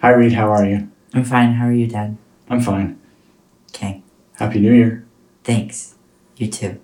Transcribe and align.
Hi, 0.00 0.10
Reed. 0.10 0.34
How 0.34 0.48
are 0.52 0.64
you? 0.64 0.88
I'm 1.12 1.24
fine. 1.24 1.54
How 1.54 1.66
are 1.66 1.72
you, 1.72 1.88
Dad? 1.88 2.16
I'm 2.48 2.60
fine. 2.60 3.00
Okay. 3.70 4.00
Happy 4.34 4.60
New 4.60 4.72
Year. 4.72 5.04
Thanks. 5.42 5.96
You 6.36 6.46
too. 6.46 6.80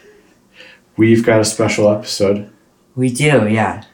We've 0.96 1.24
got 1.24 1.38
a 1.38 1.44
special 1.44 1.88
episode. 1.88 2.50
We 2.96 3.12
do, 3.12 3.46
yeah. 3.48 3.84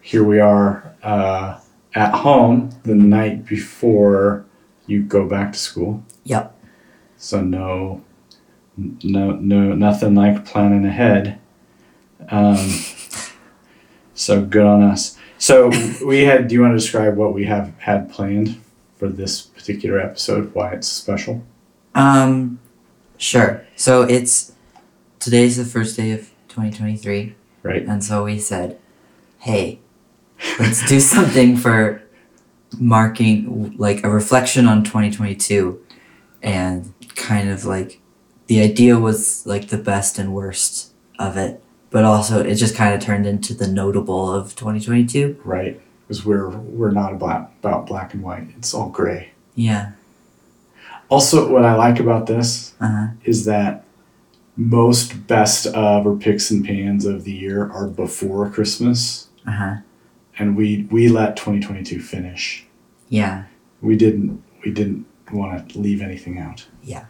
Here 0.00 0.24
we 0.24 0.40
are 0.40 0.94
uh, 1.02 1.60
at 1.94 2.14
home 2.14 2.70
the 2.84 2.94
night 2.94 3.44
before 3.44 4.46
you 4.86 5.02
go 5.02 5.28
back 5.28 5.52
to 5.52 5.58
school. 5.58 6.02
Yep. 6.24 6.58
So 7.18 7.42
no, 7.42 8.02
no, 8.78 9.32
no, 9.32 9.74
nothing 9.74 10.14
like 10.14 10.46
planning 10.46 10.86
ahead. 10.86 11.38
Um, 12.30 12.56
so 14.14 14.42
good 14.42 14.64
on 14.64 14.82
us. 14.82 15.18
So 15.44 15.70
we 16.02 16.24
had. 16.24 16.48
Do 16.48 16.54
you 16.54 16.62
want 16.62 16.72
to 16.72 16.78
describe 16.78 17.16
what 17.18 17.34
we 17.34 17.44
have 17.44 17.74
had 17.78 18.10
planned 18.10 18.58
for 18.96 19.08
this 19.10 19.42
particular 19.42 20.00
episode? 20.00 20.54
Why 20.54 20.72
it's 20.72 20.88
special? 20.88 21.42
Um, 21.94 22.60
sure. 23.18 23.66
So 23.76 24.04
it's 24.04 24.52
today's 25.18 25.58
the 25.58 25.66
first 25.66 25.98
day 25.98 26.12
of 26.12 26.30
2023, 26.48 27.34
Right. 27.62 27.84
and 27.86 28.02
so 28.02 28.24
we 28.24 28.38
said, 28.38 28.78
"Hey, 29.40 29.80
let's 30.58 30.88
do 30.88 30.98
something 31.16 31.58
for 31.58 32.00
marking 32.78 33.74
like 33.76 34.02
a 34.02 34.08
reflection 34.08 34.66
on 34.66 34.82
2022," 34.82 35.78
and 36.42 36.94
kind 37.16 37.50
of 37.50 37.66
like 37.66 38.00
the 38.46 38.62
idea 38.62 38.98
was 38.98 39.46
like 39.46 39.68
the 39.68 39.76
best 39.76 40.18
and 40.18 40.32
worst 40.32 40.92
of 41.18 41.36
it, 41.36 41.62
but 41.94 42.04
also 42.04 42.42
it 42.42 42.56
just 42.56 42.74
kind 42.74 42.92
of 42.92 43.00
turned 43.00 43.24
into 43.24 43.54
the 43.54 43.68
notable 43.68 44.28
of 44.34 44.56
2022. 44.56 45.40
Right. 45.44 45.80
Because 46.02 46.24
we're 46.26 46.48
we're 46.50 46.90
not 46.90 47.12
about 47.12 47.52
about 47.60 47.86
black 47.86 48.12
and 48.14 48.22
white. 48.22 48.48
It's 48.58 48.74
all 48.74 48.88
gray. 48.88 49.30
Yeah. 49.54 49.92
Also, 51.08 51.50
what 51.52 51.64
I 51.64 51.74
like 51.76 52.00
about 52.00 52.26
this 52.26 52.74
Uh 52.80 52.88
huh. 52.88 53.06
is 53.24 53.44
that 53.44 53.84
most 54.56 55.26
best 55.28 55.66
of 55.68 56.04
or 56.06 56.16
picks 56.16 56.50
and 56.50 56.64
pans 56.64 57.04
of 57.06 57.22
the 57.24 57.32
year 57.32 57.70
are 57.70 57.86
before 57.86 58.50
Christmas, 58.50 59.28
Uh 59.46 59.50
huh. 59.52 59.74
and 60.38 60.56
we 60.56 60.88
we 60.90 61.08
let 61.08 61.36
2022 61.36 62.00
finish. 62.00 62.66
Yeah. 63.08 63.44
We 63.80 63.94
didn't 63.96 64.42
we 64.64 64.72
didn't 64.72 65.06
want 65.32 65.70
to 65.70 65.78
leave 65.78 66.02
anything 66.02 66.38
out. 66.38 66.66
Yeah. 66.82 67.04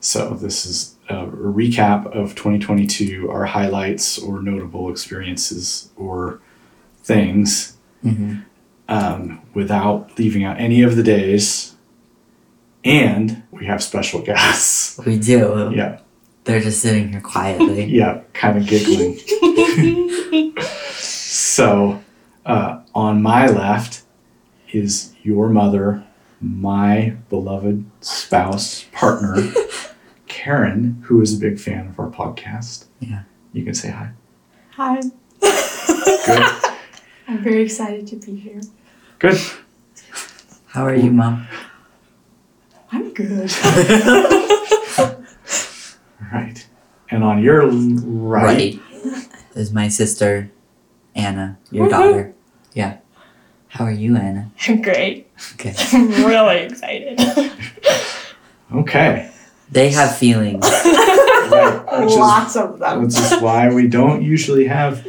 So 0.00 0.30
this 0.30 0.64
is 0.64 0.94
a 1.08 1.26
recap 1.26 2.06
of 2.06 2.34
2022, 2.34 3.30
our 3.30 3.46
highlights 3.46 4.18
or 4.18 4.40
notable 4.42 4.90
experiences 4.90 5.90
or 5.96 6.40
things, 7.02 7.74
Mm-hmm. 8.04 8.36
um, 8.88 9.40
without 9.54 10.16
leaving 10.20 10.44
out 10.44 10.60
any 10.60 10.82
of 10.82 10.94
the 10.94 11.02
days. 11.02 11.74
And 12.84 13.42
we 13.50 13.66
have 13.66 13.82
special 13.82 14.22
guests. 14.22 15.00
We 15.04 15.18
do. 15.18 15.72
Yeah, 15.74 15.98
They're 16.44 16.60
just 16.60 16.80
sitting 16.80 17.10
here 17.10 17.20
quietly. 17.20 17.84
yeah, 17.98 18.20
kind 18.34 18.56
of 18.58 18.66
giggling. 18.66 19.18
So, 21.00 22.00
uh, 22.46 22.82
on 22.94 23.20
my 23.20 23.46
left 23.48 24.02
is 24.72 25.12
your 25.24 25.48
mother, 25.48 26.04
my 26.40 27.16
beloved 27.28 27.84
spouse, 28.00 28.84
partner, 28.92 29.34
Karyn, 30.48 31.02
who 31.04 31.20
is 31.20 31.36
a 31.36 31.38
big 31.38 31.58
fan 31.60 31.88
of 31.88 32.00
our 32.00 32.08
podcast. 32.08 32.86
Yeah. 33.00 33.24
You 33.52 33.64
can 33.64 33.74
say 33.74 33.90
hi. 33.90 34.12
Hi. 34.76 34.98
Good. 35.40 36.72
I'm 37.28 37.42
very 37.44 37.60
excited 37.62 38.06
to 38.06 38.16
be 38.16 38.34
here. 38.34 38.62
Good. 39.18 39.38
How 40.68 40.86
are 40.86 40.94
you, 40.94 41.10
Mom? 41.12 41.46
I'm 42.92 43.12
good. 43.12 43.50
Right. 46.30 46.66
And 47.10 47.24
on 47.24 47.42
your 47.42 47.62
l- 47.62 47.70
right, 48.04 48.78
Is 49.54 49.72
my 49.72 49.88
sister, 49.88 50.50
Anna, 51.14 51.56
your 51.70 51.86
Woohoo. 51.86 51.90
daughter. 51.90 52.34
Yeah. 52.74 52.98
How 53.68 53.84
are 53.86 53.90
you, 53.92 54.14
Anna? 54.16 54.50
I'm 54.66 54.82
great. 54.88 55.30
Okay. 55.54 55.74
I'm 55.92 56.10
really 56.26 56.58
excited. 56.58 57.18
okay. 58.74 59.30
They 59.70 59.90
have 59.90 60.16
feelings. 60.16 60.62
Right. 60.64 61.84
Which 62.00 62.10
is, 62.10 62.16
Lots 62.16 62.56
of 62.56 62.78
them. 62.78 63.02
which 63.02 63.18
is 63.18 63.40
why 63.40 63.72
we 63.72 63.88
don't 63.88 64.22
usually 64.22 64.66
have 64.66 65.04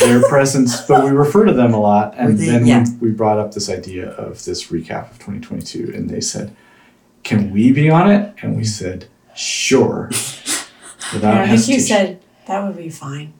their 0.00 0.22
presence, 0.28 0.80
but 0.82 1.04
we 1.04 1.10
refer 1.10 1.44
to 1.46 1.52
them 1.52 1.74
a 1.74 1.80
lot. 1.80 2.14
And 2.16 2.38
We 2.38 2.44
do, 2.44 2.52
then 2.52 2.66
yeah. 2.66 2.84
we, 3.00 3.08
we 3.08 3.14
brought 3.14 3.38
up 3.38 3.52
this 3.54 3.68
idea 3.68 4.10
of 4.10 4.44
this 4.44 4.68
recap 4.68 5.10
of 5.10 5.18
2022, 5.18 5.92
and 5.94 6.08
they 6.08 6.20
said, 6.20 6.54
"Can 7.24 7.50
we 7.50 7.72
be 7.72 7.90
on 7.90 8.10
it?" 8.10 8.34
And 8.42 8.56
we 8.56 8.64
said, 8.64 9.06
"Sure." 9.34 10.08
Without 11.12 11.34
Yeah, 11.34 11.42
I 11.52 11.56
think 11.56 11.68
you 11.68 11.80
said 11.80 12.20
that 12.46 12.62
would 12.62 12.76
be 12.76 12.90
fine. 12.90 13.32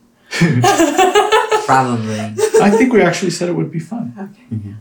Probably. 1.67 2.21
I 2.61 2.71
think 2.77 2.93
we 2.93 3.03
actually 3.03 3.31
said 3.31 3.49
it 3.49 3.55
would 3.55 3.71
be 3.71 3.79
fun. 3.79 4.13
Okay. 4.19 4.43
Mm-hmm. 4.57 4.73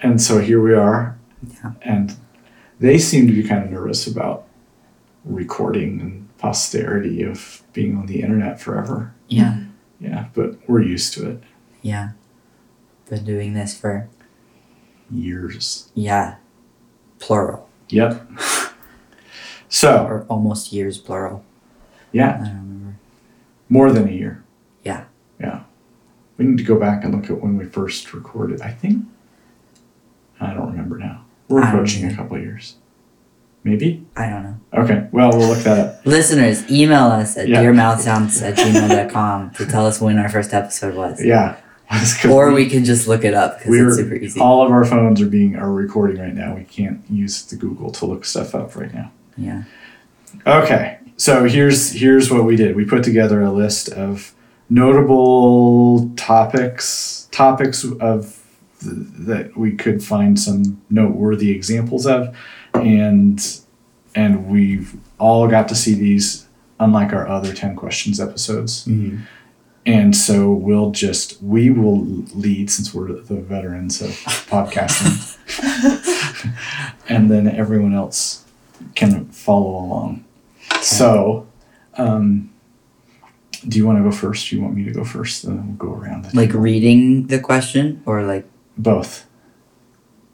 And 0.00 0.20
so 0.22 0.38
here 0.40 0.60
we 0.62 0.74
are. 0.74 1.18
Yeah. 1.52 1.72
And 1.82 2.16
they 2.80 2.98
seem 2.98 3.26
to 3.26 3.32
be 3.32 3.42
kind 3.46 3.64
of 3.64 3.70
nervous 3.70 4.06
about 4.06 4.46
recording 5.24 6.00
and 6.00 6.28
posterity 6.38 7.22
of 7.22 7.62
being 7.72 7.96
on 7.96 8.06
the 8.06 8.20
internet 8.20 8.60
forever. 8.60 9.14
Yeah. 9.28 9.60
Yeah, 10.00 10.26
but 10.34 10.58
we're 10.68 10.82
used 10.82 11.14
to 11.14 11.30
it. 11.30 11.42
Yeah. 11.82 12.10
Been 13.08 13.24
doing 13.24 13.54
this 13.54 13.78
for, 13.78 14.08
Years. 15.10 15.90
yeah, 15.94 16.36
plural. 17.18 17.68
Yep. 17.90 18.28
So, 19.68 20.04
Or 20.06 20.22
almost 20.28 20.72
years, 20.72 20.98
plural. 20.98 21.44
yeah, 22.12 22.34
I 22.40 22.44
don't 22.44 22.48
remember. 22.58 22.96
more 23.68 23.90
than 23.90 24.08
a 24.08 24.12
year. 24.12 24.44
Yeah. 24.84 25.06
Yeah. 25.40 25.64
We 26.36 26.44
need 26.44 26.58
to 26.58 26.64
go 26.64 26.78
back 26.78 27.02
and 27.02 27.12
look 27.12 27.28
at 27.28 27.42
when 27.42 27.56
we 27.58 27.64
first 27.64 28.14
recorded. 28.14 28.60
I 28.60 28.70
think. 28.70 29.04
I 30.40 30.54
don't 30.54 30.70
remember 30.70 30.96
now. 30.98 31.23
We're 31.54 31.66
approaching 31.68 32.10
a 32.10 32.14
couple 32.14 32.38
years. 32.38 32.76
Maybe? 33.62 34.04
I 34.16 34.28
don't 34.28 34.42
know. 34.42 34.60
Okay, 34.74 35.08
well, 35.10 35.30
we'll 35.30 35.48
look 35.48 35.60
that 35.60 35.78
up. 35.78 36.00
Listeners, 36.06 36.70
email 36.70 37.04
us 37.06 37.36
at 37.38 37.48
Yeah. 37.48 37.62
dearmouthsounds 37.62 38.42
at 38.42 38.56
gmail.com 38.56 39.52
to 39.52 39.66
tell 39.66 39.86
us 39.86 40.00
when 40.00 40.18
our 40.18 40.28
first 40.28 40.52
episode 40.52 40.94
was. 40.94 41.24
Yeah. 41.24 41.56
Or 42.28 42.50
we 42.52 42.68
can 42.68 42.84
just 42.84 43.06
look 43.06 43.24
it 43.24 43.34
up 43.34 43.58
because 43.58 43.74
it's 43.74 43.96
super 43.96 44.14
easy. 44.16 44.40
all 44.40 44.64
of 44.64 44.72
our 44.72 44.84
phones 44.84 45.20
are 45.20 45.26
being 45.28 45.54
are 45.56 45.70
recording 45.70 46.18
right 46.20 46.34
now. 46.34 46.54
We 46.56 46.64
can't 46.64 47.00
use 47.10 47.42
the 47.44 47.56
Google 47.56 47.90
to 47.92 48.06
look 48.06 48.24
stuff 48.24 48.54
up 48.54 48.74
right 48.74 48.92
now. 48.92 49.12
Yeah. 49.36 49.62
Okay, 50.46 50.98
so 51.16 51.44
here's 51.44 51.92
here's 51.92 52.30
what 52.30 52.44
we 52.44 52.56
did. 52.56 52.74
We 52.74 52.84
put 52.84 53.04
together 53.04 53.42
a 53.42 53.52
list 53.52 53.90
of 53.90 54.34
notable 54.70 56.10
topics 56.16 57.28
topics 57.30 57.84
of 57.84 58.40
th- 58.84 58.96
that 59.26 59.56
we 59.56 59.72
could 59.72 60.02
find 60.04 60.38
some 60.38 60.80
noteworthy 60.90 61.50
examples 61.50 62.06
of, 62.06 62.36
and 62.74 63.60
and 64.14 64.46
we've 64.48 64.94
all 65.18 65.48
got 65.48 65.68
to 65.68 65.74
see 65.74 65.94
these. 65.94 66.46
Unlike 66.80 67.12
our 67.12 67.28
other 67.28 67.54
ten 67.54 67.76
questions 67.76 68.20
episodes, 68.20 68.84
Mm-hmm. 68.84 69.18
and 69.86 70.14
so 70.16 70.52
we'll 70.52 70.90
just 70.90 71.40
we 71.42 71.70
will 71.70 72.00
lead 72.34 72.68
since 72.70 72.92
we're 72.92 73.12
the 73.12 73.36
veterans 73.40 74.02
of 74.02 74.10
podcasting, 74.50 75.14
and 77.08 77.30
then 77.30 77.46
everyone 77.48 77.94
else 77.94 78.44
can 78.96 79.26
follow 79.26 79.76
along. 79.84 80.24
So, 80.82 81.46
um, 81.96 82.50
do 83.66 83.78
you 83.78 83.86
want 83.86 83.98
to 83.98 84.02
go 84.04 84.10
first? 84.10 84.50
Do 84.50 84.56
you 84.56 84.62
want 84.62 84.74
me 84.74 84.84
to 84.84 84.90
go 84.92 85.04
first? 85.04 85.44
Then 85.44 85.56
we'll 85.66 85.76
go 85.76 85.94
around. 85.94 86.24
The 86.26 86.36
Like 86.36 86.48
table. 86.50 86.60
reading 86.60 87.26
the 87.28 87.38
question 87.38 88.02
or 88.04 88.22
like, 88.24 88.46
both. 88.76 89.26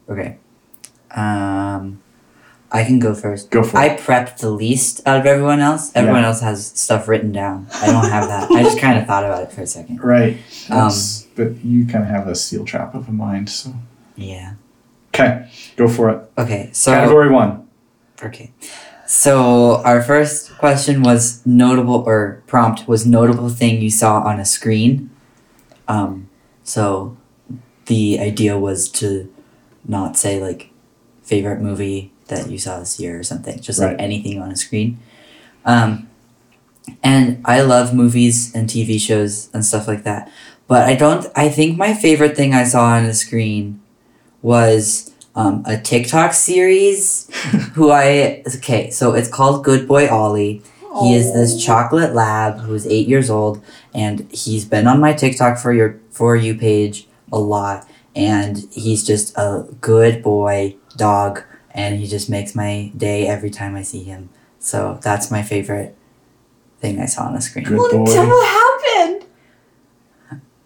okay. 0.08 0.36
Um, 1.12 2.00
I 2.72 2.84
can 2.84 3.00
go 3.00 3.14
first. 3.14 3.50
Go 3.50 3.64
for 3.64 3.76
I 3.78 3.86
it. 3.86 4.00
prepped 4.00 4.38
the 4.38 4.50
least 4.50 5.00
out 5.06 5.18
of 5.18 5.26
everyone 5.26 5.58
else. 5.58 5.90
Everyone 5.96 6.22
else 6.24 6.40
has 6.40 6.66
stuff 6.68 7.08
written 7.08 7.32
down. 7.32 7.66
I 7.74 7.86
don't 7.86 8.08
have 8.08 8.28
that. 8.28 8.48
I 8.52 8.62
just 8.62 8.78
kind 8.78 8.96
of 8.98 9.06
thought 9.06 9.24
about 9.24 9.42
it 9.42 9.52
for 9.52 9.62
a 9.62 9.66
second. 9.66 10.02
Right. 10.04 10.36
Um, 10.70 10.92
but 11.34 11.64
you 11.64 11.84
kind 11.86 12.04
of 12.04 12.10
have 12.10 12.28
a 12.28 12.34
steel 12.36 12.64
trap 12.64 12.94
of 12.94 13.08
a 13.08 13.12
mind. 13.12 13.48
So 13.50 13.74
Yeah. 14.14 14.54
okay, 15.12 15.50
go 15.76 15.88
for 15.88 16.10
it. 16.10 16.30
Okay. 16.38 16.70
So 16.72 16.92
Category 16.92 17.28
one. 17.30 17.66
okay. 18.22 18.52
So 19.04 19.82
our 19.84 20.00
first 20.00 20.56
question 20.58 21.02
was 21.02 21.44
notable 21.44 22.04
or 22.06 22.44
prompt 22.46 22.86
was 22.86 23.04
notable 23.04 23.48
thing 23.48 23.82
you 23.82 23.90
saw 23.90 24.20
on 24.20 24.38
a 24.38 24.44
screen. 24.44 25.10
Um, 25.88 26.28
so 26.62 27.16
the 27.90 28.20
idea 28.20 28.56
was 28.56 28.88
to 28.88 29.28
not 29.84 30.16
say 30.16 30.40
like 30.40 30.70
favorite 31.24 31.60
movie 31.60 32.12
that 32.28 32.48
you 32.48 32.56
saw 32.56 32.78
this 32.78 33.00
year 33.00 33.18
or 33.18 33.24
something, 33.24 33.60
just 33.60 33.80
like 33.80 33.96
anything 33.98 34.40
on 34.40 34.52
a 34.52 34.56
screen. 34.56 35.00
Um, 35.64 36.08
and 37.02 37.42
I 37.44 37.62
love 37.62 37.92
movies 37.92 38.54
and 38.54 38.68
TV 38.68 39.00
shows 39.00 39.50
and 39.52 39.64
stuff 39.64 39.88
like 39.88 40.04
that. 40.04 40.30
But 40.68 40.88
I 40.88 40.94
don't. 40.94 41.26
I 41.34 41.48
think 41.48 41.76
my 41.76 41.92
favorite 41.92 42.36
thing 42.36 42.54
I 42.54 42.62
saw 42.62 42.84
on 42.84 43.06
the 43.06 43.12
screen 43.12 43.80
was 44.40 45.12
um, 45.34 45.64
a 45.66 45.76
TikTok 45.76 46.32
series. 46.32 47.28
who 47.74 47.90
I 47.90 48.44
okay, 48.56 48.90
so 48.90 49.14
it's 49.14 49.28
called 49.28 49.64
Good 49.64 49.88
Boy 49.88 50.08
Ollie. 50.08 50.62
He 51.02 51.14
is 51.14 51.32
this 51.32 51.64
chocolate 51.64 52.14
lab 52.14 52.58
who's 52.60 52.86
eight 52.86 53.08
years 53.08 53.30
old, 53.30 53.60
and 53.92 54.30
he's 54.30 54.64
been 54.64 54.86
on 54.86 55.00
my 55.00 55.12
TikTok 55.12 55.58
for 55.58 55.72
your 55.72 55.98
for 56.10 56.36
you 56.36 56.54
page 56.54 57.08
a 57.32 57.38
lot. 57.38 57.88
And 58.16 58.66
he's 58.72 59.06
just 59.06 59.36
a 59.36 59.66
good 59.80 60.22
boy 60.22 60.76
dog, 60.96 61.42
and 61.70 61.98
he 62.00 62.06
just 62.08 62.28
makes 62.28 62.54
my 62.56 62.90
day 62.96 63.26
every 63.28 63.50
time 63.50 63.76
I 63.76 63.82
see 63.82 64.02
him. 64.02 64.30
So 64.58 64.98
that's 65.02 65.30
my 65.30 65.42
favorite 65.42 65.96
thing 66.80 66.98
I 67.00 67.06
saw 67.06 67.24
on 67.24 67.34
the 67.34 67.40
screen. 67.40 67.66
Good 67.66 67.78
Well, 67.78 67.90
boy. 67.90 68.12
tell 68.12 68.26
what 68.26 68.46
happened. 68.46 69.26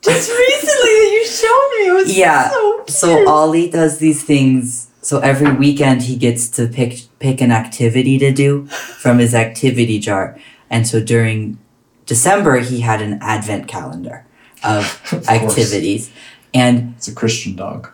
Just 0.00 0.30
recently 0.38 0.90
that 0.90 1.10
you 1.12 1.26
showed 1.26 1.70
me. 1.78 1.88
It 1.88 1.92
was 1.94 2.16
Yeah, 2.18 2.50
so 2.50 2.74
cute. 2.84 2.90
So 2.90 3.28
Ollie 3.28 3.70
does 3.70 3.98
these 3.98 4.22
things. 4.24 4.88
So 5.02 5.18
every 5.20 5.52
weekend 5.52 6.02
he 6.02 6.16
gets 6.16 6.48
to 6.50 6.66
pick 6.66 7.00
pick 7.18 7.40
an 7.42 7.52
activity 7.52 8.18
to 8.18 8.32
do 8.32 8.66
from 8.66 9.18
his 9.18 9.34
activity 9.34 9.98
jar. 9.98 10.38
And 10.70 10.86
so 10.86 11.02
during 11.02 11.58
December 12.06 12.58
he 12.58 12.80
had 12.80 13.02
an 13.02 13.18
advent 13.20 13.68
calendar 13.68 14.24
of 14.62 14.84
Of 15.12 15.26
course. 15.26 16.10
And 16.54 16.94
It's 16.96 17.08
a 17.08 17.14
Christian 17.14 17.56
dog. 17.56 17.90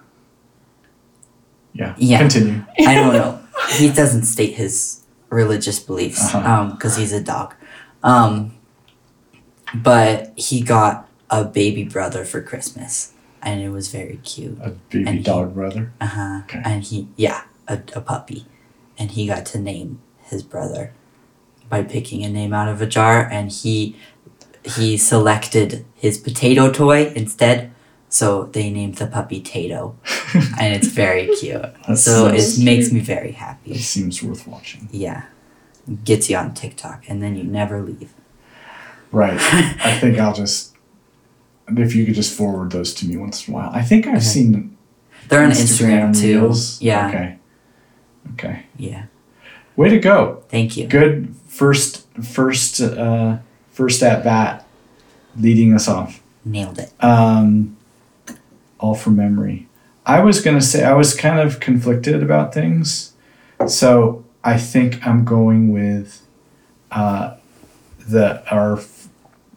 Yeah. 1.72 1.94
Yeah. 1.98 2.18
Continue. 2.18 2.64
I 2.86 2.94
don't 2.94 3.12
know. 3.14 3.36
He 3.76 3.90
doesn't 3.90 4.24
state 4.24 4.54
his 4.54 5.04
religious 5.28 5.78
beliefs 5.78 6.34
Uh-huh. 6.34 6.50
um 6.52 6.70
because 6.72 6.96
he's 6.96 7.12
a 7.12 7.22
dog. 7.22 7.54
Um 8.02 8.56
but 9.74 10.32
he 10.36 10.60
got 10.60 11.08
a 11.28 11.44
baby 11.44 11.84
brother 11.84 12.24
for 12.24 12.40
Christmas 12.42 13.12
and 13.42 13.60
it 13.60 13.68
was 13.70 13.88
very 13.88 14.18
cute. 14.24 14.58
A 14.62 14.70
baby 14.90 15.04
And 15.06 15.18
he- 15.18 15.22
dog 15.24 15.54
brother. 15.54 15.92
Uh 16.00 16.06
huh. 16.06 16.40
Okay. 16.44 16.62
And 16.64 16.82
he, 16.82 17.08
yeah, 17.16 17.42
a, 17.68 17.80
a 17.94 18.00
puppy. 18.00 18.46
And 18.98 19.10
he 19.12 19.26
got 19.26 19.46
to 19.46 19.58
name 19.58 20.00
his 20.24 20.42
brother 20.42 20.92
by 21.68 21.82
picking 21.84 22.24
a 22.24 22.28
name 22.28 22.52
out 22.52 22.68
of 22.68 22.82
a 22.82 22.86
jar, 22.86 23.26
and 23.30 23.50
he 23.50 23.96
he 24.64 24.96
selected 24.98 25.86
his 25.94 26.18
potato 26.18 26.70
toy 26.70 27.12
instead. 27.14 27.70
So 28.12 28.44
they 28.52 28.70
named 28.70 28.96
the 28.96 29.06
puppy 29.06 29.40
Tato, 29.40 29.96
and 30.60 30.74
it's 30.74 30.88
very 30.88 31.28
cute. 31.36 31.64
So 31.96 32.26
it 32.26 32.40
seems- 32.40 32.64
makes 32.64 32.92
me 32.92 33.00
very 33.00 33.32
happy. 33.32 33.70
It 33.72 33.80
seems 33.82 34.22
worth 34.22 34.46
watching. 34.46 34.88
Yeah, 34.90 35.22
gets 36.04 36.28
you 36.28 36.36
on 36.36 36.52
TikTok, 36.54 37.04
and 37.08 37.22
then 37.22 37.36
you 37.36 37.44
never 37.44 37.80
leave. 37.80 38.12
Right. 39.12 39.38
I 39.84 39.96
think 40.00 40.18
I'll 40.18 40.34
just 40.34 40.74
if 41.68 41.94
you 41.94 42.04
could 42.04 42.16
just 42.16 42.36
forward 42.36 42.72
those 42.72 42.92
to 42.94 43.06
me 43.06 43.16
once 43.16 43.46
in 43.46 43.54
a 43.54 43.56
while. 43.56 43.70
I 43.72 43.82
think 43.82 44.06
I've 44.06 44.16
Okay. 44.16 44.24
seen 44.24 44.76
They're 45.28 45.44
on 45.44 45.52
Instagram, 45.52 46.12
too. 46.20 46.40
Reels. 46.40 46.82
Yeah, 46.82 47.08
Okay. 47.08 47.38
Okay. 48.32 48.66
yeah. 48.76 49.04
Way 49.76 49.88
to 49.90 49.98
go. 50.00 50.42
Thank 50.48 50.76
you. 50.76 50.88
Good 50.88 51.34
first 51.46 52.06
first 52.22 52.80
uh 52.80 53.38
first 53.70 54.02
at 54.02 54.24
bat 54.24 54.66
leading 55.38 55.72
us 55.74 55.86
off. 55.88 56.20
Nailed 56.44 56.78
it. 56.80 56.92
Um 57.02 57.76
all 58.80 58.94
from 58.94 59.16
memory. 59.16 59.68
I 60.06 60.20
was 60.20 60.40
gonna 60.40 60.60
say 60.60 60.84
I 60.84 60.94
was 60.94 61.14
kind 61.14 61.38
of 61.38 61.60
conflicted 61.60 62.22
about 62.22 62.52
things. 62.54 63.12
So 63.68 64.24
I 64.42 64.56
think 64.58 65.06
I'm 65.06 65.24
going 65.24 65.72
with 65.72 66.26
uh 66.90 67.36
the 68.08 68.42
our 68.52 68.80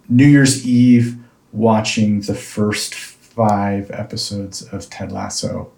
New 0.09 0.27
Year's 0.27 0.65
Eve 0.67 1.17
watching 1.51 2.21
the 2.21 2.35
first 2.35 2.93
five 2.93 3.89
episodes 3.91 4.61
of 4.61 4.89
Ted 4.89 5.11
Lasso 5.11 5.71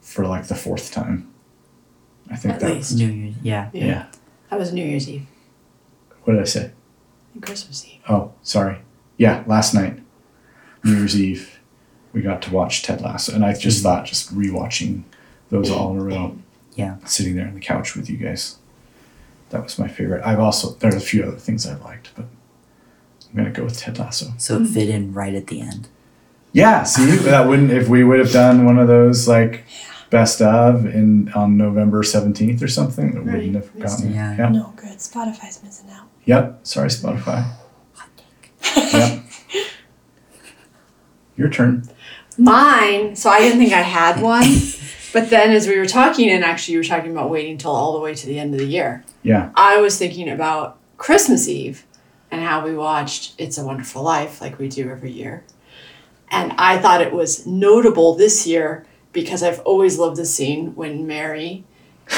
for 0.00 0.26
like 0.26 0.48
the 0.48 0.54
fourth 0.54 0.90
time. 0.92 1.30
I 2.30 2.36
think 2.36 2.54
At 2.54 2.60
that 2.60 2.70
least. 2.76 2.92
was 2.92 3.00
New 3.00 3.08
Year's, 3.12 3.34
yeah. 3.42 3.70
yeah. 3.72 4.06
That 4.50 4.58
was 4.58 4.72
New 4.72 4.84
Year's 4.84 5.08
Eve 5.08 5.26
What 6.24 6.32
did 6.34 6.42
I 6.42 6.46
say? 6.46 6.70
Christmas 7.42 7.84
Eve. 7.86 8.00
Oh, 8.08 8.32
sorry. 8.42 8.78
Yeah, 9.18 9.44
last 9.46 9.74
night, 9.74 10.00
New 10.82 10.96
Year's 10.96 11.20
Eve, 11.20 11.53
we 12.14 12.22
got 12.22 12.40
to 12.42 12.52
watch 12.52 12.82
Ted 12.82 13.02
Lasso, 13.02 13.34
and 13.34 13.44
I 13.44 13.52
just 13.52 13.80
mm. 13.80 13.82
thought 13.82 14.06
just 14.06 14.34
rewatching 14.34 15.02
those 15.50 15.70
all 15.70 15.92
in 15.92 15.98
a 15.98 16.04
row. 16.04 16.38
Yeah. 16.76 16.96
Sitting 17.04 17.36
there 17.36 17.46
on 17.46 17.54
the 17.54 17.60
couch 17.60 17.94
with 17.94 18.08
you 18.08 18.16
guys, 18.16 18.56
that 19.50 19.62
was 19.62 19.78
my 19.78 19.88
favorite. 19.88 20.24
I've 20.24 20.40
also 20.40 20.70
there's 20.74 20.94
a 20.94 21.00
few 21.00 21.24
other 21.24 21.36
things 21.36 21.66
I 21.66 21.74
liked, 21.76 22.10
but 22.16 22.26
I'm 23.28 23.36
gonna 23.36 23.50
go 23.50 23.64
with 23.64 23.78
Ted 23.78 23.98
Lasso. 23.98 24.32
So 24.38 24.60
it 24.60 24.68
fit 24.68 24.88
in 24.88 25.12
right 25.12 25.34
at 25.34 25.48
the 25.48 25.60
end. 25.60 25.88
Yeah, 26.52 26.84
see 26.84 27.04
that 27.16 27.48
wouldn't 27.48 27.72
if 27.72 27.88
we 27.88 28.04
would 28.04 28.20
have 28.20 28.32
done 28.32 28.64
one 28.64 28.78
of 28.78 28.88
those 28.88 29.28
like 29.28 29.64
best 30.10 30.40
of 30.40 30.86
in 30.86 31.32
on 31.32 31.56
November 31.56 32.02
seventeenth 32.04 32.62
or 32.62 32.68
something, 32.68 33.10
it 33.10 33.16
Right, 33.18 33.34
wouldn't 33.34 33.54
have 33.56 33.74
missed 33.74 33.98
gotten. 33.98 34.12
it. 34.12 34.14
Yeah. 34.14 34.48
No 34.48 34.72
good. 34.76 34.98
Spotify's 34.98 35.62
missing 35.62 35.90
out. 35.90 36.06
Yep. 36.24 36.60
Sorry, 36.62 36.88
Spotify. 36.88 37.44
Yep. 38.76 39.24
Your 41.36 41.48
turn. 41.48 41.88
Mine, 42.38 43.16
so 43.16 43.30
I 43.30 43.40
didn't 43.40 43.58
think 43.58 43.72
I 43.72 43.82
had 43.82 44.20
one. 44.36 44.46
but 45.12 45.30
then 45.30 45.50
as 45.52 45.66
we 45.68 45.78
were 45.78 45.86
talking, 45.86 46.28
and 46.30 46.44
actually 46.44 46.72
you 46.74 46.78
were 46.80 46.84
talking 46.84 47.10
about 47.12 47.30
waiting 47.30 47.58
till 47.58 47.70
all 47.70 47.92
the 47.94 48.00
way 48.00 48.14
to 48.14 48.26
the 48.26 48.38
end 48.38 48.54
of 48.54 48.60
the 48.60 48.66
year, 48.66 49.04
Yeah. 49.22 49.50
I 49.54 49.78
was 49.80 49.98
thinking 49.98 50.28
about 50.28 50.78
Christmas 50.96 51.48
Eve 51.48 51.84
and 52.30 52.42
how 52.42 52.64
we 52.64 52.74
watched 52.76 53.34
It's 53.38 53.58
a 53.58 53.64
Wonderful 53.64 54.02
Life 54.02 54.40
like 54.40 54.58
we 54.58 54.68
do 54.68 54.90
every 54.90 55.12
year. 55.12 55.44
And 56.30 56.52
I 56.58 56.78
thought 56.78 57.00
it 57.00 57.12
was 57.12 57.46
notable 57.46 58.14
this 58.16 58.46
year 58.46 58.84
because 59.12 59.42
I've 59.44 59.60
always 59.60 59.98
loved 59.98 60.16
the 60.16 60.24
scene 60.26 60.74
when 60.74 61.06
Mary 61.06 61.62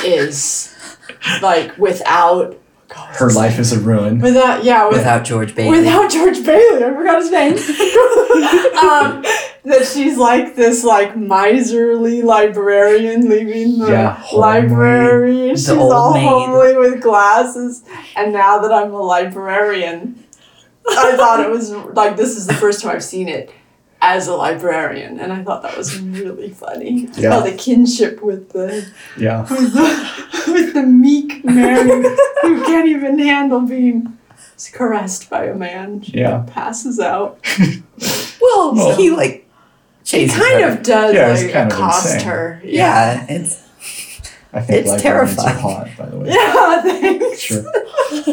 is 0.04 0.74
like 1.42 1.76
without 1.76 2.58
God, 2.88 3.16
Her 3.16 3.30
life 3.30 3.52
name? 3.52 3.60
is 3.60 3.72
a 3.72 3.80
ruin. 3.80 4.20
without 4.20 4.64
yeah 4.64 4.86
with, 4.86 4.98
Without 4.98 5.24
George 5.24 5.54
Bailey. 5.54 5.78
Without 5.80 6.10
George 6.10 6.42
Bailey, 6.46 6.84
I 6.84 6.94
forgot 6.94 7.20
his 7.20 7.30
name. 7.30 7.56
um, 8.78 9.24
that 9.66 9.84
she's 9.86 10.16
like 10.16 10.54
this 10.56 10.84
like 10.84 11.16
miserly 11.16 12.22
librarian 12.22 13.28
leaving 13.28 13.78
the 13.78 13.90
Yeah, 13.90 14.22
library. 14.32 15.50
She's 15.50 15.68
all 15.68 16.14
maid. 16.14 16.24
homely 16.24 16.76
with 16.76 17.02
glasses. 17.02 17.82
And 18.16 18.32
now 18.32 18.58
that 18.60 18.72
I'm 18.72 18.92
a 18.92 19.00
librarian, 19.02 20.22
I 20.88 21.16
thought 21.16 21.40
it 21.40 21.50
was 21.50 21.70
like 21.72 22.16
this 22.16 22.36
is 22.36 22.46
the 22.46 22.54
first 22.54 22.80
time 22.82 22.94
I've 22.94 23.04
seen 23.04 23.28
it 23.28 23.50
as 24.02 24.28
a 24.28 24.36
librarian, 24.36 25.18
and 25.18 25.32
I 25.32 25.42
thought 25.42 25.62
that 25.62 25.76
was 25.76 25.98
really 26.00 26.50
funny. 26.50 27.08
Yeah. 27.16 27.36
Oh, 27.38 27.42
the 27.42 27.56
kinship 27.56 28.22
with 28.22 28.50
the 28.52 28.86
Yeah. 29.18 29.42
with 29.50 29.72
the, 29.72 30.52
with 30.52 30.74
the 30.74 30.82
meek 30.82 31.44
Mary 31.44 32.02
who 32.42 32.64
can't 32.64 32.86
even 32.86 33.18
handle 33.18 33.62
being 33.62 34.16
caressed 34.72 35.28
by 35.30 35.46
a 35.46 35.54
man. 35.54 36.02
She 36.02 36.18
Yeah. 36.18 36.44
passes 36.46 37.00
out. 37.00 37.38
well, 38.40 38.74
Well, 38.74 38.96
he 38.96 39.10
like 39.10 39.45
It 40.06 40.28
chases 40.30 40.36
kind 40.38 40.62
her. 40.62 40.70
of 40.70 40.82
does 40.82 41.14
Yeah, 41.14 41.32
it's 41.32 41.42
like 41.42 41.52
kind 41.52 41.72
of 41.72 41.78
accost 41.78 42.06
insane. 42.14 42.28
her. 42.28 42.60
Yeah, 42.64 43.26
it's 43.28 43.62
I 44.52 44.60
think 44.60 44.80
It's 44.86 44.88
librarians 44.90 45.36
terrifying. 45.36 45.56
are 45.56 45.60
hot, 45.60 45.88
by 45.98 46.06
the 46.06 46.18
way. 46.18 46.28
Yeah, 46.32 46.82
thanks. 46.82 47.40
Sure. 47.40 47.62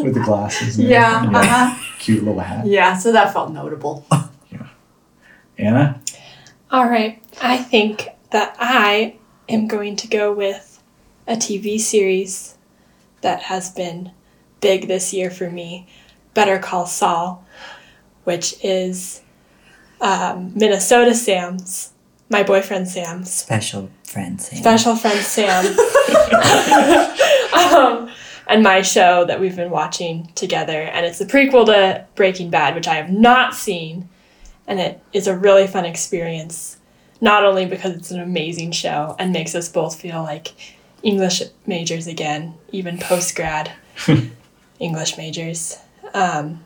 With 0.02 0.14
the 0.14 0.22
glasses. 0.24 0.78
And 0.78 0.88
Yeah, 0.88 1.16
everything. 1.16 1.34
uh-huh. 1.36 1.82
Cute 1.98 2.24
little 2.24 2.40
hat. 2.40 2.66
yeah, 2.66 2.96
so 2.96 3.12
that 3.12 3.32
felt 3.32 3.52
notable. 3.52 4.06
yeah. 4.50 4.66
Anna? 5.58 6.00
All 6.70 6.88
right. 6.88 7.22
I 7.42 7.58
think 7.58 8.08
that 8.30 8.56
I 8.58 9.16
am 9.48 9.66
going 9.68 9.96
to 9.96 10.08
go 10.08 10.32
with 10.32 10.82
a 11.26 11.34
TV 11.34 11.78
series 11.80 12.56
that 13.20 13.42
has 13.42 13.70
been 13.70 14.12
big 14.60 14.86
this 14.88 15.12
year 15.12 15.30
for 15.30 15.50
me 15.50 15.86
Better 16.34 16.58
Call 16.58 16.86
Saul, 16.86 17.44
which 18.24 18.54
is 18.64 19.20
um, 20.04 20.52
Minnesota 20.54 21.14
Sam's, 21.14 21.92
my 22.28 22.42
boyfriend 22.42 22.86
Sam's 22.88 23.32
special 23.32 23.90
friend 24.04 24.40
Sam. 24.40 24.58
special 24.58 24.96
friend 24.96 25.18
Sam, 25.18 25.64
um, 27.54 28.10
and 28.46 28.62
my 28.62 28.82
show 28.82 29.24
that 29.24 29.40
we've 29.40 29.56
been 29.56 29.70
watching 29.70 30.30
together. 30.34 30.82
And 30.82 31.06
it's 31.06 31.18
the 31.18 31.24
prequel 31.24 31.66
to 31.66 32.06
Breaking 32.14 32.50
Bad, 32.50 32.74
which 32.74 32.86
I 32.86 32.94
have 32.96 33.10
not 33.10 33.54
seen, 33.54 34.08
and 34.66 34.78
it 34.78 35.00
is 35.12 35.26
a 35.26 35.36
really 35.36 35.66
fun 35.66 35.86
experience. 35.86 36.76
Not 37.20 37.44
only 37.44 37.64
because 37.64 37.94
it's 37.94 38.10
an 38.10 38.20
amazing 38.20 38.72
show 38.72 39.16
and 39.18 39.32
makes 39.32 39.54
us 39.54 39.70
both 39.70 39.98
feel 39.98 40.22
like 40.22 40.52
English 41.02 41.42
majors 41.66 42.06
again, 42.06 42.54
even 42.72 42.98
post 42.98 43.34
grad 43.34 43.72
English 44.78 45.16
majors. 45.16 45.78
Um, 46.12 46.62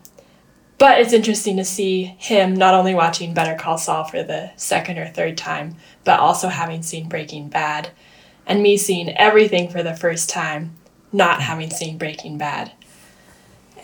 but 0.79 1.01
it's 1.01 1.13
interesting 1.13 1.57
to 1.57 1.65
see 1.65 2.05
him 2.05 2.55
not 2.55 2.75
only 2.75 2.95
watching 2.95 3.35
Better 3.35 3.57
Call 3.57 3.79
Saul 3.79 4.05
for 4.05 4.23
the 4.23 4.51
second 4.57 4.99
or 4.99 5.09
third 5.09 5.37
time, 5.37 5.77
but 6.05 6.21
also 6.21 6.49
having 6.49 6.83
seen 6.83 7.09
Breaking 7.09 7.49
Bad, 7.49 7.91
and 8.47 8.63
me 8.63 8.77
seeing 8.77 9.17
everything 9.17 9.69
for 9.69 9.83
the 9.83 9.95
first 9.95 10.31
time, 10.31 10.77
not 11.13 11.43
having 11.43 11.71
seen 11.71 11.99
Breaking 11.99 12.39
Bad, 12.39 12.73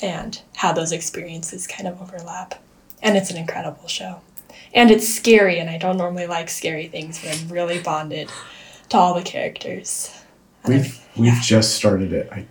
and 0.01 0.41
how 0.57 0.73
those 0.73 0.93
experiences 0.93 1.67
kind 1.67 1.89
of 1.89 2.01
overlap. 2.01 2.63
And 3.03 3.17
it's 3.17 3.31
an 3.31 3.37
incredible 3.37 3.89
show. 3.89 4.21
And 4.73 4.91
it's 4.91 5.09
scary, 5.09 5.59
and 5.59 5.69
I 5.69 5.79
don't 5.79 5.99
normally 5.99 6.27
like 6.27 6.49
scary 6.49 6.87
things, 6.87 7.21
but 7.21 7.37
I'm 7.37 7.49
really 7.49 7.81
bonded 7.81 8.31
to 8.91 8.97
all 8.97 9.15
the 9.15 9.23
characters. 9.23 10.17
We've 10.67 10.99
we've 11.17 11.43
just 11.43 11.75
started 11.75 12.13
it, 12.13 12.29
I, 12.33 12.47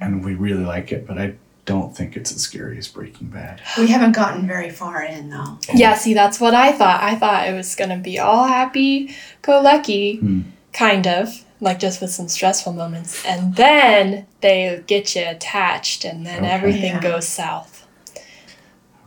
and 0.00 0.24
we 0.24 0.34
really 0.34 0.64
like 0.64 0.92
it, 0.92 1.06
but 1.06 1.18
I 1.18 1.34
don't 1.70 1.96
think 1.96 2.16
it's 2.16 2.32
as 2.32 2.40
scary 2.42 2.78
as 2.78 2.88
Breaking 2.88 3.28
Bad. 3.28 3.62
We 3.78 3.86
haven't 3.86 4.10
gotten 4.16 4.44
very 4.48 4.70
far 4.70 5.04
in 5.04 5.30
though. 5.30 5.56
Yeah, 5.72 5.94
see, 5.94 6.14
that's 6.14 6.40
what 6.40 6.52
I 6.52 6.72
thought. 6.72 7.00
I 7.00 7.14
thought 7.14 7.46
it 7.48 7.52
was 7.54 7.76
gonna 7.76 7.96
be 7.98 8.18
all 8.18 8.46
happy 8.48 9.14
go 9.42 9.60
lucky, 9.60 10.16
Hmm. 10.16 10.40
kind 10.72 11.06
of, 11.06 11.44
like 11.60 11.78
just 11.78 12.00
with 12.00 12.10
some 12.10 12.26
stressful 12.26 12.72
moments. 12.72 13.24
And 13.24 13.54
then 13.54 14.26
they 14.40 14.82
get 14.88 15.14
you 15.14 15.22
attached, 15.28 16.04
and 16.04 16.26
then 16.26 16.38
Okay. 16.42 16.50
everything 16.50 16.94
Yeah. 16.94 17.00
goes 17.00 17.28
south. 17.28 17.86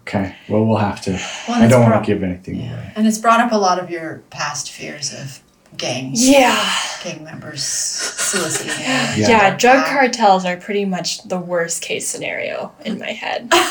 Okay, 0.07 0.35
well 0.47 0.63
we'll 0.63 0.77
have 0.77 1.01
to. 1.01 1.11
Well, 1.47 1.61
I 1.63 1.67
don't 1.67 1.83
want 1.89 2.01
to 2.01 2.07
give 2.13 2.23
anything 2.23 2.55
Yeah. 2.61 2.73
away. 2.75 2.91
And 2.95 3.05
it's 3.07 3.17
brought 3.17 3.41
up 3.41 3.51
a 3.51 3.57
lot 3.57 3.77
of 3.77 3.89
your 3.89 4.21
past 4.29 4.71
fears 4.71 5.13
of 5.13 5.41
gangs, 5.77 6.27
Yeah. 6.27 6.55
gang 7.03 7.23
members 7.23 7.63
soliciting 7.63 8.69
you. 8.79 8.83
Yeah, 8.85 9.15
Yeah. 9.17 9.57
drug 9.57 9.85
cartels 9.85 10.45
are 10.45 10.57
pretty 10.57 10.85
much 10.85 11.23
the 11.27 11.39
worst 11.39 11.81
case 11.81 12.07
scenario 12.07 12.71
in 12.85 12.99
my 12.99 13.11
head. 13.11 13.51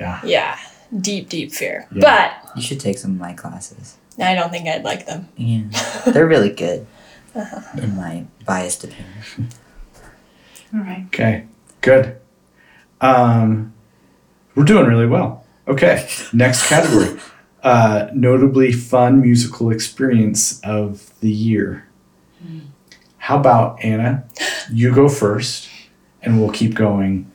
Yeah. 0.00 0.20
Yeah, 0.24 0.58
deep, 1.00 1.28
deep 1.28 1.50
fear. 1.52 1.88
Yeah. 1.90 2.32
You 2.54 2.62
should 2.62 2.78
take 2.78 2.98
some 2.98 3.10
of 3.12 3.18
my 3.18 3.32
classes. 3.32 3.96
I 4.20 4.34
don't 4.36 4.50
think 4.50 4.68
I'd 4.68 4.84
like 4.84 5.06
them. 5.06 5.28
Yeah, 5.36 5.62
they're 6.06 6.26
really 6.26 6.50
good, 6.50 6.86
Uh-huh. 7.34 7.60
in 7.82 7.96
my 7.96 8.24
biased 8.46 8.84
opinion. 8.84 9.48
All 10.72 10.80
right. 10.80 11.04
Okay, 11.06 11.46
good. 11.80 12.16
Um, 13.00 13.72
we're 14.54 14.64
doing 14.64 14.86
really 14.86 15.06
well. 15.06 15.44
Okay, 15.66 16.08
next 16.32 16.68
category. 16.68 17.18
Uh, 17.62 18.08
notably 18.14 18.70
fun 18.72 19.20
musical 19.20 19.70
experience 19.70 20.60
of 20.62 21.12
the 21.20 21.30
year. 21.30 21.84
How 23.18 23.38
about 23.38 23.82
Anna? 23.84 24.24
You 24.72 24.94
go 24.94 25.08
first, 25.08 25.68
and 26.22 26.40
we'll 26.40 26.52
keep 26.52 26.74
going. 26.74 27.30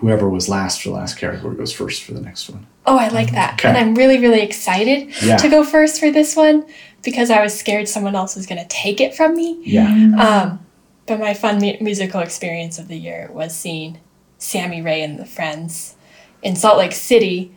Whoever 0.00 0.28
was 0.30 0.48
last 0.48 0.82
for 0.82 0.90
last 0.90 1.18
category 1.18 1.56
goes 1.56 1.72
first 1.72 2.02
for 2.04 2.14
the 2.14 2.20
next 2.22 2.48
one. 2.48 2.66
Oh, 2.86 2.96
I 2.96 3.08
like 3.08 3.32
that. 3.32 3.54
Okay. 3.54 3.68
And 3.68 3.76
I'm 3.76 3.94
really, 3.94 4.18
really 4.18 4.40
excited 4.40 5.12
Yeah. 5.22 5.36
to 5.36 5.48
go 5.50 5.62
first 5.62 6.00
for 6.00 6.10
this 6.10 6.34
one 6.34 6.64
because 7.02 7.30
I 7.30 7.42
was 7.42 7.56
scared 7.56 7.86
someone 7.86 8.16
else 8.16 8.34
was 8.34 8.46
going 8.46 8.60
to 8.60 8.68
take 8.68 9.00
it 9.00 9.14
from 9.14 9.36
me. 9.36 9.58
Yeah. 9.62 9.86
Um, 10.18 10.60
but 11.06 11.20
my 11.20 11.34
fun 11.34 11.58
mu- 11.60 11.76
musical 11.82 12.20
experience 12.20 12.78
of 12.78 12.88
the 12.88 12.96
year 12.96 13.28
was 13.30 13.54
seeing 13.54 13.98
Sammy 14.38 14.80
Rae 14.80 15.02
and 15.02 15.18
the 15.18 15.26
Friends 15.26 15.96
in 16.42 16.56
Salt 16.56 16.78
Lake 16.78 16.92
City, 16.92 17.54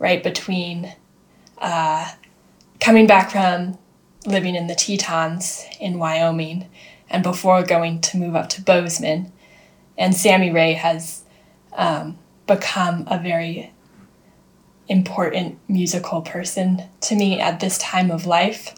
right 0.00 0.22
between 0.22 0.92
uh, 1.58 2.10
coming 2.80 3.06
back 3.06 3.30
from 3.30 3.78
living 4.26 4.54
in 4.54 4.66
the 4.66 4.74
Tetons 4.74 5.64
in 5.80 5.98
Wyoming 5.98 6.68
and 7.08 7.22
before 7.22 7.62
going 7.62 8.00
to 8.00 8.16
move 8.16 8.34
up 8.34 8.48
to 8.50 8.62
Bozeman. 8.62 9.32
And 9.96 10.14
Sammy 10.14 10.50
Rae 10.50 10.74
has 10.74 11.24
um, 11.74 12.18
become 12.46 13.04
a 13.06 13.18
very 13.18 13.72
important 14.88 15.58
musical 15.68 16.22
person 16.22 16.82
to 17.00 17.14
me 17.14 17.40
at 17.40 17.60
this 17.60 17.78
time 17.78 18.10
of 18.10 18.26
life. 18.26 18.74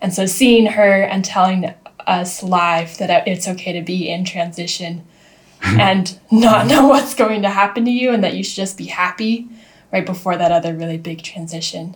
And 0.00 0.12
so 0.12 0.26
seeing 0.26 0.66
her 0.66 1.02
and 1.02 1.24
telling 1.24 1.72
us 2.06 2.42
live 2.42 2.98
that 2.98 3.28
it's 3.28 3.46
okay 3.46 3.72
to 3.72 3.82
be 3.82 4.08
in 4.08 4.24
transition 4.24 5.06
and 5.62 6.18
not 6.30 6.66
know 6.66 6.88
what's 6.88 7.14
going 7.14 7.42
to 7.42 7.50
happen 7.50 7.84
to 7.84 7.90
you 7.90 8.10
and 8.10 8.24
that 8.24 8.34
you 8.34 8.42
should 8.42 8.56
just 8.56 8.76
be 8.76 8.86
happy 8.86 9.48
right 9.92 10.04
before 10.04 10.36
that 10.36 10.50
other 10.50 10.74
really 10.74 10.98
big 10.98 11.22
transition 11.22 11.94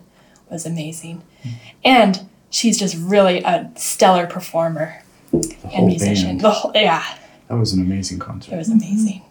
was 0.51 0.65
amazing. 0.65 1.21
And 1.83 2.27
she's 2.49 2.77
just 2.79 2.95
really 2.97 3.41
a 3.43 3.71
stellar 3.75 4.27
performer 4.27 5.01
The 5.31 5.37
and 5.63 5.71
whole 5.71 5.87
musician. 5.87 6.27
band. 6.29 6.41
The 6.41 6.51
whole, 6.51 6.71
yeah, 6.75 7.03
That 7.47 7.55
was 7.55 7.73
an 7.73 7.81
amazing 7.81 8.19
concert. 8.19 8.53
it 8.53 8.57
was 8.57 8.69
amazing. 8.69 9.21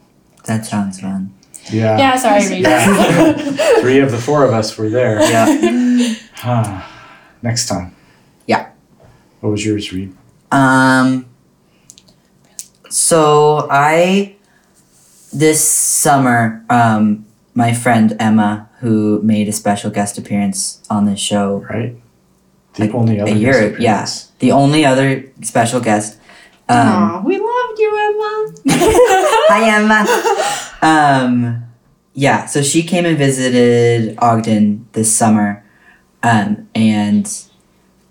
That 0.44 0.64
sounds 0.66 1.00
fun. 1.00 1.32
Yeah. 1.70 1.98
Yeah, 1.98 2.16
sorry, 2.16 2.46
Rita. 2.48 2.68
Yeah. 2.68 3.32
Three 3.80 3.98
of 3.98 4.10
the 4.12 4.18
four 4.18 4.44
of 4.44 4.52
us 4.52 4.76
were 4.78 4.88
there. 4.88 5.20
Yeah. 5.22 6.14
Ah, 6.44 6.86
next 7.42 7.66
time. 7.66 7.96
Yeah. 8.46 8.68
What 9.40 9.50
was 9.50 9.64
yours, 9.64 9.90
Reed? 9.92 10.14
Um. 10.52 11.26
So 12.90 13.66
I, 13.70 14.36
this 15.32 15.66
summer, 15.66 16.64
um, 16.70 17.26
my 17.54 17.72
friend 17.72 18.14
Emma, 18.20 18.65
who 18.80 19.20
made 19.22 19.48
a 19.48 19.52
special 19.52 19.90
guest 19.90 20.18
appearance 20.18 20.82
on 20.90 21.04
this 21.06 21.20
show, 21.20 21.64
Right? 21.70 21.96
The 22.74 22.82
Like, 22.86 22.94
only 22.94 23.20
other 23.20 23.32
a 23.32 23.34
year, 23.34 23.70
guest 23.70 23.80
yeah, 23.80 24.06
the 24.40 24.52
only 24.52 24.84
other 24.84 25.24
special 25.42 25.80
guest. 25.80 26.18
Um, 26.68 26.76
Aw, 26.78 27.22
we 27.24 27.38
loved 27.38 27.78
you, 27.78 27.90
Emma. 28.06 28.52
Hi, 29.48 29.70
Emma. 29.78 30.04
um, 30.82 31.64
yeah, 32.12 32.44
so 32.46 32.62
she 32.62 32.82
came 32.82 33.06
and 33.06 33.16
visited 33.16 34.18
Ogden 34.18 34.86
this 34.92 35.14
summer, 35.14 35.64
um, 36.22 36.68
and 36.74 37.26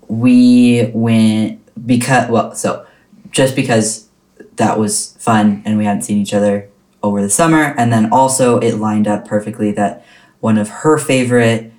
we 0.08 0.90
went 0.94 1.60
because 1.86 2.28
well, 2.30 2.54
so 2.54 2.86
just 3.30 3.54
because 3.54 4.08
that 4.56 4.78
was 4.78 5.16
fun 5.20 5.62
and 5.64 5.76
we 5.78 5.84
hadn't 5.84 6.02
seen 6.02 6.18
each 6.18 6.32
other 6.34 6.68
over 7.02 7.20
the 7.22 7.30
summer, 7.30 7.74
and 7.78 7.92
then 7.92 8.10
also 8.12 8.58
it 8.58 8.76
lined 8.78 9.06
up 9.06 9.28
perfectly 9.28 9.70
that 9.72 10.04
one 10.40 10.58
of 10.58 10.68
her 10.68 10.98
favorite 10.98 11.72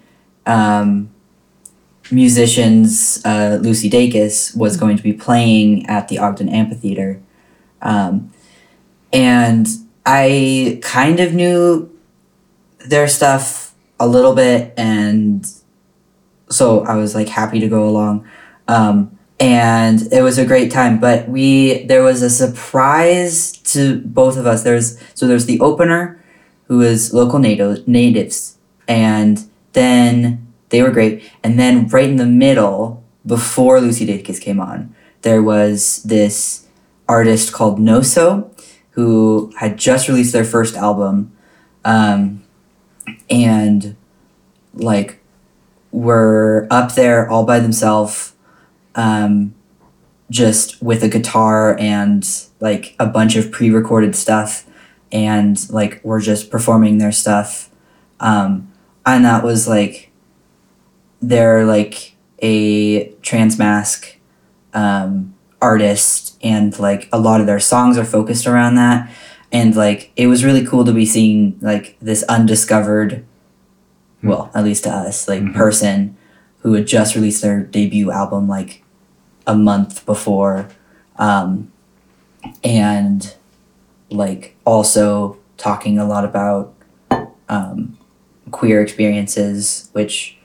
um, 0.45 1.09
musicians, 2.11 3.21
uh, 3.25 3.59
Lucy 3.61 3.89
Dacus, 3.89 4.55
was 4.55 4.77
going 4.77 4.97
to 4.97 5.03
be 5.03 5.13
playing 5.13 5.85
at 5.87 6.07
the 6.07 6.19
Ogden 6.19 6.49
Amphitheater. 6.49 7.21
Um, 7.81 8.31
and 9.13 9.67
I 10.05 10.79
kind 10.81 11.19
of 11.19 11.33
knew 11.33 11.91
their 12.85 13.07
stuff 13.07 13.73
a 13.99 14.07
little 14.07 14.35
bit, 14.35 14.73
and 14.77 15.45
so 16.49 16.85
I 16.85 16.95
was 16.95 17.15
like 17.15 17.27
happy 17.27 17.59
to 17.59 17.67
go 17.67 17.87
along. 17.87 18.27
Um, 18.67 19.17
and 19.39 20.01
it 20.11 20.21
was 20.21 20.37
a 20.37 20.45
great 20.45 20.71
time, 20.71 20.99
but 20.99 21.29
we 21.29 21.83
there 21.83 22.03
was 22.03 22.21
a 22.21 22.29
surprise 22.29 23.51
to 23.73 24.01
both 24.01 24.37
of 24.37 24.45
us. 24.45 24.63
There's 24.63 24.97
so 25.13 25.27
there's 25.27 25.45
the 25.45 25.59
opener, 25.59 26.16
who 26.67 26.81
is 26.81 27.13
local 27.13 27.39
native 27.39 27.87
natives, 27.87 28.57
and 28.87 29.43
then 29.73 30.47
they 30.69 30.81
were 30.81 30.91
great, 30.91 31.23
and 31.43 31.57
then 31.59 31.87
right 31.87 32.09
in 32.09 32.17
the 32.17 32.25
middle, 32.25 33.03
before 33.25 33.79
Lucy 33.81 34.05
Dacus 34.05 34.39
came 34.39 34.59
on, 34.59 34.93
there 35.21 35.41
was 35.41 36.03
this 36.03 36.67
artist 37.07 37.53
called 37.53 37.79
Noso, 37.79 38.49
who 38.91 39.51
had 39.57 39.77
just 39.77 40.07
released 40.07 40.33
their 40.33 40.45
first 40.45 40.75
album, 40.75 41.31
um, 41.85 42.43
and 43.29 43.95
like 44.73 45.19
were 45.91 46.67
up 46.69 46.95
there 46.95 47.29
all 47.29 47.45
by 47.45 47.59
themselves, 47.59 48.33
um, 48.95 49.53
just 50.29 50.81
with 50.81 51.03
a 51.03 51.07
guitar 51.07 51.77
and 51.79 52.27
like 52.59 52.95
a 52.99 53.05
bunch 53.05 53.37
of 53.37 53.51
pre-recorded 53.51 54.15
stuff, 54.15 54.66
and 55.11 55.57
like 55.69 56.03
were 56.03 56.19
just 56.19 56.49
performing 56.51 56.97
their 56.97 57.11
stuff, 57.11 57.69
um, 58.19 58.71
and 59.05 59.25
that 59.25 59.43
was 59.43 59.67
like 59.67 60.11
they're 61.21 61.65
like 61.65 62.15
a 62.41 63.09
trans 63.21 63.57
mask 63.57 64.17
um, 64.73 65.33
artist 65.61 66.37
and 66.43 66.77
like 66.79 67.09
a 67.11 67.19
lot 67.19 67.41
of 67.41 67.47
their 67.47 67.59
songs 67.59 67.97
are 67.97 68.05
focused 68.05 68.45
around 68.45 68.75
that. 68.75 69.09
And 69.51 69.75
like 69.75 70.11
it 70.15 70.27
was 70.27 70.45
really 70.45 70.65
cool 70.65 70.85
to 70.85 70.91
be 70.93 71.05
seeing 71.05 71.57
like 71.61 71.97
this 72.01 72.21
undiscovered 72.23 73.25
well 74.21 74.51
at 74.53 74.63
least 74.63 74.83
to 74.83 74.89
us 74.91 75.27
like 75.27 75.41
Mhm. 75.41 75.55
person 75.55 76.15
who 76.59 76.73
had 76.73 76.85
just 76.85 77.15
released 77.15 77.41
their 77.41 77.61
debut 77.63 78.11
album 78.11 78.47
like 78.47 78.83
a 79.47 79.55
month 79.55 80.05
before. 80.05 80.67
Um, 81.17 81.71
and 82.63 83.33
like 84.09 84.55
also 84.65 85.37
talking 85.57 85.97
a 85.99 86.05
lot 86.05 86.23
about 86.25 86.73
um, 87.49 87.97
queer 88.51 88.81
experiences 88.81 89.89
which 89.93 90.37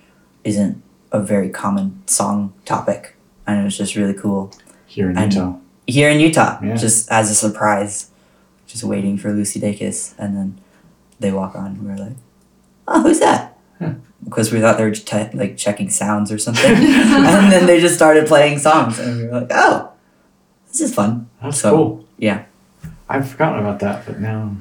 isn't 0.45 0.83
a 1.13 1.21
very 1.21 1.49
common 1.49 2.03
song 2.07 2.53
topic 2.65 3.15
and 3.47 3.61
it 3.61 3.65
was 3.65 3.77
just 3.77 3.95
really 3.97 4.15
cool 4.15 4.53
Here 4.87 5.11
in 5.11 5.17
And- 5.19 5.33
Utah. 5.33 5.55
here 5.87 6.11
in 6.11 6.21
Utah, 6.21 6.59
Yeah. 6.63 6.77
just 6.77 7.11
as 7.11 7.31
a 7.31 7.35
surprise, 7.35 8.11
just 8.67 8.85
waiting 8.85 9.19
for 9.19 9.33
Lucy 9.33 9.61
Dacus, 9.61 10.15
and 10.19 10.37
then 10.37 10.59
they 11.19 11.33
walk 11.33 11.55
on, 11.57 11.67
and 11.67 11.83
we're 11.87 11.97
like, 11.97 12.17
"Oh, 12.87 13.03
who's 13.03 13.19
that?" 13.21 13.59
Huh. 13.81 13.95
Because 14.25 14.53
we 14.53 14.61
thought 14.61 14.79
they 14.79 14.85
were 14.85 14.93
te- 14.95 15.31
like 15.37 15.57
checking 15.57 15.91
sounds 15.91 16.31
or 16.31 16.39
something, 16.39 16.71
and 16.77 17.53
then 17.53 17.67
they 17.67 17.81
just 17.81 17.95
started 17.97 18.27
playing 18.29 18.59
songs, 18.61 18.99
and 19.01 19.17
we 19.19 19.25
were 19.27 19.41
like, 19.41 19.51
"Oh, 19.51 19.91
this 20.69 20.81
is 20.81 20.95
fun." 20.95 21.29
That's 21.43 21.59
So, 21.61 21.71
cool. 21.77 22.05
yeah. 22.19 22.45
I've 23.13 23.29
forgotten 23.31 23.61
about 23.61 23.81
that, 23.81 24.07
but 24.07 24.21
now, 24.21 24.57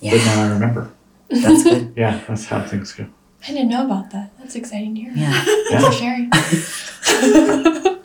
Yeah, 0.00 0.12
but 0.12 0.24
now 0.24 0.42
I 0.42 0.52
remember. 0.52 0.90
that's 1.30 1.62
good. 1.64 1.92
Yeah, 1.96 2.20
that's 2.28 2.46
how 2.46 2.62
things 2.64 2.92
go. 2.92 3.06
I 3.44 3.46
didn't 3.52 3.68
know 3.70 3.84
about 3.86 4.10
that. 4.10 4.36
That's 4.38 4.54
exciting 4.54 4.94
to 4.96 5.00
hear. 5.00 5.12
Yeah. 5.14 5.44
Thanks 5.70 5.86
for 5.86 5.92
sharing. 5.92 6.30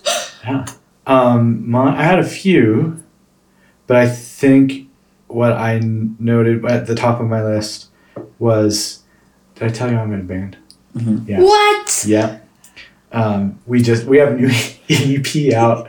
Yeah. 0.47 0.65
Um, 1.05 1.69
my, 1.69 1.89
I 1.99 2.03
had 2.03 2.19
a 2.19 2.23
few, 2.23 3.03
but 3.85 3.97
I 3.97 4.07
think 4.07 4.87
what 5.27 5.51
I 5.51 5.79
noted 5.79 6.63
at 6.65 6.87
the 6.87 6.95
top 6.95 7.19
of 7.19 7.27
my 7.27 7.43
list 7.43 7.87
was 8.39 9.03
did 9.55 9.63
I 9.65 9.69
tell 9.69 9.91
you 9.91 9.97
I'm 9.97 10.13
in 10.13 10.21
a 10.21 10.23
band? 10.23 10.57
Yeah. 11.27 11.41
What? 11.41 12.05
Yeah. 12.07 12.39
Um, 13.11 13.59
we 13.65 13.81
just 13.81 14.05
we 14.05 14.17
have 14.19 14.33
a 14.33 14.35
new 14.35 14.49
EP 14.89 15.53
out 15.53 15.87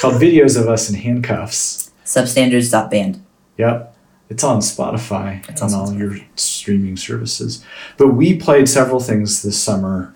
called 0.00 0.14
"Videos 0.14 0.58
of 0.58 0.68
Us 0.68 0.88
in 0.88 0.96
Handcuffs." 0.96 1.71
Substandards.band. 2.12 3.24
Yep, 3.56 3.96
it's 4.28 4.44
on 4.44 4.60
Spotify 4.60 5.48
It's 5.48 5.62
on 5.62 5.72
on 5.72 5.80
all 5.80 5.94
your 5.94 6.18
streaming 6.36 6.98
services. 6.98 7.64
But 7.96 8.08
we 8.08 8.36
played 8.36 8.68
several 8.68 9.00
things 9.00 9.42
this 9.42 9.58
summer, 9.58 10.14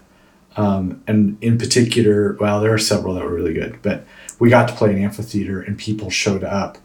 um, 0.58 1.02
and 1.06 1.38
in 1.40 1.56
particular, 1.56 2.36
well, 2.38 2.60
there 2.60 2.74
are 2.74 2.78
several 2.78 3.14
that 3.14 3.24
were 3.24 3.34
really 3.34 3.54
good. 3.54 3.78
But 3.80 4.04
we 4.38 4.50
got 4.50 4.68
to 4.68 4.74
play 4.74 4.90
an 4.90 5.02
amphitheater, 5.02 5.62
and 5.62 5.78
people 5.78 6.10
showed 6.10 6.44
up 6.44 6.76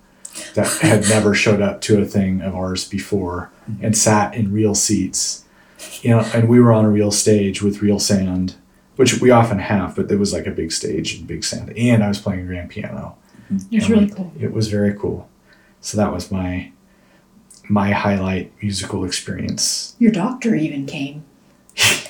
that 0.53 0.67
had 0.81 1.01
never 1.09 1.33
showed 1.33 1.61
up 1.61 1.81
to 1.81 2.01
a 2.01 2.05
thing 2.05 2.41
of 2.41 2.55
ours 2.55 2.87
before, 2.87 3.51
and 3.81 3.97
sat 3.97 4.33
in 4.33 4.53
real 4.53 4.75
seats. 4.75 5.43
You 6.01 6.11
know, 6.11 6.19
and 6.33 6.47
we 6.47 6.61
were 6.61 6.71
on 6.71 6.85
a 6.85 6.89
real 6.89 7.11
stage 7.11 7.61
with 7.61 7.81
real 7.81 7.99
sound, 7.99 8.55
which 8.95 9.19
we 9.19 9.29
often 9.29 9.59
have. 9.59 9.97
But 9.97 10.09
it 10.09 10.19
was 10.19 10.31
like 10.31 10.47
a 10.47 10.51
big 10.51 10.71
stage 10.71 11.15
and 11.15 11.27
big 11.27 11.43
sound, 11.43 11.77
and 11.77 12.01
I 12.01 12.07
was 12.07 12.21
playing 12.21 12.45
grand 12.45 12.69
piano. 12.69 13.17
It's 13.71 13.85
And 13.85 13.89
really 13.89 14.09
cool. 14.09 14.31
It 14.39 14.51
was 14.53 14.67
very 14.69 14.93
cool. 14.93 15.27
So 15.81 15.97
that 15.97 16.11
was 16.13 16.31
my 16.31 16.71
my 17.69 17.91
highlight 17.91 18.51
musical 18.61 19.05
experience. 19.05 19.95
Your 19.99 20.11
doctor 20.11 20.55
even 20.55 20.85
came. 20.85 21.23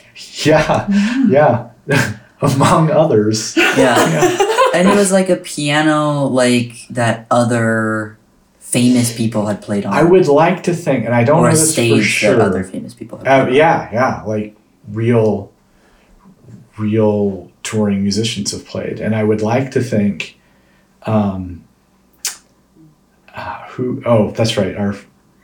Yeah, 0.46 0.88
yeah. 1.30 1.70
Among 2.42 2.92
others. 2.92 3.56
Yeah. 3.78 4.38
and 4.74 4.88
it 4.88 4.96
was 4.96 5.12
like 5.12 5.30
a 5.30 5.36
piano 5.38 6.26
like 6.26 6.74
that 6.90 7.26
other 7.32 8.18
famous 8.60 9.16
people 9.16 9.48
had 9.48 9.62
played 9.62 9.86
on. 9.86 9.94
I 9.94 10.04
would 10.04 10.28
like 10.28 10.64
to 10.64 10.74
think, 10.74 11.06
and 11.06 11.14
I 11.16 11.24
don't 11.24 11.40
or 11.40 11.44
know 11.44 11.48
a 11.50 11.52
this 11.52 11.68
for 11.68 11.74
stage 11.74 12.06
sure. 12.06 12.36
that 12.36 12.46
other 12.46 12.64
famous 12.64 12.94
people 12.94 13.18
had 13.18 13.28
Uh, 13.28 13.44
played 13.46 13.56
yeah, 13.56 13.90
yeah, 13.92 14.24
like 14.24 14.56
real, 14.90 15.52
real 16.78 17.52
touring 17.64 18.02
musicians 18.02 18.52
have 18.52 18.66
played, 18.66 19.00
and 19.00 19.16
I 19.16 19.24
would 19.24 19.42
like 19.42 19.72
to 19.72 19.82
think, 19.82 20.40
um, 21.06 21.64
uh, 23.34 23.64
who? 23.70 24.02
Oh, 24.06 24.32
that's 24.32 24.58
right. 24.58 24.76
Our 24.76 24.96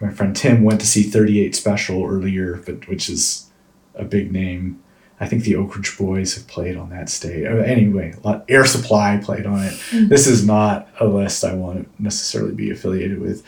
my 0.01 0.11
friend 0.11 0.35
Tim 0.35 0.63
went 0.63 0.79
to 0.81 0.87
see 0.87 1.03
Thirty 1.03 1.39
Eight 1.43 1.55
Special 1.55 2.05
earlier, 2.05 2.61
but 2.65 2.87
which 2.87 3.09
is 3.09 3.49
a 3.95 4.03
big 4.03 4.31
name. 4.31 4.81
I 5.19 5.25
think 5.27 5.43
the 5.43 5.55
Oak 5.55 5.75
Ridge 5.75 5.97
Boys 5.97 6.35
have 6.35 6.47
played 6.47 6.77
on 6.77 6.91
that 6.91 7.09
stage. 7.09 7.43
Uh, 7.47 7.55
Anyway, 7.57 8.13
a 8.23 8.27
lot- 8.27 8.45
Air 8.47 8.65
Supply 8.65 9.17
played 9.23 9.47
on 9.47 9.63
it. 9.63 9.73
This 9.91 10.27
is 10.27 10.45
not 10.45 10.87
a 10.99 11.07
list 11.07 11.43
I 11.43 11.53
want 11.55 11.83
to 11.97 12.03
necessarily 12.03 12.53
be 12.53 12.69
affiliated 12.69 13.19
with, 13.19 13.43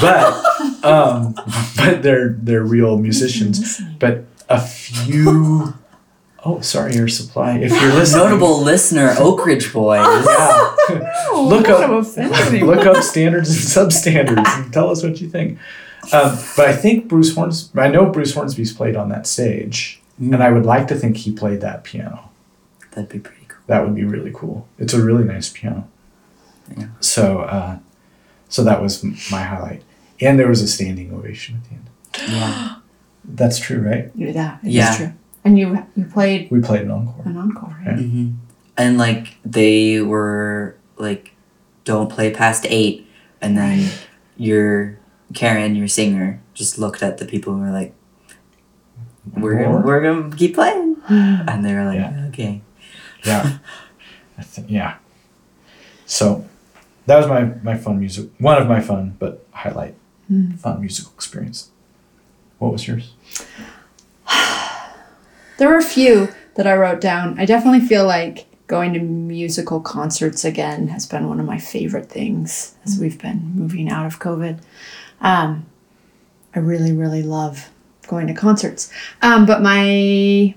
but 0.00 0.84
um, 0.84 1.34
but 1.76 2.02
they're 2.04 2.36
they're 2.40 2.62
real 2.62 2.98
musicians. 2.98 3.80
But 3.98 4.24
a 4.48 4.60
few. 4.60 5.74
Oh, 6.44 6.60
sorry, 6.60 6.94
Air 6.94 7.08
Supply. 7.08 7.58
If 7.58 7.70
you're 7.72 7.92
listening, 7.94 8.24
Notable 8.24 8.62
listener, 8.62 9.14
Oak 9.18 9.44
Ridge 9.46 9.72
Boys. 9.72 10.00
Yeah. 10.88 11.30
look 11.34 11.68
up 11.68 11.90
would've 11.90 12.06
offended 12.06 12.52
me. 12.52 12.62
look 12.62 12.86
up 12.86 13.02
standards 13.02 13.50
and 13.50 13.58
substandards 13.92 14.46
and 14.64 14.72
tell 14.72 14.88
us 14.90 15.02
what 15.02 15.20
you 15.20 15.28
think. 15.28 15.58
Um, 16.14 16.38
but 16.56 16.66
I 16.66 16.72
think 16.74 17.08
Bruce 17.08 17.34
Horns. 17.34 17.70
I 17.76 17.88
know 17.88 18.06
Bruce 18.06 18.32
Hornsby's 18.34 18.72
played 18.72 18.96
on 18.96 19.10
that 19.10 19.26
stage, 19.26 20.00
Mm. 20.20 20.32
and 20.34 20.42
I 20.42 20.50
would 20.50 20.64
like 20.64 20.88
to 20.88 20.94
think 20.94 21.18
he 21.18 21.30
played 21.32 21.60
that 21.60 21.84
piano. 21.84 22.30
That'd 22.92 23.10
be 23.10 23.18
pretty 23.18 23.44
cool. 23.48 23.58
That 23.66 23.84
would 23.84 23.94
be 23.94 24.04
really 24.04 24.32
cool. 24.34 24.66
It's 24.78 24.94
a 24.94 25.02
really 25.02 25.24
nice 25.24 25.50
piano. 25.50 25.86
Yeah. 26.76 26.86
So, 27.00 27.40
uh, 27.40 27.78
so 28.48 28.64
that 28.64 28.80
was 28.82 29.04
my 29.30 29.42
highlight, 29.42 29.82
and 30.22 30.38
there 30.38 30.48
was 30.48 30.62
a 30.62 30.68
standing 30.68 31.12
ovation 31.12 31.60
at 31.62 31.64
the 31.68 31.74
end. 32.30 32.32
Yeah. 32.32 32.74
That's 33.24 33.58
true, 33.58 33.80
right? 33.80 34.10
Yeah, 34.14 34.56
it 34.62 34.68
is 34.68 34.74
Yeah. 34.74 34.96
true. 34.96 35.12
And 35.48 35.58
you 35.58 35.80
you 35.96 36.04
played 36.04 36.50
We 36.52 36.60
played 36.60 36.82
an 36.82 36.90
encore. 36.90 37.24
an 37.24 37.36
encore, 37.38 37.72
right? 37.80 37.96
Yeah. 37.96 38.04
hmm 38.04 38.28
And 38.76 38.98
like 39.00 39.38
they 39.48 40.02
were 40.04 40.76
like, 41.00 41.32
don't 41.88 42.10
play 42.12 42.28
past 42.30 42.66
eight, 42.68 43.08
and 43.40 43.56
then 43.56 43.88
your 44.36 44.98
Karen, 45.32 45.72
your 45.74 45.88
singer, 45.88 46.40
just 46.52 46.76
looked 46.78 47.02
at 47.02 47.16
the 47.16 47.24
people 47.24 47.54
and 47.56 47.62
were 47.62 47.72
like, 47.72 47.94
"We're 49.36 49.56
More? 49.56 49.64
gonna, 49.72 49.86
we're 49.86 50.02
gonna 50.04 50.36
keep 50.36 50.52
playing," 50.54 50.96
and 51.08 51.64
they 51.64 51.72
were 51.72 51.84
like, 51.88 51.96
Yeah. 51.96 52.28
"Okay." 52.28 52.60
Yeah. 53.24 53.58
I 54.38 54.42
think 54.44 54.68
yeah. 54.70 55.00
So 56.04 56.44
that 57.06 57.16
was 57.16 57.26
my 57.26 57.42
my 57.64 57.76
fun 57.80 57.98
music. 57.98 58.28
One 58.38 58.60
of 58.60 58.68
my 58.68 58.80
fun, 58.84 59.16
but 59.18 59.46
highlight 59.50 59.94
fun 60.60 60.80
musical 60.84 61.12
experience. 61.16 61.70
What 62.60 62.70
was 62.72 62.84
yours? 62.86 63.16
There 65.58 65.68
were 65.68 65.76
a 65.76 65.82
few 65.82 66.28
that 66.54 66.66
I 66.66 66.74
wrote 66.74 67.00
down. 67.00 67.38
I 67.38 67.44
definitely 67.44 67.86
feel 67.86 68.06
like 68.06 68.46
going 68.68 68.92
to 68.92 69.00
musical 69.00 69.80
concerts 69.80 70.44
again 70.44 70.88
has 70.88 71.04
been 71.06 71.28
one 71.28 71.40
of 71.40 71.46
my 71.46 71.58
favorite 71.58 72.08
things 72.08 72.74
as 72.84 72.98
we've 72.98 73.20
been 73.20 73.52
moving 73.54 73.88
out 73.88 74.06
of 74.06 74.20
COVID. 74.20 74.60
Um, 75.20 75.66
I 76.54 76.60
really, 76.60 76.92
really 76.92 77.22
love 77.22 77.70
going 78.06 78.26
to 78.28 78.34
concerts. 78.34 78.92
Um, 79.20 79.46
but 79.46 79.60
my, 79.60 80.54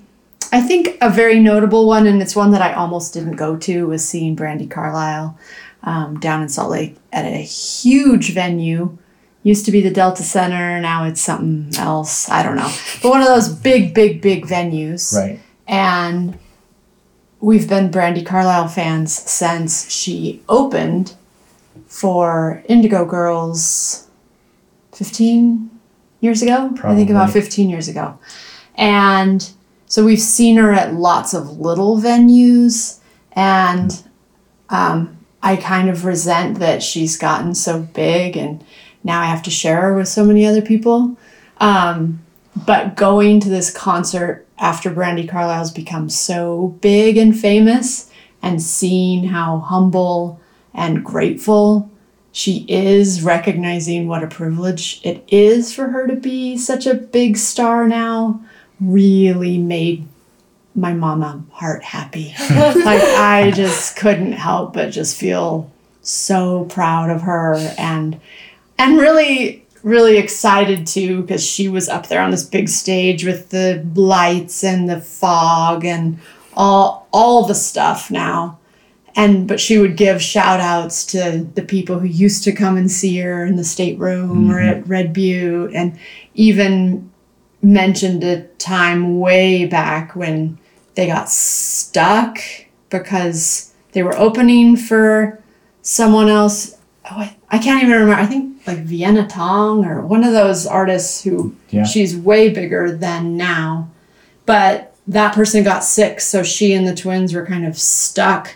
I 0.51 0.61
think 0.61 0.97
a 1.01 1.09
very 1.09 1.39
notable 1.39 1.87
one, 1.87 2.05
and 2.05 2.21
it's 2.21 2.35
one 2.35 2.51
that 2.51 2.61
I 2.61 2.73
almost 2.73 3.13
didn't 3.13 3.37
go 3.37 3.57
to, 3.57 3.87
was 3.87 4.07
seeing 4.07 4.35
Brandi 4.35 4.69
Carlile 4.69 5.37
um, 5.83 6.19
down 6.19 6.43
in 6.43 6.49
Salt 6.49 6.71
Lake 6.71 6.95
at 7.11 7.25
a 7.25 7.41
huge 7.41 8.33
venue. 8.33 8.97
Used 9.43 9.65
to 9.65 9.71
be 9.71 9.81
the 9.81 9.89
Delta 9.89 10.21
Center, 10.21 10.79
now 10.79 11.05
it's 11.05 11.21
something 11.21 11.75
else. 11.79 12.29
I 12.29 12.43
don't 12.43 12.55
know. 12.55 12.71
But 13.01 13.09
one 13.09 13.21
of 13.21 13.27
those 13.27 13.49
big, 13.49 13.93
big, 13.93 14.21
big 14.21 14.45
venues. 14.45 15.15
Right. 15.15 15.39
And 15.67 16.37
we've 17.39 17.67
been 17.67 17.89
Brandi 17.89 18.23
Carlile 18.25 18.67
fans 18.67 19.13
since 19.13 19.89
she 19.91 20.43
opened 20.47 21.15
for 21.87 22.63
Indigo 22.67 23.03
Girls 23.03 24.07
15 24.93 25.71
years 26.19 26.41
ago. 26.41 26.71
I 26.83 26.95
think 26.95 27.09
about 27.09 27.31
15 27.31 27.69
years 27.69 27.87
ago. 27.87 28.17
And 28.75 29.49
so 29.87 30.05
we've 30.05 30.21
seen 30.21 30.57
her 30.57 30.71
at 30.71 30.93
lots 30.93 31.33
of 31.33 31.59
little 31.59 31.97
venues. 31.97 32.99
And 33.33 34.01
um, 34.69 35.17
I 35.43 35.55
kind 35.55 35.89
of 35.89 36.05
resent 36.05 36.59
that 36.59 36.83
she's 36.83 37.17
gotten 37.17 37.55
so 37.55 37.81
big 37.81 38.37
and 38.37 38.63
now 39.03 39.21
I 39.21 39.25
have 39.25 39.43
to 39.43 39.49
share 39.49 39.81
her 39.81 39.95
with 39.95 40.07
so 40.07 40.23
many 40.23 40.45
other 40.45 40.61
people. 40.61 41.17
Um, 41.57 42.21
but 42.65 42.95
going 42.95 43.39
to 43.41 43.49
this 43.49 43.71
concert 43.71 44.45
after 44.57 44.91
Brandi 44.91 45.27
Carlile's 45.27 45.71
become 45.71 46.09
so 46.09 46.77
big 46.81 47.17
and 47.17 47.37
famous 47.37 48.11
and 48.41 48.61
seeing 48.61 49.25
how 49.25 49.59
humble 49.59 50.39
and 50.73 51.03
grateful 51.03 51.89
she 52.31 52.65
is, 52.67 53.21
recognizing 53.21 54.07
what 54.07 54.23
a 54.23 54.27
privilege 54.27 55.01
it 55.03 55.23
is 55.27 55.73
for 55.73 55.87
her 55.89 56.07
to 56.07 56.15
be 56.15 56.57
such 56.57 56.87
a 56.87 56.93
big 56.93 57.37
star 57.37 57.87
now, 57.87 58.41
really 58.79 59.57
made 59.57 60.07
my 60.73 60.93
mama 60.93 61.43
heart 61.51 61.83
happy. 61.83 62.33
like 62.49 63.01
I 63.01 63.51
just 63.53 63.97
couldn't 63.97 64.31
help 64.33 64.73
but 64.73 64.91
just 64.91 65.17
feel 65.17 65.69
so 66.01 66.65
proud 66.65 67.09
of 67.09 67.23
her 67.23 67.55
and 67.77 68.19
and 68.81 68.97
really 68.97 69.65
really 69.83 70.17
excited 70.17 70.85
too 70.85 71.21
because 71.21 71.45
she 71.45 71.67
was 71.67 71.89
up 71.89 72.07
there 72.07 72.21
on 72.21 72.31
this 72.31 72.43
big 72.43 72.69
stage 72.69 73.25
with 73.25 73.49
the 73.49 73.85
lights 73.95 74.63
and 74.63 74.89
the 74.89 75.01
fog 75.01 75.85
and 75.85 76.19
all 76.53 77.07
all 77.11 77.45
the 77.45 77.55
stuff 77.55 78.11
now. 78.11 78.57
And 79.15 79.47
but 79.47 79.59
she 79.59 79.77
would 79.77 79.97
give 79.97 80.21
shout 80.21 80.59
outs 80.59 81.05
to 81.07 81.47
the 81.55 81.63
people 81.63 81.99
who 81.99 82.07
used 82.07 82.43
to 82.45 82.51
come 82.51 82.77
and 82.77 82.89
see 82.89 83.17
her 83.19 83.45
in 83.45 83.55
the 83.55 83.63
stateroom 83.63 84.49
or 84.51 84.55
mm-hmm. 84.55 84.79
at 84.79 84.87
red 84.87 85.13
butte 85.13 85.73
and 85.73 85.97
even 86.33 87.11
mentioned 87.61 88.23
a 88.23 88.43
time 88.57 89.19
way 89.19 89.65
back 89.65 90.15
when 90.15 90.57
they 90.95 91.07
got 91.07 91.29
stuck 91.29 92.39
because 92.89 93.73
they 93.91 94.01
were 94.01 94.17
opening 94.17 94.75
for 94.75 95.41
someone 95.81 96.29
else 96.29 96.77
oh 97.11 97.19
I, 97.19 97.35
I 97.49 97.57
can't 97.57 97.83
even 97.83 97.93
remember. 97.95 98.13
I 98.21 98.25
think 98.25 98.65
like 98.67 98.79
Vienna 98.79 99.25
Teng 99.25 99.85
or 99.85 100.01
one 100.01 100.23
of 100.23 100.33
those 100.33 100.65
artists 100.65 101.23
who 101.23 101.55
Yeah. 101.69 101.83
she's 101.83 102.15
way 102.15 102.49
bigger 102.49 102.91
than 102.95 103.37
now. 103.37 103.89
But 104.45 104.95
that 105.07 105.33
person 105.33 105.63
got 105.63 105.83
sick 105.83 106.19
so 106.21 106.43
she 106.43 106.73
and 106.73 106.87
the 106.87 106.95
twins 106.95 107.33
were 107.33 107.45
kind 107.45 107.65
of 107.65 107.77
stuck 107.77 108.55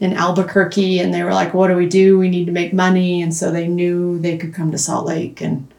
in 0.00 0.12
albuquerque 0.12 0.98
and 0.98 1.12
they 1.14 1.22
were 1.22 1.32
like 1.32 1.54
what 1.54 1.68
do 1.68 1.76
we 1.76 1.86
do? 1.86 2.18
We 2.18 2.28
need 2.28 2.46
to 2.46 2.52
make 2.52 2.72
money. 2.72 3.22
And 3.22 3.34
so 3.34 3.50
they 3.50 3.66
knew 3.68 4.18
they 4.18 4.36
could 4.36 4.54
come 4.54 4.70
to 4.72 4.78
salt 4.78 5.06
lake 5.06 5.40
and 5.40 5.72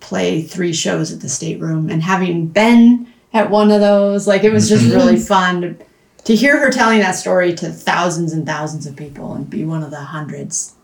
play 0.00 0.42
three 0.42 0.72
shows 0.72 1.12
at 1.12 1.20
the 1.20 1.28
stateroom. 1.28 1.88
And 1.90 2.02
having 2.02 2.46
been 2.48 3.06
at 3.34 3.50
one 3.50 3.70
of 3.72 3.80
those. 3.80 4.26
Like 4.26 4.44
it 4.44 4.52
was 4.52 4.68
just 4.68 4.84
really 4.94 5.16
fun 5.18 5.60
to, 5.60 5.76
to 6.24 6.36
hear 6.36 6.58
her 6.60 6.70
telling 6.70 7.00
that 7.00 7.12
story 7.16 7.52
to 7.56 7.68
thousands 7.70 8.32
and 8.32 8.46
thousands 8.46 8.86
of 8.86 8.96
people 8.96 9.34
and 9.34 9.50
be 9.50 9.64
one 9.64 9.82
of 9.82 9.90
the 9.90 10.00
hundreds 10.00 10.74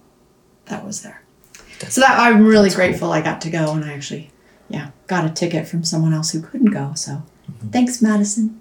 that 0.71 0.85
was 0.85 1.03
there. 1.03 1.23
so 1.89 2.01
that 2.01 2.19
I'm 2.19 2.47
really 2.47 2.71
grateful 2.71 3.13
I 3.13 3.21
got 3.21 3.41
to 3.43 3.51
go 3.51 3.73
and 3.73 3.85
I 3.85 3.93
actually, 3.93 4.31
yeah, 4.69 4.91
got 5.07 5.25
a 5.25 5.31
ticket 5.31 5.69
from 5.69 5.85
someone 5.85 6.13
else 6.15 6.31
who 6.33 6.41
couldn't 6.41 6.71
go. 6.71 6.93
So 6.95 7.13
mm-hmm. 7.13 7.69
thanks, 7.71 8.01
Madison. 8.01 8.61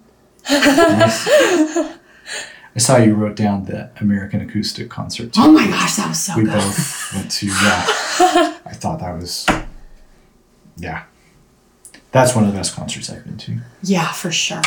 I 2.76 2.78
saw 2.78 2.98
you 2.98 3.14
wrote 3.16 3.36
down 3.36 3.66
the 3.66 3.90
American 4.00 4.42
Acoustic 4.42 4.90
concert. 4.90 5.34
too. 5.34 5.42
Oh 5.42 5.52
my 5.52 5.68
gosh, 5.68 5.96
that 5.96 6.08
was 6.08 6.20
so 6.20 6.38
we 6.38 6.44
good. 6.44 6.54
both 6.54 7.14
went 7.14 7.32
to. 7.32 7.48
Yeah, 7.48 7.54
I 8.66 8.74
thought 8.74 9.00
that 9.00 9.16
was. 9.16 9.46
Yeah, 10.78 11.04
that's 12.12 12.36
one 12.36 12.46
of 12.46 12.52
the 12.52 12.58
best 12.58 12.76
concerts 12.76 13.10
I've 13.10 13.26
been 13.26 13.38
to. 13.38 13.60
Yeah, 13.84 14.12
for 14.12 14.32
sure. 14.32 14.62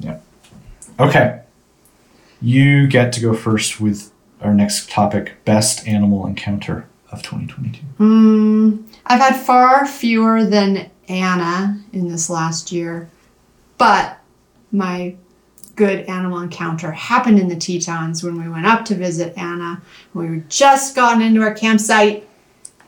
Yep. 0.00 0.24
Okay, 0.98 1.42
you 2.40 2.86
get 2.86 3.12
to 3.14 3.20
go 3.20 3.34
first 3.34 3.80
with 3.80 4.10
our 4.44 4.54
next 4.54 4.90
topic: 4.90 5.32
best 5.44 5.86
animal 5.86 6.26
encounter 6.26 6.86
of 7.10 7.22
2022. 7.22 7.80
Mm, 7.98 8.84
I've 9.06 9.20
had 9.20 9.36
far 9.36 9.86
fewer 9.86 10.44
than 10.44 10.90
Anna 11.08 11.80
in 11.92 12.08
this 12.08 12.28
last 12.30 12.72
year, 12.72 13.08
but 13.78 14.18
my 14.72 15.16
good 15.76 16.00
animal 16.06 16.40
encounter 16.40 16.92
happened 16.92 17.38
in 17.38 17.48
the 17.48 17.56
Tetons 17.56 18.22
when 18.22 18.40
we 18.40 18.48
went 18.48 18.66
up 18.66 18.84
to 18.86 18.94
visit 18.94 19.36
Anna. 19.36 19.82
We 20.12 20.28
were 20.28 20.44
just 20.48 20.94
gotten 20.94 21.22
into 21.22 21.42
our 21.42 21.54
campsite 21.54 22.28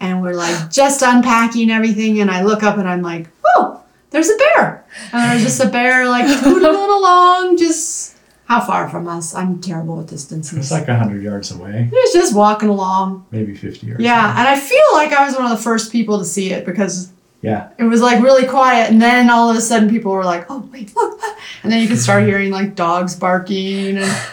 and 0.00 0.22
we're 0.22 0.34
like 0.34 0.70
just 0.70 1.02
unpacking 1.02 1.70
everything. 1.70 2.20
And 2.20 2.30
I 2.30 2.42
look 2.42 2.62
up 2.62 2.78
and 2.78 2.88
I'm 2.88 3.02
like, 3.02 3.28
oh, 3.44 3.82
there's 4.10 4.30
a 4.30 4.36
bear. 4.36 4.84
And 5.12 5.30
there's 5.30 5.42
just 5.42 5.64
a 5.64 5.68
bear 5.68 6.08
like 6.08 6.26
tootling 6.42 6.96
along, 6.96 7.56
just 7.56 8.15
how 8.46 8.60
far 8.60 8.88
from 8.88 9.08
us? 9.08 9.34
I'm 9.34 9.60
terrible 9.60 9.96
with 9.96 10.08
distances. 10.08 10.56
It's 10.58 10.70
like 10.70 10.86
hundred 10.86 11.22
yards 11.22 11.50
away, 11.50 11.88
It 11.92 11.94
was 11.94 12.12
just 12.12 12.34
walking 12.34 12.68
along. 12.68 13.26
maybe 13.32 13.54
50 13.56 13.86
yards. 13.86 14.02
Yeah, 14.02 14.24
away. 14.30 14.38
and 14.38 14.48
I 14.48 14.58
feel 14.58 14.86
like 14.92 15.12
I 15.12 15.26
was 15.26 15.34
one 15.34 15.44
of 15.44 15.50
the 15.50 15.62
first 15.62 15.90
people 15.90 16.18
to 16.20 16.24
see 16.24 16.52
it 16.52 16.64
because 16.64 17.12
yeah. 17.42 17.70
it 17.76 17.84
was 17.84 18.00
like 18.00 18.22
really 18.22 18.46
quiet, 18.46 18.88
and 18.90 19.02
then 19.02 19.30
all 19.30 19.50
of 19.50 19.56
a 19.56 19.60
sudden 19.60 19.90
people 19.90 20.12
were 20.12 20.24
like, 20.24 20.46
"Oh 20.48 20.68
wait, 20.72 20.94
look!" 20.94 21.20
And 21.64 21.72
then 21.72 21.82
you 21.82 21.88
could 21.88 21.98
start 21.98 22.24
hearing 22.30 22.52
like 22.52 22.76
dogs 22.76 23.16
barking, 23.16 23.98
and 23.98 24.26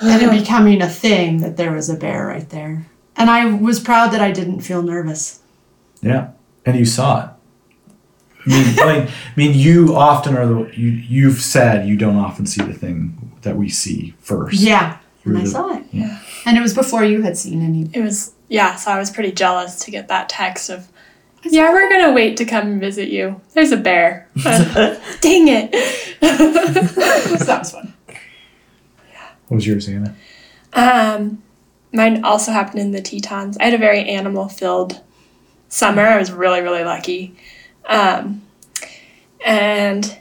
and 0.00 0.22
it 0.22 0.30
becoming 0.30 0.80
a 0.80 0.88
thing 0.88 1.40
that 1.42 1.58
there 1.58 1.72
was 1.72 1.90
a 1.90 1.96
bear 1.96 2.26
right 2.26 2.48
there. 2.48 2.86
And 3.16 3.28
I 3.28 3.52
was 3.52 3.78
proud 3.80 4.12
that 4.12 4.22
I 4.22 4.32
didn't 4.32 4.60
feel 4.62 4.82
nervous. 4.82 5.40
Yeah, 6.00 6.30
and 6.64 6.78
you 6.78 6.86
saw 6.86 7.24
it. 7.24 7.30
I 8.46 8.48
mean, 8.48 8.78
I 8.78 9.12
mean, 9.36 9.54
you 9.54 9.94
often 9.94 10.36
are 10.36 10.46
the 10.46 10.70
you. 10.74 10.88
You've 10.88 11.40
said 11.42 11.86
you 11.86 11.98
don't 11.98 12.16
often 12.16 12.46
see 12.46 12.62
the 12.64 12.72
thing 12.72 13.21
that 13.42 13.56
we 13.56 13.68
see 13.68 14.14
first. 14.20 14.54
Yeah, 14.60 14.98
and 15.24 15.36
I 15.36 15.40
Really? 15.40 15.50
saw 15.50 15.76
it. 15.76 15.84
Yeah. 15.92 16.18
And 16.46 16.56
it 16.56 16.60
was 16.60 16.74
before 16.74 17.04
you 17.04 17.22
had 17.22 17.36
seen 17.36 17.62
any. 17.62 17.88
It 17.92 18.00
was 18.02 18.32
yeah, 18.48 18.76
so 18.76 18.90
I 18.90 18.98
was 18.98 19.10
pretty 19.10 19.32
jealous 19.32 19.78
to 19.84 19.90
get 19.90 20.08
that 20.08 20.28
text 20.28 20.68
of 20.70 20.88
yeah, 21.44 21.70
we're 21.72 21.88
gonna 21.90 22.12
wait 22.12 22.36
to 22.36 22.44
come 22.44 22.66
and 22.68 22.80
visit 22.80 23.08
you. 23.08 23.40
There's 23.54 23.72
a 23.72 23.76
bear. 23.76 24.28
Dang 24.44 25.48
it. 25.48 25.74
so 26.20 27.36
that 27.44 27.58
was 27.58 27.72
fun. 27.72 27.94
What 29.48 29.56
was 29.56 29.66
yours, 29.66 29.88
Anna? 29.88 30.14
Um, 30.72 31.42
mine 31.92 32.24
also 32.24 32.52
happened 32.52 32.80
in 32.80 32.92
the 32.92 33.02
Tetons. 33.02 33.58
I 33.58 33.64
had 33.64 33.74
a 33.74 33.78
very 33.78 34.08
animal 34.08 34.48
filled 34.48 35.00
summer. 35.68 36.02
I 36.02 36.16
was 36.18 36.30
really, 36.32 36.60
really 36.60 36.84
lucky. 36.84 37.34
Um, 37.86 38.42
and 39.44 40.16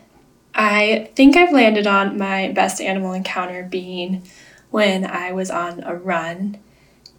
I 0.53 1.11
think 1.15 1.37
I've 1.37 1.53
landed 1.53 1.87
on 1.87 2.17
my 2.17 2.51
best 2.51 2.81
animal 2.81 3.13
encounter 3.13 3.63
being 3.63 4.27
when 4.69 5.05
I 5.05 5.31
was 5.31 5.49
on 5.49 5.83
a 5.83 5.95
run 5.95 6.59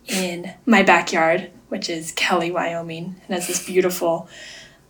in 0.07 0.53
my 0.67 0.83
backyard, 0.83 1.51
which 1.69 1.89
is 1.89 2.13
Kelly, 2.13 2.51
Wyoming, 2.51 3.17
and 3.27 3.35
has 3.35 3.47
this 3.47 3.65
beautiful 3.65 4.29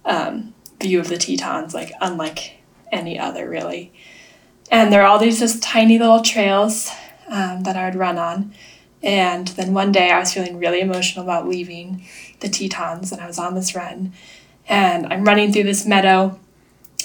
um, 0.04 0.54
view 0.80 0.98
of 1.00 1.08
the 1.08 1.18
Tetons, 1.18 1.74
like 1.74 1.92
unlike 2.00 2.58
any 2.90 3.18
other, 3.18 3.48
really. 3.48 3.92
And 4.70 4.92
there 4.92 5.02
are 5.02 5.06
all 5.06 5.18
these 5.18 5.38
just 5.38 5.62
tiny 5.62 5.98
little 5.98 6.22
trails 6.22 6.90
um, 7.28 7.62
that 7.62 7.76
I 7.76 7.84
would 7.84 7.94
run 7.94 8.18
on. 8.18 8.54
And 9.02 9.48
then 9.48 9.74
one 9.74 9.92
day 9.92 10.10
I 10.10 10.18
was 10.18 10.32
feeling 10.32 10.58
really 10.58 10.80
emotional 10.80 11.24
about 11.24 11.48
leaving 11.48 12.06
the 12.40 12.48
Tetons 12.48 13.12
and 13.12 13.20
I 13.20 13.26
was 13.26 13.38
on 13.38 13.54
this 13.54 13.74
run. 13.74 14.12
And 14.68 15.12
I'm 15.12 15.24
running 15.24 15.52
through 15.52 15.64
this 15.64 15.84
meadow 15.84 16.38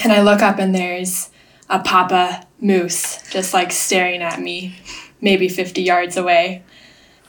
and 0.04 0.12
I 0.14 0.22
look 0.22 0.42
up 0.42 0.60
and 0.60 0.74
there's 0.74 1.30
a 1.70 1.80
papa 1.80 2.46
moose 2.60 3.30
just 3.32 3.54
like 3.54 3.72
staring 3.72 4.22
at 4.22 4.40
me, 4.42 4.76
maybe 5.22 5.50
50 5.50 5.82
yards 5.82 6.18
away. 6.18 6.64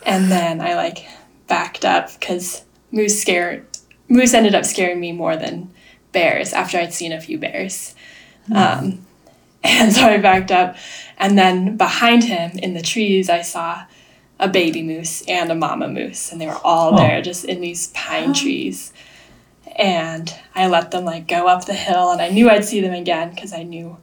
And 0.05 0.31
then 0.31 0.61
I 0.61 0.75
like 0.75 1.07
backed 1.49 1.85
up 1.85 2.11
because 2.19 2.65
moose 2.93 3.21
scared 3.21 3.67
moose 4.09 4.33
ended 4.35 4.55
up 4.55 4.65
scaring 4.65 5.01
me 5.01 5.13
more 5.13 5.37
than 5.37 5.71
bears 6.13 6.53
after 6.53 6.79
I'd 6.79 6.95
seen 6.95 7.13
a 7.13 7.21
few 7.21 7.37
bears. 7.39 7.95
Um, 8.55 9.05
and 9.63 9.93
so 9.95 10.03
I 10.03 10.19
backed 10.19 10.51
up 10.51 10.77
and 11.19 11.37
then 11.37 11.77
behind 11.77 12.25
him 12.25 12.53
in 12.59 12.75
the 12.75 12.83
trees, 12.83 13.29
I 13.29 13.43
saw 13.43 13.85
a 14.41 14.47
baby 14.49 14.83
moose 14.85 15.23
and 15.27 15.51
a 15.51 15.55
mama 15.57 15.89
moose, 15.89 16.31
and 16.31 16.41
they 16.41 16.47
were 16.47 16.61
all 16.63 16.95
Oh. 16.95 16.97
there 16.97 17.21
just 17.21 17.45
in 17.45 17.61
these 17.61 17.89
pine 17.89 18.33
trees. 18.33 18.93
And 19.79 20.35
I 20.57 20.67
let 20.67 20.91
them 20.91 21.05
like 21.05 21.29
go 21.29 21.47
up 21.47 21.65
the 21.65 21.75
hill, 21.75 22.11
and 22.11 22.21
I 22.21 22.29
knew 22.29 22.51
I'd 22.51 22.65
see 22.65 22.81
them 22.81 22.93
again 22.93 23.31
because 23.31 23.53
I 23.53 23.63
knew 23.63 23.97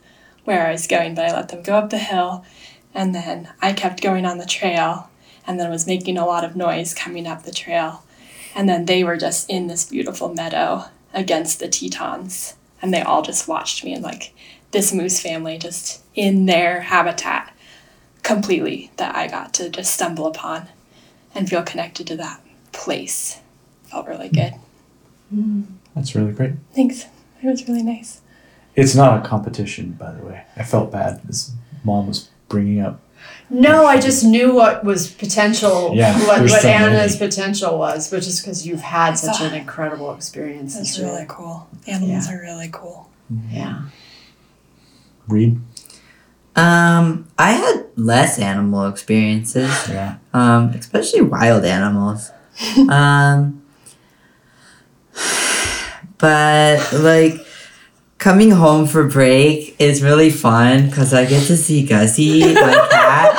where 0.45 0.65
I 0.65 0.71
was 0.71 0.87
going, 0.87 1.15
but 1.15 1.25
I 1.25 1.35
let 1.35 1.49
them 1.49 1.63
go 1.63 1.75
up 1.75 1.89
the 1.89 1.97
hill, 1.97 2.45
and 2.93 3.13
then 3.13 3.51
I 3.61 3.73
kept 3.73 4.01
going 4.01 4.25
on 4.25 4.37
the 4.37 4.45
trail, 4.45 5.09
and 5.45 5.59
then 5.59 5.69
was 5.69 5.85
making 5.85 6.17
a 6.17 6.25
lot 6.25 6.45
of 6.45 6.55
noise 6.55 6.93
coming 6.93 7.27
up 7.27 7.43
the 7.43 7.51
trail. 7.51 8.03
And 8.55 8.69
then 8.69 8.85
they 8.85 9.03
were 9.03 9.17
just 9.17 9.49
in 9.49 9.67
this 9.67 9.83
beautiful 9.89 10.33
meadow 10.33 10.85
against 11.13 11.59
the 11.59 11.67
Tetons, 11.67 12.55
and 12.81 12.93
they 12.93 13.01
all 13.01 13.21
just 13.21 13.47
watched 13.47 13.83
me 13.83 13.93
and 13.93 14.03
like 14.03 14.33
this 14.71 14.93
moose 14.93 15.19
family 15.19 15.57
just 15.57 16.03
in 16.15 16.45
their 16.45 16.81
habitat 16.81 17.53
completely 18.23 18.91
that 18.97 19.15
I 19.15 19.27
got 19.27 19.53
to 19.55 19.69
just 19.69 19.93
stumble 19.93 20.25
upon 20.25 20.67
and 21.33 21.49
feel 21.49 21.63
connected 21.63 22.07
to 22.07 22.15
that 22.17 22.41
place. 22.71 23.41
Felt 23.83 24.07
really 24.07 24.29
good. 24.29 24.53
That's 25.95 26.15
really 26.15 26.31
great. 26.33 26.53
Thanks. 26.73 27.05
It 27.41 27.47
was 27.47 27.67
really 27.67 27.83
nice. 27.83 28.21
It's 28.75 28.95
not 28.95 29.23
a 29.23 29.27
competition, 29.27 29.91
by 29.93 30.11
the 30.11 30.23
way. 30.25 30.43
I 30.57 30.63
felt 30.63 30.91
bad 30.91 31.21
as 31.29 31.51
mom 31.83 32.07
was 32.07 32.29
bringing 32.49 32.81
up. 32.81 32.99
No, 33.49 33.85
I 33.85 33.99
just 33.99 34.23
knew 34.23 34.53
what 34.55 34.83
was 34.83 35.09
potential, 35.11 35.91
Yeah, 35.93 36.17
what, 36.27 36.41
what 36.41 36.61
so 36.61 36.67
Anna's 36.67 37.19
many. 37.19 37.29
potential 37.29 37.77
was, 37.77 38.11
which 38.11 38.27
is 38.27 38.41
because 38.41 38.65
you've 38.67 38.81
had 38.81 39.13
such 39.15 39.37
saw- 39.37 39.45
an 39.45 39.53
incredible 39.53 40.13
experience 40.13 40.75
That's 40.75 40.89
this 40.89 40.99
year. 40.99 41.07
really 41.07 41.25
cool. 41.27 41.67
Animals 41.87 42.29
are 42.29 42.39
really 42.41 42.69
cool. 42.71 43.09
Yeah. 43.49 43.83
Reed. 45.27 45.59
Um, 46.55 47.27
I 47.37 47.51
had 47.51 47.85
less 47.95 48.39
animal 48.39 48.87
experiences. 48.87 49.71
Yeah. 49.89 50.17
um, 50.33 50.69
especially 50.69 51.21
wild 51.21 51.65
animals. 51.65 52.31
um, 52.89 53.61
but 56.17 56.93
like 56.93 57.45
coming 58.17 58.51
home 58.51 58.87
for 58.87 59.07
break 59.07 59.75
is 59.79 60.01
really 60.01 60.29
fun 60.29 60.87
because 60.89 61.13
I 61.13 61.25
get 61.25 61.45
to 61.47 61.57
see 61.57 61.85
Gussie, 61.85 62.53
my 62.53 62.87
cat, 62.91 63.37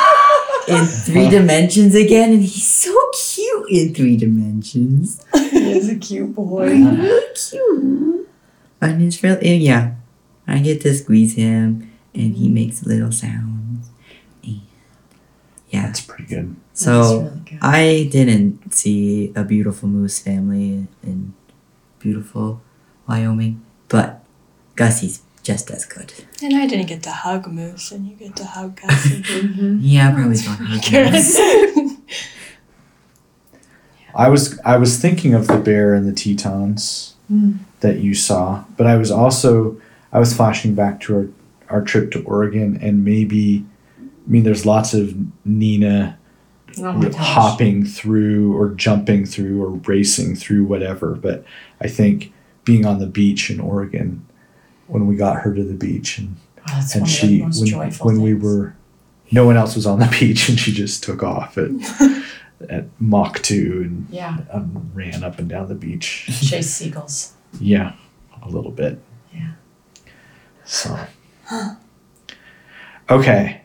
in 0.68 0.84
three 0.84 1.28
dimensions 1.30 1.94
again, 1.94 2.32
and 2.32 2.42
he's 2.42 2.66
so 2.66 2.94
cute 3.34 3.70
in 3.70 3.94
three 3.94 4.16
dimensions. 4.16 5.24
He 5.34 5.72
is 5.72 5.88
a 5.88 5.96
cute 5.96 6.34
boy. 6.34 6.74
He's 6.74 6.86
really 6.86 7.26
cute, 7.34 8.28
and 8.80 9.02
it's 9.02 9.22
really 9.22 9.56
yeah. 9.56 9.94
I 10.46 10.58
get 10.60 10.80
to 10.82 10.94
squeeze 10.94 11.34
him, 11.34 11.90
and 12.14 12.36
he 12.36 12.48
makes 12.48 12.84
little 12.84 13.10
sounds. 13.10 13.88
And 14.44 14.60
yeah, 15.70 15.86
That's 15.86 16.00
pretty 16.02 16.26
good. 16.26 16.56
so. 16.72 17.20
Really 17.22 17.40
good. 17.50 17.58
I 17.62 18.08
didn't 18.12 18.72
see 18.74 19.32
a 19.34 19.42
beautiful 19.42 19.88
moose 19.88 20.20
family 20.20 20.86
in 21.02 21.34
beautiful 21.98 22.60
Wyoming, 23.09 23.62
but 23.88 24.23
Gussie's 24.75 25.23
just 25.42 25.71
as 25.71 25.85
good. 25.85 26.12
And 26.42 26.55
I 26.57 26.66
didn't 26.66 26.87
get 26.87 27.03
to 27.05 27.11
hug 27.12 27.47
Moose, 27.47 27.92
and 27.92 28.07
you 28.07 28.16
get 28.16 28.35
to 28.37 28.45
hug 28.45 28.81
Gussie. 28.81 29.23
Mhm. 29.23 29.79
Yeah, 29.81 30.09
I 30.09 30.12
probably 30.12 30.37
don't 30.37 30.57
hug 30.57 30.92
moose. 31.12 31.37
I 34.14 34.29
was 34.29 34.59
I 34.64 34.77
was 34.79 34.99
thinking 34.99 35.35
of 35.35 35.47
the 35.47 35.59
bear 35.59 35.95
and 35.95 36.07
the 36.09 36.12
Tetons 36.12 37.12
Mm. 37.31 37.59
that 37.81 37.99
you 37.99 38.14
saw, 38.14 38.62
but 38.77 38.87
I 38.87 38.95
was 38.97 39.11
also 39.11 39.81
I 40.12 40.21
was 40.21 40.33
flashing 40.33 40.75
back 40.77 41.01
to 41.01 41.14
our 41.16 41.29
our 41.69 41.83
trip 41.83 42.12
to 42.12 42.23
Oregon 42.23 42.79
and 42.81 43.05
maybe 43.05 43.64
I 44.01 44.31
mean 44.31 44.45
there's 44.45 44.64
lots 44.64 44.95
of 44.95 45.12
Nina 45.45 46.16
Oh 46.79 47.11
hopping 47.16 47.85
through 47.85 48.57
or 48.57 48.69
jumping 48.71 49.27
through 49.27 49.61
or 49.61 49.71
racing 49.71 50.37
through 50.37 50.64
whatever, 50.66 51.14
but 51.16 51.45
I 51.81 51.88
think 51.88 52.33
being 52.66 52.85
on 52.85 52.98
the 52.98 53.07
beach 53.07 53.50
in 53.50 53.61
Oregon 53.61 54.26
when 54.88 55.07
we 55.07 55.16
got 55.16 55.38
her 55.38 55.55
to 55.55 55.64
the 55.64 55.74
beach 55.74 56.18
and 56.18 56.37
Oh, 56.68 56.85
and 56.96 57.09
she 57.09 57.42
of 57.42 57.55
the 57.55 57.72
most 57.76 58.00
when, 58.00 58.16
when 58.16 58.22
we 58.24 58.35
were 58.35 58.74
no 59.31 59.46
one 59.46 59.57
else 59.57 59.76
was 59.76 59.87
on 59.87 60.00
the 60.00 60.16
beach 60.20 60.48
and 60.48 60.59
she 60.59 60.72
just 60.72 61.02
took 61.02 61.22
off 61.22 61.57
at 61.57 61.70
at 62.68 62.87
Mach 63.00 63.40
2 63.42 63.83
and 63.85 64.07
Yeah, 64.11 64.38
um, 64.50 64.90
ran 64.92 65.22
up 65.22 65.38
and 65.38 65.48
down 65.48 65.68
the 65.68 65.74
beach. 65.76 66.26
chase 66.42 66.74
seagulls. 66.74 67.35
Yeah, 67.61 67.92
a 68.42 68.48
little 68.48 68.72
bit. 68.72 69.00
Yeah. 69.33 69.52
So. 70.64 70.98
Okay. 73.09 73.62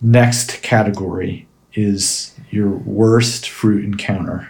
Next 0.00 0.62
category 0.62 1.46
is 1.74 2.34
your 2.50 2.70
worst 2.70 3.48
fruit 3.48 3.84
encounter 3.84 4.48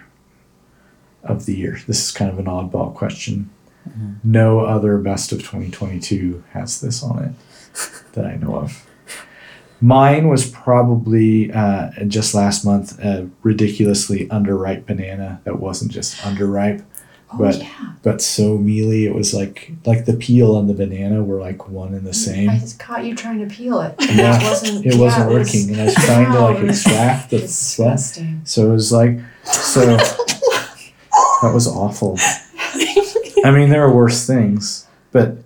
of 1.23 1.45
the 1.45 1.55
year. 1.55 1.77
This 1.85 2.03
is 2.05 2.11
kind 2.11 2.31
of 2.31 2.39
an 2.39 2.45
oddball 2.45 2.95
question. 2.95 3.50
No 4.23 4.61
other 4.61 4.97
best 4.97 5.31
of 5.31 5.39
2022 5.39 6.43
has 6.51 6.81
this 6.81 7.03
on 7.03 7.23
it 7.23 7.31
that 8.13 8.25
I 8.25 8.35
know 8.35 8.55
of. 8.55 8.87
Mine 9.83 10.27
was 10.27 10.49
probably 10.49 11.51
uh, 11.51 11.89
just 12.07 12.35
last 12.35 12.63
month 12.63 12.99
a 13.03 13.27
ridiculously 13.41 14.27
underripe 14.27 14.85
banana 14.85 15.41
that 15.43 15.59
wasn't 15.59 15.91
just 15.91 16.17
underripe, 16.17 16.83
Oh 17.33 17.37
But- 17.37 17.59
yeah, 17.59 17.93
but 18.03 18.21
so 18.21 18.57
mealy 18.57 19.05
it 19.05 19.15
was 19.15 19.33
like 19.33 19.71
like 19.85 20.05
the 20.05 20.13
peel 20.13 20.59
and 20.59 20.69
the 20.69 20.73
banana 20.73 21.23
were 21.23 21.39
like 21.39 21.69
one 21.69 21.93
and 21.93 22.05
the 22.05 22.13
same. 22.13 22.49
I 22.49 22.57
just 22.57 22.77
caught 22.77 23.05
you 23.05 23.15
trying 23.15 23.47
to 23.47 23.53
peel 23.53 23.79
it. 23.81 23.95
Yeah, 23.99 24.37
it 24.41 24.43
wasn't. 24.43 24.85
It 24.85 24.95
yeah, 24.95 24.99
wasn't 25.01 25.29
was 25.31 25.53
working, 25.53 25.69
and 25.71 25.81
I 25.81 25.85
was 25.85 25.95
trying 25.95 26.31
to 26.31 26.39
like 26.39 26.63
extract 26.69 27.29
the 27.29 27.47
sweat. 27.47 27.99
So 28.43 28.69
it 28.69 28.73
was 28.73 28.91
like 28.91 29.19
so 29.45 29.85
that 31.41 31.51
was 31.53 31.67
awful. 31.67 32.17
I 33.43 33.51
mean, 33.51 33.69
there 33.69 33.83
are 33.83 33.93
worse 33.93 34.25
things, 34.27 34.87
but 35.11 35.37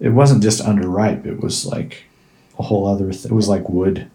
it 0.00 0.10
wasn't 0.10 0.42
just 0.42 0.62
underripe. 0.62 1.26
It 1.26 1.40
was 1.40 1.66
like 1.66 2.04
a 2.58 2.62
whole 2.62 2.86
other. 2.86 3.10
Th- 3.10 3.26
it 3.26 3.32
was 3.32 3.48
like 3.48 3.68
wood. 3.68 4.10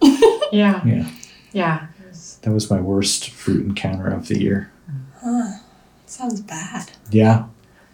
Yeah. 0.50 0.82
Yeah. 0.86 1.06
Yeah. 1.52 1.86
Was- 2.06 2.38
That 2.42 2.52
was 2.52 2.70
my 2.70 2.80
worst 2.80 3.28
fruit 3.30 3.66
encounter 3.66 4.06
of 4.08 4.28
the 4.28 4.38
year. 4.40 4.70
Sounds 6.06 6.40
bad. 6.40 6.90
Yeah. 7.10 7.44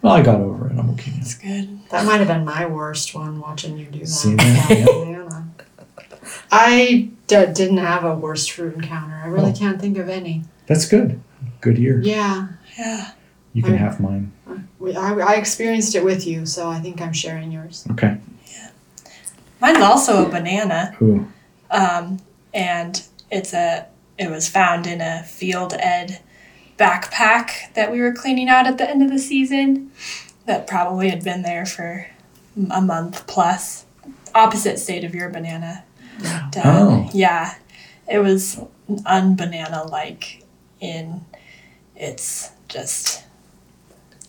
Well, 0.01 0.13
I 0.13 0.21
got 0.21 0.39
over 0.39 0.67
it. 0.69 0.77
I'm 0.79 0.89
okay. 0.91 1.11
now. 1.11 1.17
It's 1.19 1.33
good. 1.35 1.79
That 1.89 2.05
might 2.05 2.19
have 2.19 2.27
been 2.29 2.45
my 2.45 2.65
worst 2.65 3.13
one 3.13 3.41
watching 3.41 3.77
you 3.77 3.87
do 3.87 3.99
that. 3.99 4.07
See 4.07 4.35
that? 4.35 4.69
Yeah. 4.69 5.43
I 6.51 7.09
d- 7.27 7.45
didn't 7.53 7.77
have 7.77 8.05
a 8.05 8.15
worst 8.15 8.51
fruit 8.51 8.75
encounter. 8.75 9.19
I 9.23 9.27
really 9.27 9.51
Oh. 9.51 9.55
can't 9.55 9.81
think 9.81 9.97
of 9.97 10.07
any. 10.07 10.43
That's 10.67 10.87
good. 10.87 11.19
Good 11.61 11.77
year. 11.77 11.99
Yeah. 12.01 12.47
Yeah. 12.77 13.11
You 13.55 13.63
can 13.63 13.73
I- 13.73 13.77
have 13.77 13.99
mine. 13.99 14.31
I, 14.95 15.13
I 15.19 15.33
experienced 15.35 15.95
it 15.95 16.03
with 16.05 16.27
you, 16.27 16.45
so 16.45 16.69
I 16.69 16.79
think 16.79 17.01
I'm 17.01 17.13
sharing 17.13 17.51
yours. 17.51 17.87
Okay. 17.91 18.17
Yeah. 18.51 18.69
Mine's 19.59 19.79
also 19.81 20.25
a 20.27 20.29
banana. 20.29 20.95
Ooh. 21.01 21.27
Um, 21.71 22.19
and 22.53 23.01
it's 23.31 23.53
a 23.53 23.87
it 24.19 24.29
was 24.29 24.47
found 24.47 24.85
in 24.85 25.01
a 25.01 25.23
field 25.23 25.73
ed 25.79 26.19
backpack 26.77 27.73
that 27.73 27.91
we 27.91 27.99
were 27.99 28.13
cleaning 28.13 28.47
out 28.49 28.67
at 28.67 28.77
the 28.77 28.87
end 28.89 29.01
of 29.01 29.09
the 29.09 29.17
season 29.19 29.91
that 30.45 30.67
probably 30.67 31.09
had 31.09 31.23
been 31.23 31.41
there 31.41 31.65
for 31.65 32.07
a 32.71 32.81
month 32.81 33.25
plus 33.27 33.85
opposite 34.35 34.77
state 34.77 35.03
of 35.03 35.15
your 35.15 35.29
banana 35.29 35.83
But, 36.21 36.57
uh, 36.57 36.61
Oh. 36.65 37.09
yeah 37.13 37.55
it 38.07 38.19
was 38.19 38.59
unbanana 38.89 39.89
like 39.89 40.43
in 40.79 41.25
its 41.95 42.51
just 42.69 43.24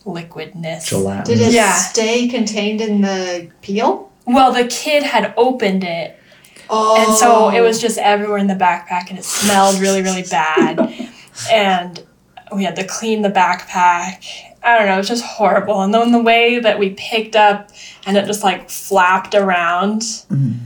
liquidness 0.07 0.87
Gelatin. 0.87 1.25
Did 1.37 1.47
it 1.47 1.53
Yeah. 1.53 1.73
stay 1.73 2.27
contained 2.27 2.81
in 2.81 3.01
the 3.01 3.49
peel? 3.61 4.09
well 4.25 4.51
the 4.51 4.65
kid 4.67 5.03
had 5.03 5.33
opened 5.37 5.83
it 5.83 6.13
Oh. 6.69 6.97
And 7.01 7.17
so 7.17 7.49
it 7.49 7.61
was 7.61 7.79
just 7.79 7.97
everywhere 7.97 8.37
in 8.39 8.47
the 8.47 8.53
backpack 8.53 9.09
and 9.09 9.17
it 9.17 9.23
smelled 9.23 9.79
really, 9.79 10.01
really 10.01 10.23
bad. 10.23 10.77
and 11.51 12.03
we 12.53 12.65
had 12.65 12.75
to 12.75 12.83
clean 12.85 13.21
the 13.21 13.29
backpack. 13.29 14.25
I 14.61 14.77
don't 14.77 14.85
know, 14.87 14.95
it 14.95 14.97
was 14.97 15.07
just 15.07 15.23
horrible. 15.23 15.81
And 15.81 15.93
then 15.93 16.11
the 16.11 16.21
way 16.21 16.59
that 16.59 16.77
we 16.77 16.89
picked 16.97 17.37
up 17.37 17.69
and 18.05 18.17
it 18.17 18.25
just 18.25 18.43
like 18.43 18.69
flapped 18.69 19.33
around. 19.33 20.01
Mhm. 20.01 20.57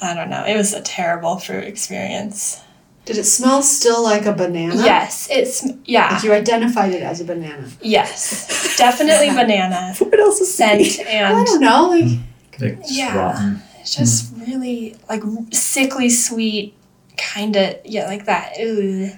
I 0.00 0.14
don't 0.14 0.30
know. 0.30 0.44
It 0.44 0.56
was 0.56 0.72
a 0.74 0.80
terrible 0.80 1.38
fruit 1.38 1.64
experience. 1.64 2.60
Did 3.04 3.18
it 3.18 3.24
smell 3.24 3.62
still 3.62 4.02
like 4.02 4.24
a 4.24 4.32
banana? 4.32 4.76
Yes, 4.76 5.28
it's 5.30 5.66
yeah. 5.84 6.14
Like 6.14 6.22
you 6.24 6.32
identified 6.32 6.92
it 6.92 7.02
as 7.02 7.20
a 7.20 7.24
banana. 7.24 7.68
Yes. 7.82 8.76
Definitely 8.78 9.28
banana 9.34 9.94
What 9.98 10.18
else 10.18 10.40
is 10.40 10.54
scent 10.54 10.80
I 11.06 11.44
don't 11.44 11.60
know. 11.60 11.88
Like 11.88 12.04
mm, 12.04 12.80
It's 12.80 12.96
Yeah. 12.96 13.16
rotten. 13.16 13.62
it's 13.80 13.94
just 13.94 14.34
mm. 14.34 14.46
really 14.46 14.96
like 15.08 15.22
sickly 15.52 16.08
sweet 16.08 16.74
kind 17.16 17.54
of 17.56 17.76
yeah 17.84 18.06
like 18.06 18.24
that 18.24 18.54
Ooh. 18.60 19.08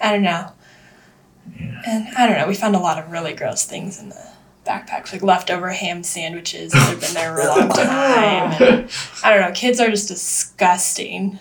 i 0.00 0.10
don't 0.10 0.22
know 0.22 0.50
Yeah. 1.60 1.80
and 1.86 2.08
i 2.16 2.26
don't 2.26 2.36
know 2.38 2.48
we 2.48 2.54
found 2.56 2.74
a 2.74 2.80
lot 2.80 2.98
of 2.98 3.12
really 3.12 3.34
gross 3.34 3.64
things 3.64 4.00
in 4.00 4.08
the 4.08 4.26
backpacks 4.66 5.12
like 5.12 5.22
leftover 5.22 5.68
ham 5.70 6.02
sandwiches 6.02 6.72
that 6.72 6.88
have 6.88 7.00
been 7.00 7.14
there 7.14 7.36
for 7.36 7.42
a 7.42 7.46
long 7.46 7.68
time 7.84 8.52
and, 8.60 8.90
i 9.22 9.30
don't 9.30 9.42
know 9.42 9.52
kids 9.54 9.78
are 9.78 9.88
just 9.90 10.08
disgusting 10.08 11.38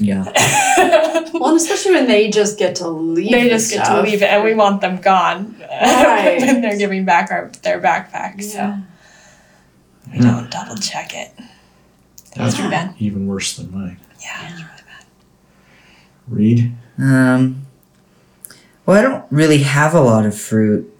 Yeah. 0.00 0.24
well, 1.34 1.56
especially 1.56 1.92
when 1.92 2.06
they 2.06 2.30
just 2.30 2.56
get 2.58 2.76
to 2.76 2.88
leave. 2.88 3.32
they 3.32 3.44
the 3.44 3.48
just 3.50 3.72
get 3.72 3.84
to 3.86 4.00
leave 4.00 4.22
it 4.22 4.26
and 4.26 4.44
we 4.44 4.54
want 4.54 4.80
them 4.80 4.98
gone 5.00 5.56
Right. 5.60 6.38
when 6.40 6.60
they're 6.60 6.78
giving 6.78 7.04
back 7.04 7.30
our, 7.32 7.50
their 7.62 7.80
backpacks 7.80 8.44
so 8.44 8.58
Yeah. 8.58 8.80
we 10.12 10.20
don't 10.20 10.50
double 10.52 10.76
check 10.76 11.14
it 11.16 11.32
That's 12.36 12.54
pretty 12.54 12.70
bad. 12.70 12.94
even 13.00 13.26
worse 13.26 13.56
than 13.56 13.72
mine. 13.72 13.98
yeah 14.22 14.68
Reed. 16.28 16.74
Um. 16.98 17.66
Well, 18.84 18.98
I 18.98 19.02
don't 19.02 19.24
really 19.30 19.58
have 19.62 19.94
a 19.94 20.00
lot 20.00 20.26
of 20.26 20.38
fruit 20.38 20.94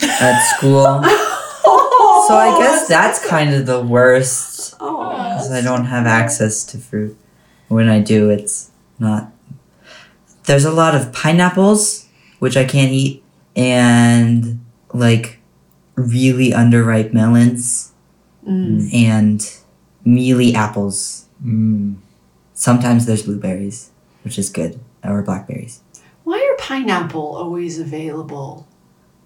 at 0.00 0.42
school, 0.56 0.84
so 1.02 2.34
I 2.36 2.56
guess 2.60 2.86
that's 2.86 3.26
kind 3.26 3.54
of 3.54 3.64
the 3.66 3.82
worst. 3.82 4.74
Oh. 4.78 5.08
Because 5.10 5.50
I 5.52 5.62
don't 5.62 5.86
have 5.86 6.06
access 6.06 6.64
to 6.66 6.78
fruit. 6.78 7.16
When 7.68 7.88
I 7.88 8.00
do, 8.00 8.30
it's 8.30 8.70
not. 8.98 9.32
There's 10.44 10.64
a 10.64 10.70
lot 10.72 10.94
of 10.94 11.12
pineapples, 11.12 12.06
which 12.38 12.56
I 12.56 12.64
can't 12.64 12.92
eat, 12.92 13.22
and 13.56 14.64
like 14.92 15.38
really 15.96 16.50
underripe 16.50 17.12
melons 17.12 17.92
Mm. 18.46 18.94
and 18.94 19.50
mealy 20.04 20.54
apples. 20.54 21.26
Mm. 21.44 21.96
Sometimes 22.54 23.06
there's 23.06 23.22
blueberries, 23.24 23.90
which 24.22 24.38
is 24.38 24.50
good, 24.50 24.78
or 25.02 25.20
blackberries. 25.22 25.80
Why 26.22 26.38
are 26.38 26.56
pineapple 26.64 27.34
always 27.36 27.80
available 27.80 28.68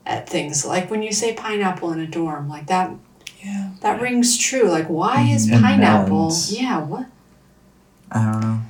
at 0.07 0.26
things 0.26 0.64
like 0.64 0.90
when 0.90 1.03
you 1.03 1.12
say 1.12 1.35
pineapple 1.35 1.92
in 1.92 2.00
a 2.00 2.07
dorm? 2.07 2.48
Like 2.48 2.66
that. 2.68 2.92
yeah 3.44 3.72
That 3.83 4.00
rings 4.00 4.38
true. 4.38 4.68
Like 4.70 4.87
why 4.88 5.22
is 5.29 5.50
And 5.50 5.62
pineapple? 5.62 6.16
melons. 6.33 6.53
Yeah. 6.59 6.81
What? 6.83 7.07
I 8.12 8.23
don't 8.33 8.40
know, 8.40 8.61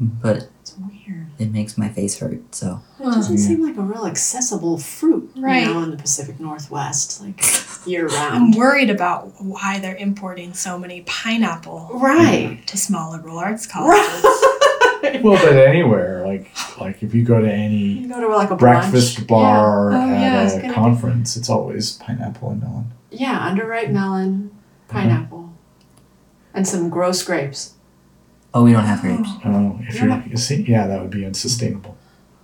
but 0.00 0.48
It's 0.60 0.74
weird. 0.78 1.26
it 1.38 1.50
makes 1.52 1.76
my 1.76 1.88
face 1.88 2.18
hurt. 2.18 2.54
So 2.54 2.80
It 3.00 3.04
doesn't 3.04 3.36
Yeah. 3.36 3.46
seem 3.46 3.62
like 3.62 3.76
a 3.76 3.82
real 3.82 4.06
accessible 4.06 4.78
fruit, 4.78 5.30
Right. 5.36 5.66
you 5.66 5.74
know, 5.74 5.82
in 5.82 5.90
the 5.90 5.96
Pacific 5.96 6.38
Northwest, 6.40 7.20
like 7.22 7.42
year 7.86 8.06
round. 8.08 8.34
i'm 8.34 8.50
worried 8.52 8.90
about 8.90 9.32
why 9.42 9.78
they're 9.78 9.96
importing 9.96 10.52
so 10.54 10.78
many 10.78 11.02
pineapple 11.02 11.90
Right. 11.94 12.60
to 12.66 12.76
small 12.76 13.12
liberal 13.12 13.38
arts 13.38 13.66
colleges. 13.72 14.24
Right. 15.02 15.22
Well, 15.22 15.36
but 15.42 15.56
anywhere, 15.56 16.26
like 16.26 16.50
like 16.80 17.02
if 17.02 17.14
you 17.14 17.22
go 17.24 17.40
to 17.40 17.50
any 17.50 17.76
You 18.00 18.08
go 18.08 18.20
to 18.20 18.28
like 18.28 18.50
a 18.50 18.56
breakfast 18.56 19.18
brunch. 19.20 19.26
bar 19.28 19.90
Yeah. 19.92 20.02
Oh, 20.04 20.06
yeah, 20.10 20.42
it's 20.44 20.52
a 20.52 20.56
at 20.56 20.60
good 20.62 20.64
a 20.66 20.72
idea. 20.72 20.74
conference, 20.74 21.36
it's 21.36 21.48
always 21.48 21.92
pineapple 21.92 22.50
and 22.50 22.60
melon. 22.62 22.84
Yeah, 23.10 23.18
yeah 23.20 23.50
underripe 23.50 23.84
mm-hmm. 23.84 23.92
melon, 23.94 24.50
uh-huh. 24.90 25.00
pineapple, 25.00 25.52
and 26.52 26.66
some 26.66 26.88
gross 26.90 27.22
grapes. 27.22 27.74
Oh, 28.54 28.64
we 28.64 28.72
don't 28.72 28.84
have 28.84 29.00
grapes. 29.00 29.28
Oh, 29.44 29.78
if 29.82 29.94
You're 29.94 30.06
you're, 30.06 30.16
not- 30.16 30.28
you 30.30 30.36
see, 30.36 30.62
yeah, 30.62 30.86
that 30.86 31.00
would 31.00 31.10
be 31.10 31.24
unsustainable. 31.24 31.96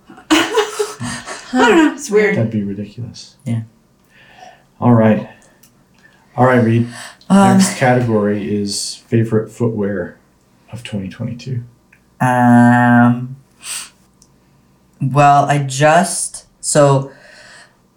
I 0.09 1.69
don't 1.69 1.77
know. 1.77 1.93
It's 1.93 2.09
weird. 2.11 2.35
That'd 2.35 2.51
be 2.51 2.63
ridiculous. 2.63 3.37
Yeah. 3.45 3.63
All 4.79 4.93
right. 4.93 5.29
All 6.35 6.45
right, 6.45 6.61
Reed. 6.63 6.87
Um, 7.29 7.57
Next 7.57 7.77
category 7.77 8.53
is 8.53 8.95
favorite 8.95 9.49
footwear 9.49 10.19
of 10.71 10.83
2022. 10.83 11.63
Um. 12.19 13.37
Well, 15.01 15.45
I 15.45 15.59
just 15.59 16.45
so 16.63 17.11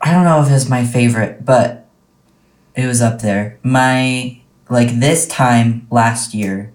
I 0.01 0.13
don't 0.13 0.25
know 0.25 0.43
if 0.43 0.51
it's 0.51 0.69
my 0.69 0.85
favorite, 0.85 1.45
but 1.45 1.89
it 2.75 2.87
was 2.87 3.01
up 3.03 3.23
there. 3.23 3.59
My 3.63 4.41
like 4.69 5.01
this 5.01 5.27
time 5.27 5.87
last 5.91 6.33
year, 6.35 6.73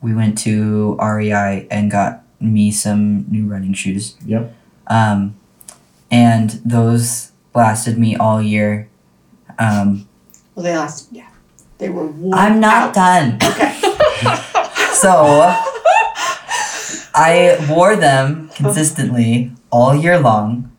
we 0.00 0.14
went 0.14 0.38
to 0.38 0.96
REI 0.96 1.66
and 1.70 1.90
got 1.90 2.22
me 2.40 2.70
some 2.70 3.26
new 3.28 3.46
running 3.46 3.74
shoes. 3.74 4.16
Yep. 4.24 4.54
Um, 4.86 5.36
and 6.10 6.50
those 6.64 7.32
lasted 7.54 7.98
me 7.98 8.16
all 8.16 8.40
year. 8.42 8.88
Um, 9.58 10.08
Well, 10.54 10.64
they 10.64 10.76
last. 10.76 11.08
Yeah, 11.12 11.28
they 11.78 11.88
were. 11.90 12.06
Worn 12.06 12.34
I'm 12.34 12.60
not 12.60 12.88
out. 12.88 12.94
done. 12.94 13.38
Okay. 13.42 13.76
So 15.00 15.54
I 17.14 17.56
wore 17.70 17.96
them 17.96 18.50
consistently 18.54 19.50
all 19.70 19.94
year 19.94 20.18
long. 20.18 20.70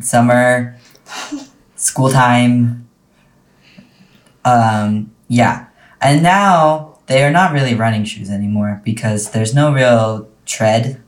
Summer, 0.00 0.76
school 1.76 2.10
time. 2.10 2.88
Um, 4.44 5.12
yeah. 5.28 5.66
And 6.00 6.22
now 6.22 6.95
they 7.06 7.22
are 7.24 7.30
not 7.30 7.52
really 7.52 7.74
running 7.74 8.04
shoes 8.04 8.30
anymore 8.30 8.80
because 8.84 9.30
there's 9.30 9.54
no 9.54 9.72
real 9.72 10.28
tread 10.44 11.02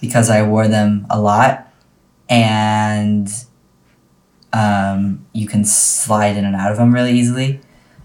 because 0.00 0.30
I 0.30 0.42
wore 0.42 0.68
them 0.68 1.06
a 1.10 1.20
lot 1.20 1.72
and 2.28 3.28
um, 4.52 5.26
you 5.32 5.46
can 5.46 5.64
slide 5.64 6.36
in 6.36 6.44
and 6.44 6.56
out 6.56 6.70
of 6.70 6.78
them 6.78 6.92
really 6.94 7.12
easily. 7.12 7.60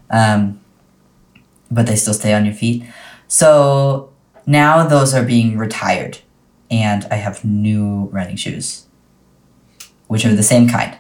Um, 0.10 0.60
but 1.72 1.88
they 1.88 1.96
still 1.96 2.14
stay 2.14 2.34
on 2.34 2.46
your 2.46 2.54
feet. 2.54 2.84
So 3.28 4.14
now 4.46 4.86
those 4.86 5.14
are 5.14 5.24
being 5.24 5.58
retired, 5.58 6.20
and 6.70 7.06
I 7.10 7.16
have 7.16 7.44
new 7.44 8.10
running 8.12 8.36
shoes, 8.36 8.86
which 10.08 10.24
are 10.26 10.36
the 10.36 10.44
same 10.44 10.70
kind, 10.70 10.96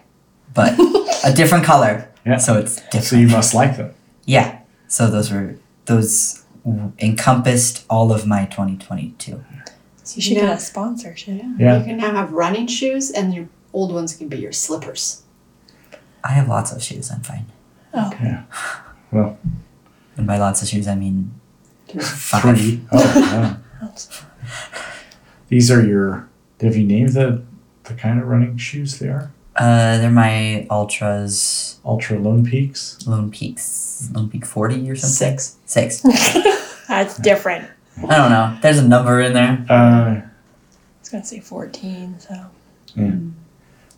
but 0.54 0.74
a 1.24 1.32
different 1.32 1.63
color. 1.63 2.10
Yeah. 2.26 2.38
So 2.38 2.58
it's 2.58 2.78
different. 2.78 3.06
So 3.06 3.15
you 3.17 3.28
must 3.28 3.54
like 3.54 3.78
them. 3.78 3.93
yeah. 4.26 4.60
So 4.88 5.10
those 5.10 5.32
were 5.32 5.58
those 5.86 6.43
encompassed 7.00 7.86
all 7.89 8.12
of 8.13 8.26
my 8.26 8.46
2022. 8.46 9.43
So 10.04 10.15
You 10.15 10.22
should 10.22 10.34
get 10.36 10.58
a 10.58 10.60
sponsorship. 10.60 11.41
Yeah. 11.58 11.80
You 11.80 11.86
can 11.86 11.98
now 11.98 12.12
have 12.12 12.32
running 12.32 12.67
shoes, 12.67 13.10
and 13.12 13.34
your 13.34 13.48
old 13.74 13.93
ones 13.93 14.15
can 14.15 14.28
be 14.28 14.38
your 14.38 14.52
slippers. 14.52 15.24
I 16.24 16.30
have 16.32 16.48
lots 16.48 16.72
of 16.72 16.82
shoes. 16.82 17.12
I'm 17.12 17.22
fine. 17.22 17.46
Yeah. 17.93 18.43
Well, 19.12 19.38
And 20.17 20.26
by 20.28 20.38
lots 20.38 20.62
of 20.62 20.67
shoes, 20.67 20.88
I 20.88 20.96
mean 20.96 21.32
five. 22.02 22.41
three. 22.58 22.82
Oh, 22.91 23.60
wow. 23.82 23.89
These 25.50 25.69
are 25.72 25.86
your. 25.86 26.28
Have 26.62 26.76
you 26.78 26.86
named 26.86 27.10
the 27.13 27.43
the 27.84 27.93
kind 27.93 28.19
of 28.22 28.28
running 28.28 28.58
shoes 28.58 29.00
they 29.00 29.10
are? 29.10 29.32
Uh, 29.56 29.98
they're 30.00 30.10
my 30.10 30.65
altras, 30.72 31.76
Altra 31.84 32.17
Lone 32.17 32.43
Peaks. 32.46 32.98
Lone 33.06 33.30
Peaks, 33.30 34.10
Lone 34.13 34.30
Peak 34.30 34.46
40 34.46 34.89
or 34.89 34.96
something. 34.96 35.38
Six. 35.38 35.58
Six. 35.73 36.01
That's 36.88 37.17
different. 37.17 37.67
I 37.97 38.15
don't 38.15 38.29
know. 38.29 38.55
There's 38.62 38.77
a 38.77 38.88
number 38.88 39.19
in 39.21 39.33
there. 39.33 39.65
Uh, 39.67 39.73
I 39.73 40.23
was 40.99 41.09
gonna 41.09 41.25
say 41.25 41.39
14, 41.39 42.19
so. 42.19 42.45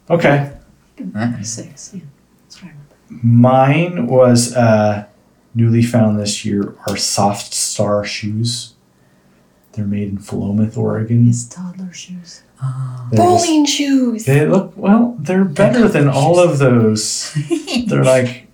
okay. 0.09 0.53
Six. 1.43 1.91
Yeah. 1.93 1.99
That's 2.43 2.63
what 2.63 2.69
I 2.69 2.71
remember. 2.71 3.25
Mine 3.27 4.07
was 4.07 4.55
uh, 4.55 5.05
newly 5.53 5.81
found 5.81 6.17
this 6.17 6.45
year 6.45 6.75
are 6.87 6.95
Soft 6.95 7.53
Star 7.53 8.05
shoes. 8.05 8.75
They're 9.73 9.83
made 9.85 10.07
in 10.07 10.17
Philomath, 10.19 10.77
Oregon. 10.77 11.25
His 11.25 11.45
toddler 11.49 11.91
shoes. 11.91 12.43
They're 13.11 13.17
just- 13.19 13.45
Bowling 13.45 13.65
shoes! 13.65 14.23
They 14.23 14.45
look 14.47 14.71
well. 14.77 15.17
They're 15.19 15.43
better 15.43 15.89
than 15.89 16.07
all 16.07 16.39
of 16.39 16.57
those. 16.59 17.33
They're 17.87 18.05
like 18.05 18.47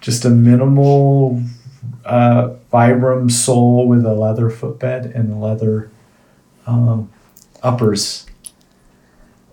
just 0.00 0.24
a 0.24 0.30
minimal 0.30 1.40
uh, 2.04 2.54
Vibram 2.76 3.30
sole 3.30 3.88
with 3.88 4.04
a 4.04 4.12
leather 4.12 4.50
footbed 4.50 5.06
and 5.06 5.40
leather 5.40 5.90
um, 6.66 7.10
uppers. 7.62 8.26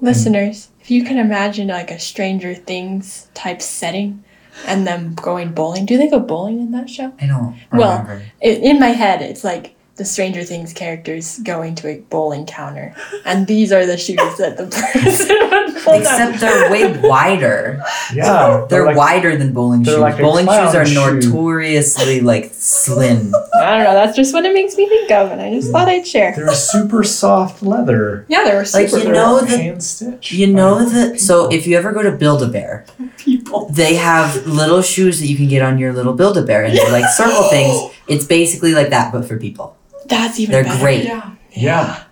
Listeners, 0.01 0.67
if 0.81 0.91
you 0.91 1.05
can 1.05 1.17
imagine 1.17 1.69
like 1.69 1.89
a 1.89 1.99
Stranger 1.99 2.53
Things 2.53 3.29
type 3.33 3.61
setting 3.61 4.25
and 4.67 4.85
them 4.85 5.13
going 5.13 5.53
bowling, 5.53 5.85
do 5.85 5.97
they 5.97 6.09
go 6.09 6.19
bowling 6.19 6.59
in 6.59 6.71
that 6.71 6.89
show? 6.89 7.13
I 7.21 7.27
don't 7.27 7.55
Well, 7.71 8.01
remember. 8.01 8.23
I 8.43 8.47
in 8.47 8.77
my 8.77 8.89
head, 8.89 9.21
it's 9.21 9.45
like 9.45 9.75
the 9.95 10.03
Stranger 10.03 10.43
Things 10.43 10.73
characters 10.73 11.39
going 11.39 11.75
to 11.75 11.87
a 11.87 11.99
bowling 12.01 12.45
counter, 12.45 12.93
and 13.23 13.47
these 13.47 13.71
are 13.71 13.85
the 13.85 13.95
shoes 13.95 14.37
that 14.37 14.57
the 14.57 14.65
person 14.91 15.37
would 15.49 15.49
pull 15.49 15.49
down. 15.49 15.62
Except 15.75 16.39
they're 16.39 16.71
way 16.71 16.97
wider. 16.99 17.81
Yeah, 18.13 18.65
They're 18.69 18.85
like, 18.85 18.95
wider 18.97 19.35
than 19.37 19.53
bowling 19.53 19.83
shoes. 19.83 19.97
like 19.97 20.17
bowling 20.17 20.45
shoes 20.45 20.75
are 20.75 20.85
shoe. 20.85 21.19
notoriously 21.19 22.21
like 22.21 22.51
slim. 22.53 23.33
I 23.55 23.75
don't 23.77 23.83
know. 23.85 23.93
That's 23.93 24.15
just 24.15 24.33
what 24.33 24.45
it 24.45 24.53
makes 24.53 24.75
me 24.75 24.87
think 24.87 25.11
of, 25.11 25.31
and 25.31 25.41
I 25.41 25.51
just 25.53 25.71
thought 25.71 25.87
I'd 25.87 26.05
share. 26.07 26.33
They're 26.35 26.53
super 26.53 27.03
soft 27.03 27.61
leather. 27.63 28.25
Yeah, 28.29 28.43
they 28.43 28.51
were 28.53 28.59
Like, 28.59 28.89
super. 28.89 28.97
you 28.97 29.03
cool. 29.03 29.11
know 29.13 29.41
the- 29.41 29.57
hand 29.57 29.83
stitch. 29.83 30.31
You 30.31 30.47
know 30.47 30.83
that. 30.87 31.19
So 31.19 31.51
if 31.51 31.67
you 31.67 31.77
ever 31.77 31.91
go 31.91 32.01
to 32.03 32.11
Build 32.11 32.41
a 32.43 32.47
Bear, 32.47 32.85
People. 33.17 33.67
they 33.69 33.95
have 33.95 34.45
little 34.47 34.81
shoes 34.81 35.19
that 35.19 35.27
you 35.27 35.35
can 35.35 35.47
get 35.47 35.61
on 35.61 35.77
your 35.77 35.93
little 35.93 36.13
Build 36.13 36.37
a 36.37 36.41
Bear, 36.43 36.63
and 36.65 36.77
they're 36.77 36.91
like 36.91 37.09
circle 37.09 37.49
things. 37.49 37.91
It's 38.05 38.25
basically 38.25 38.73
like 38.73 38.89
that, 38.89 39.13
but 39.13 39.23
for 39.25 39.37
people. 39.37 39.77
That's 40.07 40.37
even 40.37 40.51
They're 40.51 40.63
better. 40.65 40.79
great. 40.81 41.05
Yeah. 41.05 41.35
Yeah. 41.53 42.03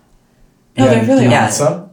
No, 0.78 0.86
they're 0.88 1.04
really 1.06 1.26
you 1.26 1.30
want 1.32 1.44
awesome. 1.44 1.91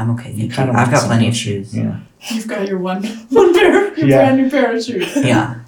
Some? 0.00 0.10
I'm 0.10 0.18
okay. 0.18 0.30
You 0.30 0.36
Thank 0.38 0.50
you. 0.50 0.56
kind 0.56 0.70
of 0.70 0.76
I've 0.76 0.90
got 0.90 1.06
plenty 1.06 1.28
of 1.28 1.36
shoes. 1.36 1.76
Yeah. 1.76 2.00
You've 2.30 2.46
got 2.48 2.66
your 2.68 2.78
one 2.78 3.02
one 3.30 3.54
pair, 3.54 3.96
your 3.98 4.08
Yeah. 4.08 4.16
brand 4.18 4.36
new 4.42 4.50
pair 4.50 4.74
of 4.74 4.82
shoes. 4.84 5.14
Yeah. 5.16 5.60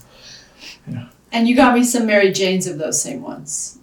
yeah. 0.88 1.06
And 1.32 1.48
you 1.48 1.56
got 1.56 1.74
me 1.74 1.84
some 1.84 2.06
Mary 2.06 2.30
Janes 2.32 2.66
of 2.66 2.78
those 2.78 3.00
same 3.00 3.22
ones. 3.22 3.78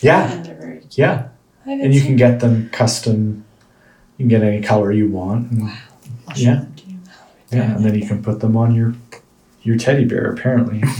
Yeah. 0.00 0.30
And 0.32 0.44
they're 0.46 0.54
very 0.54 0.78
cute. 0.80 0.98
Yeah. 0.98 1.28
I 1.66 1.70
haven't 1.70 1.84
And 1.86 1.94
you 1.94 2.00
seen- 2.00 2.08
can 2.10 2.16
get 2.16 2.40
them 2.40 2.70
custom. 2.70 3.44
You 4.16 4.24
can 4.24 4.28
get 4.28 4.42
any 4.42 4.62
color 4.62 4.90
you 4.92 5.08
want. 5.08 5.50
And, 5.52 5.62
I'll 6.28 6.36
Yeah. 6.36 6.54
them 6.54 6.74
yeah. 7.50 7.74
And 7.76 7.84
then 7.84 7.94
you 7.94 8.06
can 8.06 8.22
put 8.22 8.40
them 8.40 8.56
on 8.56 8.74
your 8.74 8.94
your 9.62 9.76
teddy 9.76 10.04
bear. 10.04 10.30
Apparently. 10.32 10.82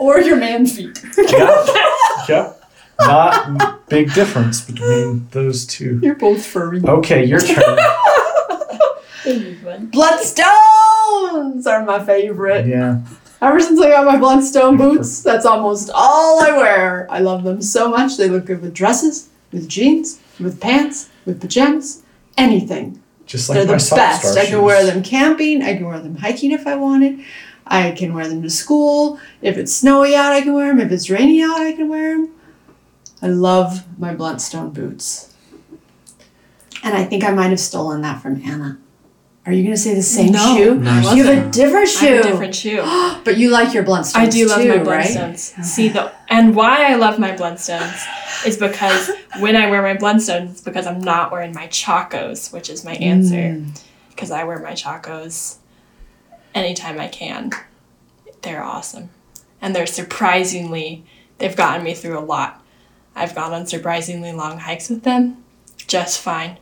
Or 0.00 0.20
your 0.20 0.36
man 0.36 0.64
feet. 0.64 1.02
yep. 1.18 1.66
Yep. 2.28 2.57
Not 3.00 3.88
big 3.88 4.12
difference 4.12 4.60
between 4.60 5.28
those 5.30 5.64
two. 5.66 6.00
You're 6.02 6.14
both 6.16 6.44
furry. 6.44 6.82
Okay, 6.84 7.24
your 7.24 7.40
turn. 7.40 7.76
That'd 9.24 9.42
be 9.42 9.54
fun. 9.54 9.90
Blundstones 9.90 11.66
are 11.66 11.84
my 11.84 12.04
favorite. 12.04 12.66
Yeah. 12.66 13.00
Ever 13.40 13.60
since 13.60 13.80
I 13.80 13.90
got 13.90 14.04
my 14.04 14.16
Blundstone 14.16 14.76
boots, 14.76 15.22
that's 15.22 15.46
almost 15.46 15.90
all 15.94 16.42
I 16.42 16.56
wear. 16.56 17.06
I 17.08 17.20
love 17.20 17.44
them 17.44 17.62
so 17.62 17.88
much. 17.88 18.16
They 18.16 18.28
look 18.28 18.46
good 18.46 18.60
with 18.60 18.74
dresses, 18.74 19.28
with 19.52 19.68
jeans, 19.68 20.20
with 20.40 20.60
pants, 20.60 21.08
with 21.24 21.40
pajamas, 21.40 22.02
anything. 22.36 23.00
Just 23.26 23.48
like 23.48 23.58
They're 23.58 23.66
my 23.66 23.74
the 23.74 23.78
soft 23.78 23.98
best. 24.22 24.32
star 24.32 24.42
I 24.42 24.46
can 24.46 24.62
wear 24.62 24.84
them 24.84 25.02
camping. 25.04 25.62
I 25.62 25.76
can 25.76 25.86
wear 25.86 26.00
them 26.00 26.16
hiking 26.16 26.50
if 26.50 26.66
I 26.66 26.74
wanted. 26.74 27.20
I 27.66 27.92
can 27.92 28.12
wear 28.14 28.26
them 28.26 28.42
to 28.42 28.50
school. 28.50 29.20
If 29.42 29.56
it's 29.56 29.72
snowy 29.74 30.16
out, 30.16 30.32
I 30.32 30.40
can 30.40 30.54
wear 30.54 30.68
them. 30.68 30.80
If 30.80 30.90
it's 30.90 31.08
rainy 31.08 31.42
out, 31.42 31.60
I 31.60 31.72
can 31.72 31.88
wear 31.88 32.16
them. 32.16 32.30
I 33.22 33.26
love 33.28 33.84
my 33.98 34.14
Blundstone 34.14 34.72
boots. 34.72 35.34
And 36.84 36.94
I 36.94 37.04
think 37.04 37.24
I 37.24 37.30
might 37.32 37.48
have 37.50 37.60
stolen 37.60 38.02
that 38.02 38.22
from 38.22 38.40
Anna. 38.44 38.78
Are 39.46 39.52
you 39.52 39.62
going 39.62 39.74
to 39.74 39.80
say 39.80 39.94
the 39.94 40.02
same 40.02 40.32
No, 40.32 40.56
shoe? 40.56 40.74
No, 40.76 41.00
You 41.14 41.24
have 41.24 41.32
a 41.32 41.36
doesn't. 41.36 41.50
different 41.54 41.88
I 41.88 41.90
shoe. 41.90 42.06
have 42.16 42.24
a 42.24 42.28
different 42.28 42.54
shoe. 42.54 42.82
but 43.24 43.38
you 43.38 43.50
like 43.50 43.72
your 43.72 43.82
Blundstones 43.82 44.16
I 44.16 44.26
do 44.28 44.46
love 44.46 44.60
too, 44.60 44.68
my 44.68 44.82
right? 44.82 45.06
blundstones. 45.08 45.64
See 45.64 45.88
the 45.88 46.12
and 46.28 46.54
why 46.54 46.84
I 46.92 46.96
love 46.96 47.18
my 47.18 47.32
blundstones 47.32 48.04
is 48.46 48.56
because 48.58 49.10
when 49.40 49.56
I 49.56 49.70
wear 49.70 49.80
my 49.82 49.96
blundstones, 49.96 50.50
it's 50.52 50.60
because 50.60 50.86
I'm 50.86 51.00
not 51.00 51.32
wearing 51.32 51.54
my 51.54 51.66
chacos, 51.68 52.52
which 52.52 52.68
is 52.68 52.84
my 52.84 52.92
answer. 52.94 53.34
Mm. 53.36 53.82
Because 54.10 54.30
I 54.30 54.44
wear 54.44 54.58
my 54.58 54.72
chacos 54.72 55.56
anytime 56.54 57.00
I 57.00 57.08
can. 57.08 57.50
They're 58.42 58.62
awesome, 58.62 59.08
and 59.62 59.74
they're 59.74 59.86
surprisingly 59.86 61.04
they've 61.38 61.56
gotten 61.56 61.82
me 61.84 61.94
through 61.94 62.18
a 62.18 62.20
lot. 62.20 62.57
I've 63.18 63.34
gone 63.34 63.52
on 63.52 63.66
surprisingly 63.66 64.32
long 64.32 64.58
hikes 64.58 64.88
with 64.90 65.02
them, 65.02 65.42
just 65.86 66.20
fine. 66.20 66.58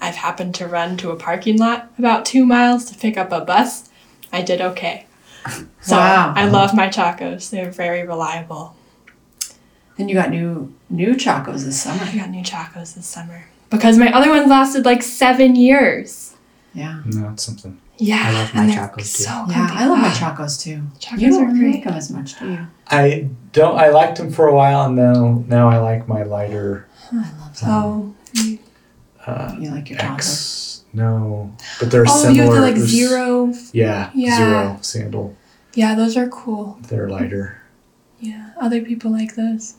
I've 0.00 0.14
happened 0.16 0.54
to 0.56 0.66
run 0.66 0.96
to 0.98 1.10
a 1.10 1.16
parking 1.16 1.58
lot 1.58 1.90
about 1.98 2.24
two 2.24 2.46
miles 2.46 2.84
to 2.86 2.98
pick 2.98 3.16
up 3.16 3.32
a 3.32 3.40
bus. 3.40 3.88
I 4.32 4.42
did 4.42 4.60
okay. 4.60 5.06
So 5.80 5.96
Wow. 5.96 6.34
I 6.36 6.46
love 6.48 6.74
my 6.74 6.88
chacos. 6.88 7.50
They're 7.50 7.70
very 7.70 8.06
reliable. 8.06 8.76
And 9.96 10.08
you 10.08 10.14
got 10.14 10.30
new 10.30 10.72
new 10.90 11.14
chacos 11.14 11.64
this 11.64 11.82
summer. 11.82 12.02
I 12.02 12.14
got 12.16 12.30
new 12.30 12.42
chacos 12.42 12.94
this 12.94 13.06
summer 13.06 13.46
because 13.70 13.98
my 13.98 14.12
other 14.12 14.30
ones 14.30 14.48
lasted 14.48 14.84
like 14.84 15.02
seven 15.02 15.56
years. 15.56 16.36
Yeah. 16.74 17.02
No, 17.06 17.30
it's 17.30 17.42
something. 17.42 17.80
Yeah, 18.00 18.22
I 18.26 18.32
love 18.32 18.54
my 18.54 18.66
Chacos, 18.66 19.16
too. 19.16 19.22
So 19.24 19.30
Yeah. 19.48 19.68
I 19.72 19.86
love 19.86 19.98
my 19.98 20.10
chacos 20.10 20.62
too. 20.62 20.82
Chacos 21.00 21.18
you 21.20 21.30
don't 21.30 21.44
are 21.44 21.46
really 21.48 21.58
great. 21.58 21.74
like 21.76 21.84
them 21.84 21.94
as 21.94 22.10
much, 22.10 22.38
do 22.38 22.48
you? 22.50 22.66
I 22.86 23.28
don't. 23.52 23.76
I 23.78 23.88
liked 23.90 24.18
them 24.18 24.30
for 24.30 24.46
a 24.48 24.54
while, 24.54 24.86
and 24.86 24.96
now 24.96 25.44
now 25.46 25.68
I 25.68 25.78
like 25.78 26.08
my 26.08 26.22
lighter 26.22 26.86
I 27.12 27.16
love 27.40 27.60
them. 27.60 27.70
Oh, 27.70 28.14
uh, 29.26 29.56
You 29.58 29.70
like 29.70 29.90
your 29.90 29.98
tacos. 29.98 30.14
X. 30.14 30.84
No, 30.92 31.54
but 31.80 31.90
they're 31.90 32.04
oh, 32.08 32.22
similar. 32.22 32.34
you 32.34 32.42
have 32.42 32.54
the 32.54 32.60
like 32.60 32.76
zero. 32.76 33.52
Yeah, 33.72 34.10
Yeah. 34.14 34.36
zero 34.36 34.78
sandal. 34.80 35.36
Yeah, 35.74 35.94
those 35.94 36.16
are 36.16 36.28
cool. 36.28 36.78
They're 36.88 37.08
lighter. 37.08 37.60
Yeah, 38.20 38.50
other 38.60 38.80
people 38.82 39.10
like 39.12 39.34
those. 39.36 39.74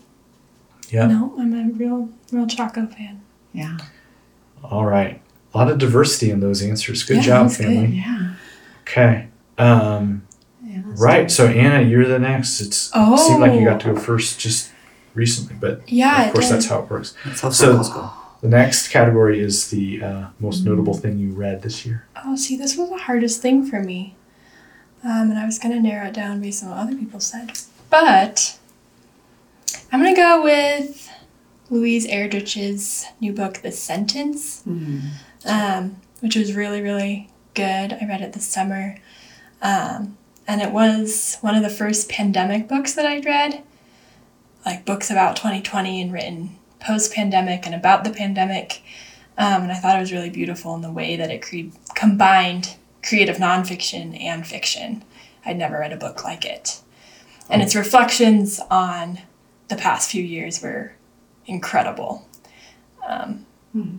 Yeah. 0.90 1.08
No, 1.08 1.34
I'm 1.38 1.54
a 1.54 1.72
real, 1.74 2.10
real 2.32 2.48
Chaco 2.48 2.86
fan. 2.88 3.22
Yeah. 3.54 3.78
All 4.64 4.86
right. 4.86 5.22
A 5.54 5.58
lot 5.58 5.70
of 5.70 5.78
diversity 5.78 6.30
in 6.32 6.40
those 6.40 6.62
answers. 6.62 7.04
Good 7.04 7.18
Yeah, 7.18 7.24
job, 7.24 7.48
that's 7.48 7.58
good. 7.58 7.66
family. 7.68 7.98
Yeah. 7.98 8.34
Okay. 8.82 9.28
Um, 9.58 10.24
Yeah. 10.88 10.94
Right. 10.98 11.32
So 11.32 11.48
Anna, 11.48 11.82
you're 11.88 12.08
the 12.08 12.20
next. 12.20 12.62
It's 12.62 12.92
it 12.96 13.20
seemed 13.20 13.42
like 13.42 13.54
you 13.54 13.66
got 13.66 13.80
to 13.82 13.92
Oh. 13.92 13.94
go 13.96 14.00
first 14.00 14.40
just 14.40 14.72
recently, 15.14 15.56
but 15.60 15.82
Yeah, 15.92 16.26
of 16.28 16.34
course 16.34 16.48
did. 16.48 16.56
that's 16.56 16.68
how 16.68 16.80
it 16.84 16.90
works. 16.90 17.14
That's 17.26 17.42
how 17.42 17.50
So- 17.50 17.82
circles. 17.82 17.92
The 18.42 18.48
next 18.48 18.88
category 18.88 19.42
is 19.42 19.68
the 19.70 20.02
uh, 20.02 20.26
most 20.40 20.64
notable 20.64 20.94
thing 20.94 21.20
you 21.20 21.32
read 21.34 21.62
this 21.62 21.86
year. 21.86 22.06
Oh, 22.24 22.38
see, 22.38 22.56
this 22.56 22.78
was 22.78 22.90
the 22.90 22.98
hardest 22.98 23.42
thing 23.42 23.66
for 23.66 23.82
me. 23.84 24.16
Um, 25.04 25.30
and 25.32 25.38
I 25.38 25.46
was 25.46 25.60
going 25.60 25.76
to 25.76 25.82
narrow 25.82 26.08
it 26.08 26.14
down 26.14 26.40
based 26.40 26.64
on 26.64 26.70
what 26.70 26.78
other 26.80 26.96
people 26.96 27.20
said. 27.20 27.52
But 27.90 28.58
I'm 29.92 30.02
going 30.02 30.16
to 30.16 30.22
go 30.22 30.42
with 30.42 31.10
Louise 31.70 32.08
Erdrich's 32.08 33.06
new 33.20 33.34
book, 33.34 33.56
The 33.56 33.74
Sentence, 33.74 34.64
um, 35.46 35.98
which 36.22 36.38
was 36.38 36.54
really, 36.54 36.82
really 36.82 37.30
good. 37.56 37.92
I 37.94 38.06
read 38.08 38.22
it 38.22 38.32
this 38.34 38.46
summer. 38.46 38.96
Um, 39.62 40.18
and 40.50 40.62
it 40.62 40.72
was 40.72 41.38
one 41.42 41.54
of 41.56 41.62
the 41.62 41.70
first 41.70 42.10
pandemic 42.10 42.68
books 42.68 42.94
that 42.96 43.06
I'd 43.06 43.24
read, 43.26 43.64
like 44.66 44.84
books 44.84 45.12
about 45.12 45.36
2020 45.36 46.02
and 46.02 46.12
written 46.12 46.58
post 46.80 47.14
pandemic 47.14 47.66
and 47.68 47.76
about 47.76 48.04
the 48.04 48.10
pandemic. 48.10 48.82
Um, 49.38 49.64
and 49.64 49.72
I 49.72 49.76
thought 49.76 49.96
it 49.96 50.00
was 50.02 50.12
really 50.12 50.30
beautiful 50.32 50.74
in 50.76 50.82
the 50.82 50.92
way 50.92 51.16
that 51.16 51.30
it 51.30 51.42
cre- 51.44 51.78
combined 51.96 52.76
creative 53.08 53.38
nonfiction 53.38 54.20
and 54.20 54.46
fiction. 54.46 55.04
I'd 55.46 55.58
never 55.58 55.78
read 55.80 55.94
a 55.94 55.98
book 55.98 56.24
like 56.24 56.44
it. 56.46 56.82
And 57.50 57.62
its 57.62 57.76
reflections 57.76 58.60
on 58.72 59.20
the 59.70 59.76
past 59.76 60.10
few 60.12 60.24
years 60.24 60.62
were 60.62 60.94
incredible. 61.46 62.28
Um, 63.08 63.46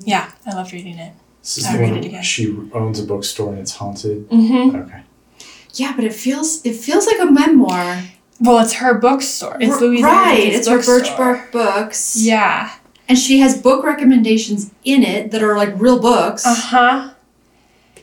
Yeah, 0.05 0.31
I 0.47 0.55
loved 0.55 0.73
reading 0.73 0.99
it. 0.99 1.13
This 1.43 1.59
is 1.59 1.67
I'll 1.67 1.75
the 1.75 1.79
read 1.79 1.91
one 1.93 1.99
it 2.01 2.07
again. 2.07 2.23
she 2.23 2.55
owns 2.73 2.99
a 3.01 3.05
bookstore 3.05 3.51
and 3.51 3.59
it's 3.61 3.77
haunted. 3.77 4.29
Mm-hmm. 4.31 4.77
Okay. 4.77 5.03
Yeah, 5.75 5.93
but 5.95 6.05
it 6.05 6.14
feels 6.14 6.64
it 6.64 6.75
feels 6.77 7.07
like 7.07 7.21
a 7.21 7.27
memoir. 7.31 8.03
Well, 8.41 8.59
it's 8.59 8.75
her 8.75 8.95
bookstore. 8.95 9.59
It's 9.61 9.75
R- 9.75 9.81
Louise 9.81 10.03
right. 10.03 10.39
It's 10.53 10.66
her 10.68 10.77
bookstore. 10.77 11.01
Birchbark 11.01 11.53
books. 11.53 12.16
Yeah. 12.18 12.73
and 13.09 13.18
she 13.18 13.41
has 13.41 13.61
book 13.61 13.85
recommendations 13.85 14.71
in 14.85 15.03
it 15.03 15.31
that 15.33 15.43
are 15.43 15.57
like 15.57 15.73
real 15.77 15.99
books. 16.01 16.47
Uh 16.47 16.55
huh. 16.55 17.11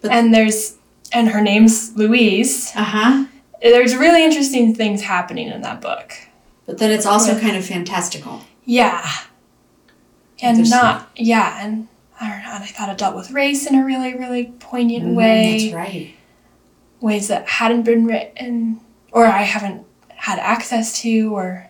But- 0.02 0.12
And 0.12 0.34
there's 0.34 0.76
and 1.14 1.30
her 1.30 1.42
name's 1.42 1.96
Louise. 1.96 2.72
Uh 2.76 2.84
huh. 2.84 3.26
There's 3.62 3.96
really 3.96 4.24
interesting 4.24 4.76
things 4.76 5.02
happening 5.02 5.48
in 5.48 5.62
that 5.62 5.82
book. 5.82 6.14
But 6.68 6.78
then 6.78 6.92
it's 6.92 7.06
also 7.06 7.34
With- 7.34 7.42
kind 7.42 7.56
of 7.58 7.66
fantastical. 7.66 8.42
Yeah. 8.66 9.10
And 10.42 10.70
not 10.70 11.10
yeah, 11.16 11.64
and 11.66 11.88
I 12.22 12.30
don't 12.30 12.44
know, 12.44 12.52
and 12.52 12.64
I 12.64 12.68
thought 12.68 12.90
it 12.90 12.98
dealt 13.00 13.16
with 13.16 13.32
race 13.32 13.66
in 13.66 13.74
a 13.76 13.84
really, 13.84 14.14
really 14.16 14.54
poignant 14.60 15.06
Mhm, 15.06 15.16
way. 15.16 15.60
That's 15.64 15.74
right. 15.74 16.14
Ways 17.00 17.28
that 17.28 17.48
hadn't 17.48 17.84
been 17.84 18.06
written 18.06 18.82
or 19.12 19.26
I 19.26 19.44
haven't 19.44 19.86
had 20.10 20.40
access 20.40 21.00
to 21.02 21.36
or 21.36 21.70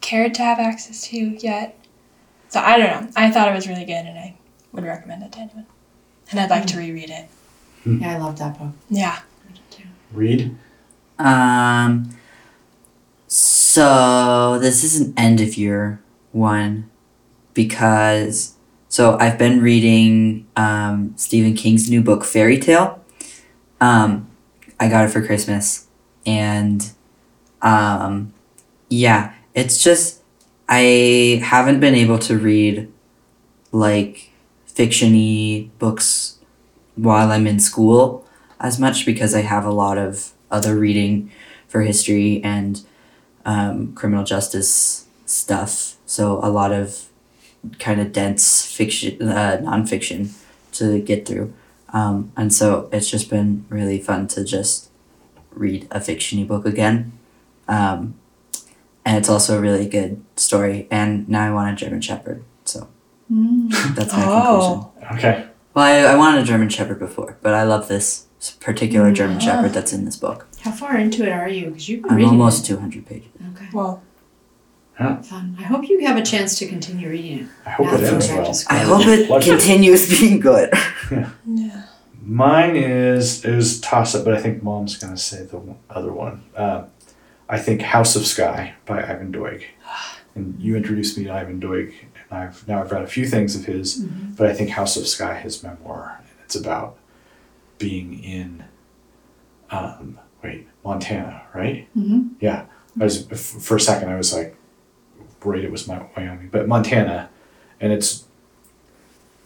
cared 0.00 0.34
to 0.34 0.42
have 0.42 0.58
access 0.58 1.08
to 1.08 1.16
yet. 1.16 1.78
So 2.48 2.60
I 2.60 2.78
don't 2.78 3.04
know. 3.04 3.10
I 3.16 3.30
thought 3.30 3.48
it 3.48 3.54
was 3.54 3.66
really 3.66 3.84
good 3.84 4.04
and 4.04 4.18
I 4.18 4.36
would 4.72 4.84
recommend 4.84 5.22
it 5.22 5.32
to 5.32 5.40
anyone. 5.40 5.66
And 6.30 6.40
I'd 6.40 6.50
like 6.50 6.66
to 6.66 6.78
reread 6.78 7.10
it. 7.10 7.28
Yeah, 7.84 8.16
I 8.16 8.18
love 8.18 8.38
that 8.38 8.58
book. 8.58 8.72
Yeah. 8.90 9.20
Read. 10.12 10.56
Um. 11.18 12.10
So 13.28 14.58
this 14.60 14.82
is 14.82 15.00
an 15.00 15.14
end 15.16 15.40
of 15.40 15.56
year 15.56 16.00
one, 16.32 16.90
because 17.54 18.54
so 18.88 19.18
I've 19.18 19.38
been 19.38 19.60
reading 19.60 20.46
um, 20.56 21.12
Stephen 21.16 21.54
King's 21.54 21.90
new 21.90 22.02
book 22.02 22.24
Fairy 22.24 22.58
Tale. 22.58 23.04
Um, 23.80 24.25
I 24.78 24.88
got 24.88 25.06
it 25.06 25.08
for 25.08 25.24
Christmas, 25.24 25.86
and 26.24 26.90
um, 27.62 28.32
yeah, 28.88 29.34
it's 29.54 29.82
just 29.82 30.22
I 30.68 31.40
haven't 31.44 31.80
been 31.80 31.94
able 31.94 32.18
to 32.20 32.36
read 32.38 32.92
like 33.72 34.30
fictiony 34.68 35.70
books 35.78 36.38
while 36.96 37.30
I'm 37.30 37.46
in 37.46 37.58
school 37.60 38.26
as 38.60 38.78
much 38.78 39.06
because 39.06 39.34
I 39.34 39.42
have 39.42 39.64
a 39.64 39.70
lot 39.70 39.98
of 39.98 40.32
other 40.50 40.76
reading 40.76 41.30
for 41.68 41.82
history 41.82 42.42
and 42.42 42.82
um, 43.44 43.94
criminal 43.94 44.24
justice 44.24 45.06
stuff. 45.24 45.96
So 46.06 46.38
a 46.42 46.50
lot 46.50 46.72
of 46.72 47.06
kind 47.78 48.00
of 48.00 48.12
dense 48.12 48.64
fiction, 48.64 49.20
uh, 49.22 49.58
nonfiction 49.62 50.32
to 50.72 51.00
get 51.00 51.26
through. 51.26 51.52
Um, 51.96 52.30
and 52.36 52.52
so 52.52 52.90
it's 52.92 53.10
just 53.10 53.30
been 53.30 53.64
really 53.70 53.98
fun 53.98 54.26
to 54.28 54.44
just 54.44 54.90
read 55.52 55.88
a 55.90 55.98
fictiony 55.98 56.46
book 56.46 56.66
again. 56.66 57.12
Um, 57.68 58.16
and 59.06 59.16
it's 59.16 59.30
also 59.30 59.56
a 59.56 59.60
really 59.62 59.88
good 59.88 60.22
story. 60.36 60.88
And 60.90 61.26
now 61.26 61.48
I 61.48 61.54
want 61.54 61.72
a 61.72 61.84
German 61.84 62.02
Shepherd. 62.02 62.44
So 62.66 62.88
that's 63.30 64.12
my 64.12 64.24
conclusion. 64.24 64.28
Oh. 64.28 64.92
Okay. 65.14 65.46
Well, 65.72 65.84
I, 65.84 66.12
I 66.12 66.16
wanted 66.16 66.42
a 66.42 66.44
German 66.44 66.68
Shepherd 66.68 66.98
before, 66.98 67.38
but 67.40 67.54
I 67.54 67.62
love 67.62 67.88
this 67.88 68.26
particular 68.60 69.10
German 69.10 69.40
Shepherd 69.40 69.72
that's 69.72 69.94
in 69.94 70.04
this 70.04 70.16
book. 70.16 70.46
How 70.60 70.72
far 70.72 70.98
into 70.98 71.22
it 71.22 71.30
are 71.30 71.48
you? 71.48 71.66
Because 71.66 71.88
you've 71.88 72.02
been 72.02 72.12
I'm 72.12 72.24
almost 72.26 72.64
it. 72.64 72.74
200 72.74 73.06
pages. 73.06 73.30
Okay. 73.54 73.68
Well, 73.72 74.02
Fun. 74.96 75.56
I 75.58 75.62
hope 75.62 75.88
you 75.88 76.06
have 76.06 76.16
a 76.16 76.22
chance 76.22 76.58
to 76.58 76.66
continue 76.66 77.10
reading 77.10 77.40
it. 77.40 77.46
I 77.66 77.70
hope 77.70 77.92
it 77.92 78.00
ends 78.02 78.28
well. 78.28 78.36
back 78.38 78.46
to 78.46 78.54
school. 78.54 78.78
I 78.78 78.80
hope 78.80 79.06
it 79.06 79.44
continues 79.44 80.08
being 80.08 80.40
good. 80.40 80.70
yeah. 81.46 81.82
Mine 82.30 82.74
is 82.74 83.44
it 83.44 83.54
was 83.54 83.80
toss 83.80 84.14
up, 84.16 84.24
but 84.24 84.34
I 84.34 84.40
think 84.40 84.60
Mom's 84.62 84.96
gonna 84.98 85.16
say 85.16 85.44
the 85.44 85.60
other 85.88 86.12
one. 86.12 86.42
Uh, 86.56 86.84
I 87.48 87.58
think 87.58 87.82
House 87.82 88.16
of 88.16 88.26
Sky 88.26 88.74
by 88.84 89.00
Ivan 89.00 89.30
Doig, 89.32 89.62
and 90.34 90.60
you 90.60 90.74
introduced 90.76 91.16
me 91.16 91.22
to 91.24 91.32
Ivan 91.32 91.60
Doig, 91.60 91.92
and 92.30 92.38
I've 92.40 92.66
now 92.66 92.80
I've 92.82 92.90
read 92.90 93.02
a 93.02 93.06
few 93.06 93.26
things 93.28 93.54
of 93.54 93.66
his, 93.66 94.04
but 94.36 94.48
I 94.48 94.54
think 94.54 94.70
House 94.70 94.96
of 94.96 95.06
Sky, 95.06 95.34
his 95.38 95.62
memoir, 95.62 96.16
and 96.18 96.26
it's 96.44 96.56
about 96.56 96.96
being 97.78 98.18
in, 98.24 98.64
um, 99.70 100.18
wait, 100.42 100.66
Montana, 100.84 101.42
right? 101.54 101.86
Mhm. 101.96 102.30
Yeah, 102.40 102.64
I 103.00 103.04
was 103.04 103.22
for 103.28 103.76
a 103.76 103.80
second 103.80 104.08
I 104.08 104.16
was 104.16 104.34
like, 104.34 104.56
worried 105.44 105.64
it 105.64 105.70
was 105.70 105.86
my 105.86 106.02
Wyoming, 106.16 106.48
but 106.50 106.66
Montana, 106.66 107.28
and 107.80 107.92
it's 107.92 108.24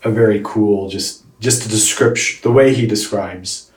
a 0.02 0.10
very 0.10 0.40
cool 0.42 0.88
just 0.88 1.19
just 1.40 1.64
a 1.66 1.68
description 1.68 2.38
the 2.42 2.52
way 2.52 2.74
he 2.74 2.86
describes 2.86 3.70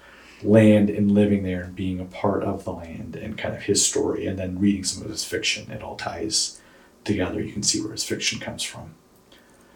land 0.43 0.89
and 0.89 1.11
living 1.11 1.43
there 1.43 1.61
and 1.63 1.75
being 1.75 1.99
a 1.99 2.05
part 2.05 2.43
of 2.43 2.65
the 2.65 2.71
land 2.71 3.15
and 3.15 3.37
kind 3.37 3.55
of 3.55 3.63
his 3.63 3.85
story 3.85 4.25
and 4.27 4.37
then 4.37 4.59
reading 4.59 4.83
some 4.83 5.01
of 5.03 5.09
his 5.09 5.23
fiction 5.23 5.71
it 5.71 5.81
all 5.81 5.95
ties 5.95 6.61
together 7.05 7.41
you 7.41 7.51
can 7.53 7.63
see 7.63 7.81
where 7.81 7.91
his 7.93 8.03
fiction 8.03 8.39
comes 8.39 8.61
from 8.63 8.93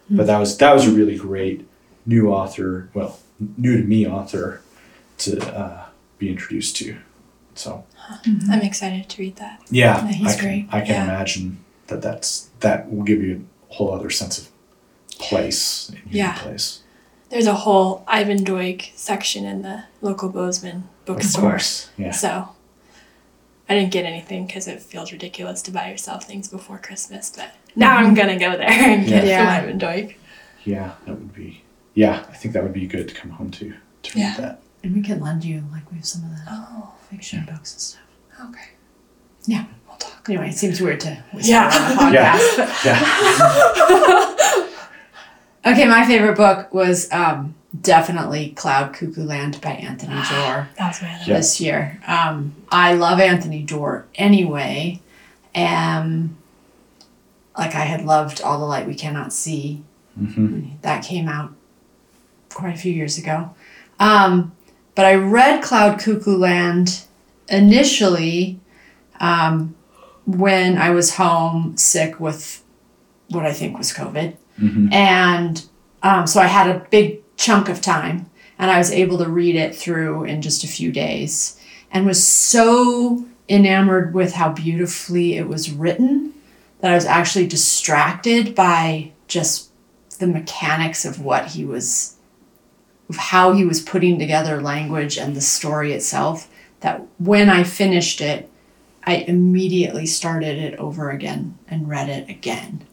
but 0.10 0.28
that 0.28 0.38
was 0.40 0.58
that 0.58 0.74
was 0.74 0.86
a 0.88 0.92
really 0.92 1.18
great 1.18 1.68
new 2.06 2.30
author 2.30 2.90
well 2.94 3.18
new 3.58 3.78
to 3.78 3.84
me 3.84 4.06
author 4.08 4.62
to 5.18 5.40
uh, 5.58 5.86
be 6.20 6.30
introduced 6.30 6.76
to 6.76 6.98
so 7.56 7.84
I'm 8.50 8.62
excited 8.62 9.10
to 9.10 9.22
read 9.22 9.36
that. 9.38 9.62
yeah, 9.70 10.06
Yeah, 10.06 10.12
he's 10.14 10.28
I 10.36 10.36
can, 10.40 10.44
great. 10.46 10.68
I 10.72 10.80
can 10.82 10.90
Yeah. 10.96 11.04
imagine 11.06 11.58
that 11.88 12.02
that's 12.04 12.50
that 12.60 12.92
will 12.92 13.04
give 13.04 13.22
you 13.24 13.46
a 13.72 13.74
whole 13.74 13.92
other 13.94 14.10
sense 14.12 14.38
of 14.38 14.48
place 15.20 15.90
in 15.90 15.96
your 15.96 16.26
Yeah. 16.26 16.38
place 16.40 16.82
There's 17.30 17.48
a 17.48 17.54
whole 17.54 18.04
Ivan 18.08 18.44
Doig 18.44 18.92
section 18.96 19.46
in 19.46 19.62
the 19.62 19.84
local 20.02 20.30
Bozeman 20.30 20.88
bookstore. 21.06 21.16
of 21.16 21.16
bookstore. 21.18 21.42
course 21.52 21.90
yeah 21.98 22.12
So 22.12 22.50
I 23.70 23.74
didn't 23.76 23.92
get 23.92 24.06
anything 24.06 24.48
because 24.48 24.68
it 24.68 24.82
feels 24.82 25.12
ridiculous 25.12 25.62
to 25.64 25.72
buy 25.72 25.90
yourself 25.92 26.24
things 26.24 26.48
before 26.48 26.78
Christmas. 26.78 27.30
But 27.36 27.52
now 27.76 27.98
I'm 27.98 28.06
mm-hmm. 28.08 28.16
gonna 28.16 28.40
go 28.40 28.52
there 28.58 28.70
and 28.70 29.06
get 29.06 29.26
Yeah. 29.26 29.40
some 29.58 29.64
Ivan 29.66 29.80
Doig. 29.80 30.16
Yeah, 30.64 30.94
that 31.06 31.16
would 31.16 31.34
be. 31.34 31.64
Yeah, 31.94 32.24
I 32.30 32.34
think 32.34 32.54
that 32.54 32.64
would 32.64 32.74
be 32.74 32.88
good 32.88 33.08
to 33.10 33.14
come 33.14 33.32
home 33.32 33.52
to 33.52 33.74
to 34.04 34.16
read 34.18 34.22
Yeah. 34.22 34.36
that. 34.38 34.62
And 34.84 34.96
we 34.96 35.02
can 35.02 35.20
lend 35.20 35.44
you 35.44 35.64
like 35.72 35.90
we 35.92 35.98
have 35.98 36.06
some 36.06 36.24
of 36.24 36.30
the 36.32 36.42
Oh, 36.50 36.92
fiction 37.10 37.44
books 37.46 37.74
and 37.74 37.82
stuff. 37.82 38.50
okay. 38.50 38.70
Yeah. 39.46 39.66
We'll 39.88 39.98
talk. 39.98 40.30
Anyway, 40.30 40.50
it 40.50 40.58
seems 40.58 40.80
weird 40.80 41.00
to 41.02 41.24
whisper 41.34 41.52
Yeah. 41.52 41.98
on 42.00 42.12
a 42.12 42.14
Yeah. 42.20 42.38
Yeah, 42.86 44.36
Okay, 45.72 45.86
my 45.86 46.06
favorite 46.06 46.38
book 46.38 46.74
was 46.74 47.12
um, 47.12 47.56
definitely 47.82 48.52
Cloud 48.52 48.94
Cuckoo 48.94 49.24
Land 49.24 49.60
by 49.62 49.72
Anthony 49.72 50.14
Doerr. 50.16 50.70
That 50.78 50.88
was 50.88 51.02
my. 51.02 51.10
Yeah. 51.26 51.38
this 51.38 51.60
year. 51.60 52.00
Um, 52.08 52.56
I 52.72 52.94
love 52.94 53.20
Anthony 53.20 53.64
Doerr 53.64 54.06
anyway. 54.16 55.02
Um, 55.56 56.38
like 57.58 57.76
I 57.76 57.82
had 57.82 58.06
loved 58.06 58.42
All 58.42 58.60
the 58.60 58.66
Light 58.66 58.88
We 58.88 58.96
Cannot 58.96 59.34
See. 59.34 59.84
hmm 60.18 60.66
That 60.82 61.04
came 61.04 61.28
out 61.28 61.54
quite 62.54 62.76
a 62.76 62.78
few 62.78 62.94
years 62.94 63.18
ago. 63.18 63.54
Um, 64.00 64.54
but 64.96 65.06
I 65.06 65.16
read 65.16 65.64
Cloud 65.64 66.00
Cuckoo 66.00 66.38
Land 66.38 67.02
initially 67.50 68.60
um, 69.20 69.76
when 70.26 70.78
I 70.78 70.92
was 70.92 71.16
home 71.16 71.78
sick 71.78 72.20
with 72.20 72.64
what 73.30 73.46
I 73.46 73.54
think 73.54 73.78
was 73.78 73.94
COVID. 73.94 74.36
Hmm 74.58 74.90
And 74.92 75.66
um, 76.04 76.28
so 76.28 76.40
I 76.40 76.48
had 76.48 76.70
a 76.70 76.86
big 76.90 77.22
chunk 77.38 77.70
of 77.70 77.82
time 77.82 78.30
and 78.60 78.72
I 78.72 78.78
was 78.78 78.92
able 78.92 79.18
to 79.20 79.30
read 79.30 79.56
it 79.56 79.76
through 79.76 80.24
in 80.24 80.42
just 80.42 80.64
a 80.64 80.68
few 80.68 80.92
days 80.92 81.60
and 81.92 82.06
was 82.06 82.26
so 82.26 83.26
enamored 83.50 84.14
with 84.14 84.34
how 84.34 84.52
beautifully 84.52 85.36
it 85.36 85.48
was 85.48 85.72
written 85.72 86.34
that 86.80 86.92
I 86.92 86.96
was 86.96 87.06
actually 87.06 87.48
distracted 87.48 88.54
by 88.54 89.12
just 89.28 89.72
the 90.20 90.28
mechanics 90.28 91.06
of 91.06 91.22
what 91.22 91.48
he 91.48 91.64
was 91.64 92.16
of 93.10 93.16
how 93.16 93.54
he 93.54 93.64
was 93.64 93.80
putting 93.80 94.20
together 94.20 94.62
language 94.62 95.18
and 95.18 95.34
the 95.34 95.42
story 95.42 95.94
itself 95.94 96.50
that 96.82 97.06
when 97.20 97.50
I 97.50 97.64
finished 97.64 98.20
it 98.20 98.50
I 99.04 99.16
immediately 99.16 100.06
started 100.06 100.58
it 100.58 100.78
over 100.78 101.12
again 101.12 101.58
and 101.70 101.88
read 101.88 102.10
it 102.10 102.28
again. 102.30 102.86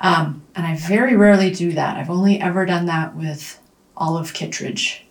Um, 0.00 0.42
and 0.54 0.66
I 0.66 0.76
very 0.76 1.16
rarely 1.16 1.50
do 1.50 1.72
that. 1.72 1.96
I've 1.96 2.10
only 2.10 2.40
ever 2.40 2.64
done 2.66 2.86
that 2.86 3.14
with 3.16 3.60
Olive 3.96 4.32
Kitteridge, 4.32 5.04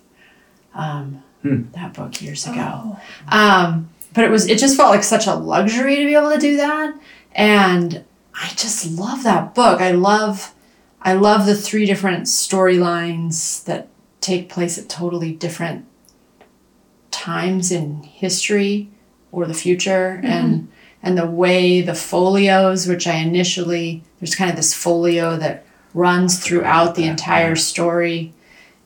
um, 0.73 1.23
Hmm. 1.43 1.63
that 1.73 1.93
book 1.93 2.19
years 2.21 2.47
ago. 2.47 2.97
Um, 3.29 3.89
but 4.13 4.23
it 4.23 4.31
was 4.31 4.47
it 4.47 4.57
just 4.57 4.75
felt 4.75 4.89
like 4.89 5.03
such 5.03 5.27
a 5.27 5.35
luxury 5.35 5.97
to 5.97 6.05
be 6.05 6.15
able 6.15 6.31
to 6.31 6.39
do 6.39 6.57
that, 6.57 6.95
and 7.35 8.03
I 8.33 8.47
just 8.55 8.91
love 8.97 9.23
that 9.23 9.53
book. 9.53 9.79
I 9.79 9.91
love 9.91 10.53
I 11.01 11.13
love 11.13 11.45
the 11.45 11.55
three 11.55 11.85
different 11.85 12.23
storylines 12.23 13.63
that 13.65 13.87
take 14.19 14.49
place 14.49 14.77
at 14.79 14.89
totally 14.89 15.31
different 15.31 15.85
times 17.11 17.71
in 17.71 18.03
history 18.03 18.89
or 19.31 19.45
the 19.45 19.53
future 19.53 20.19
and 20.23 20.67
and 21.03 21.17
the 21.17 21.25
way 21.25 21.81
the 21.81 21.93
folios 21.95 22.87
which 22.87 23.07
i 23.07 23.15
initially 23.15 24.03
there's 24.19 24.35
kind 24.35 24.49
of 24.49 24.55
this 24.55 24.73
folio 24.73 25.37
that 25.37 25.65
runs 25.93 26.39
throughout 26.39 26.95
the 26.95 27.05
entire 27.05 27.55
story. 27.55 28.33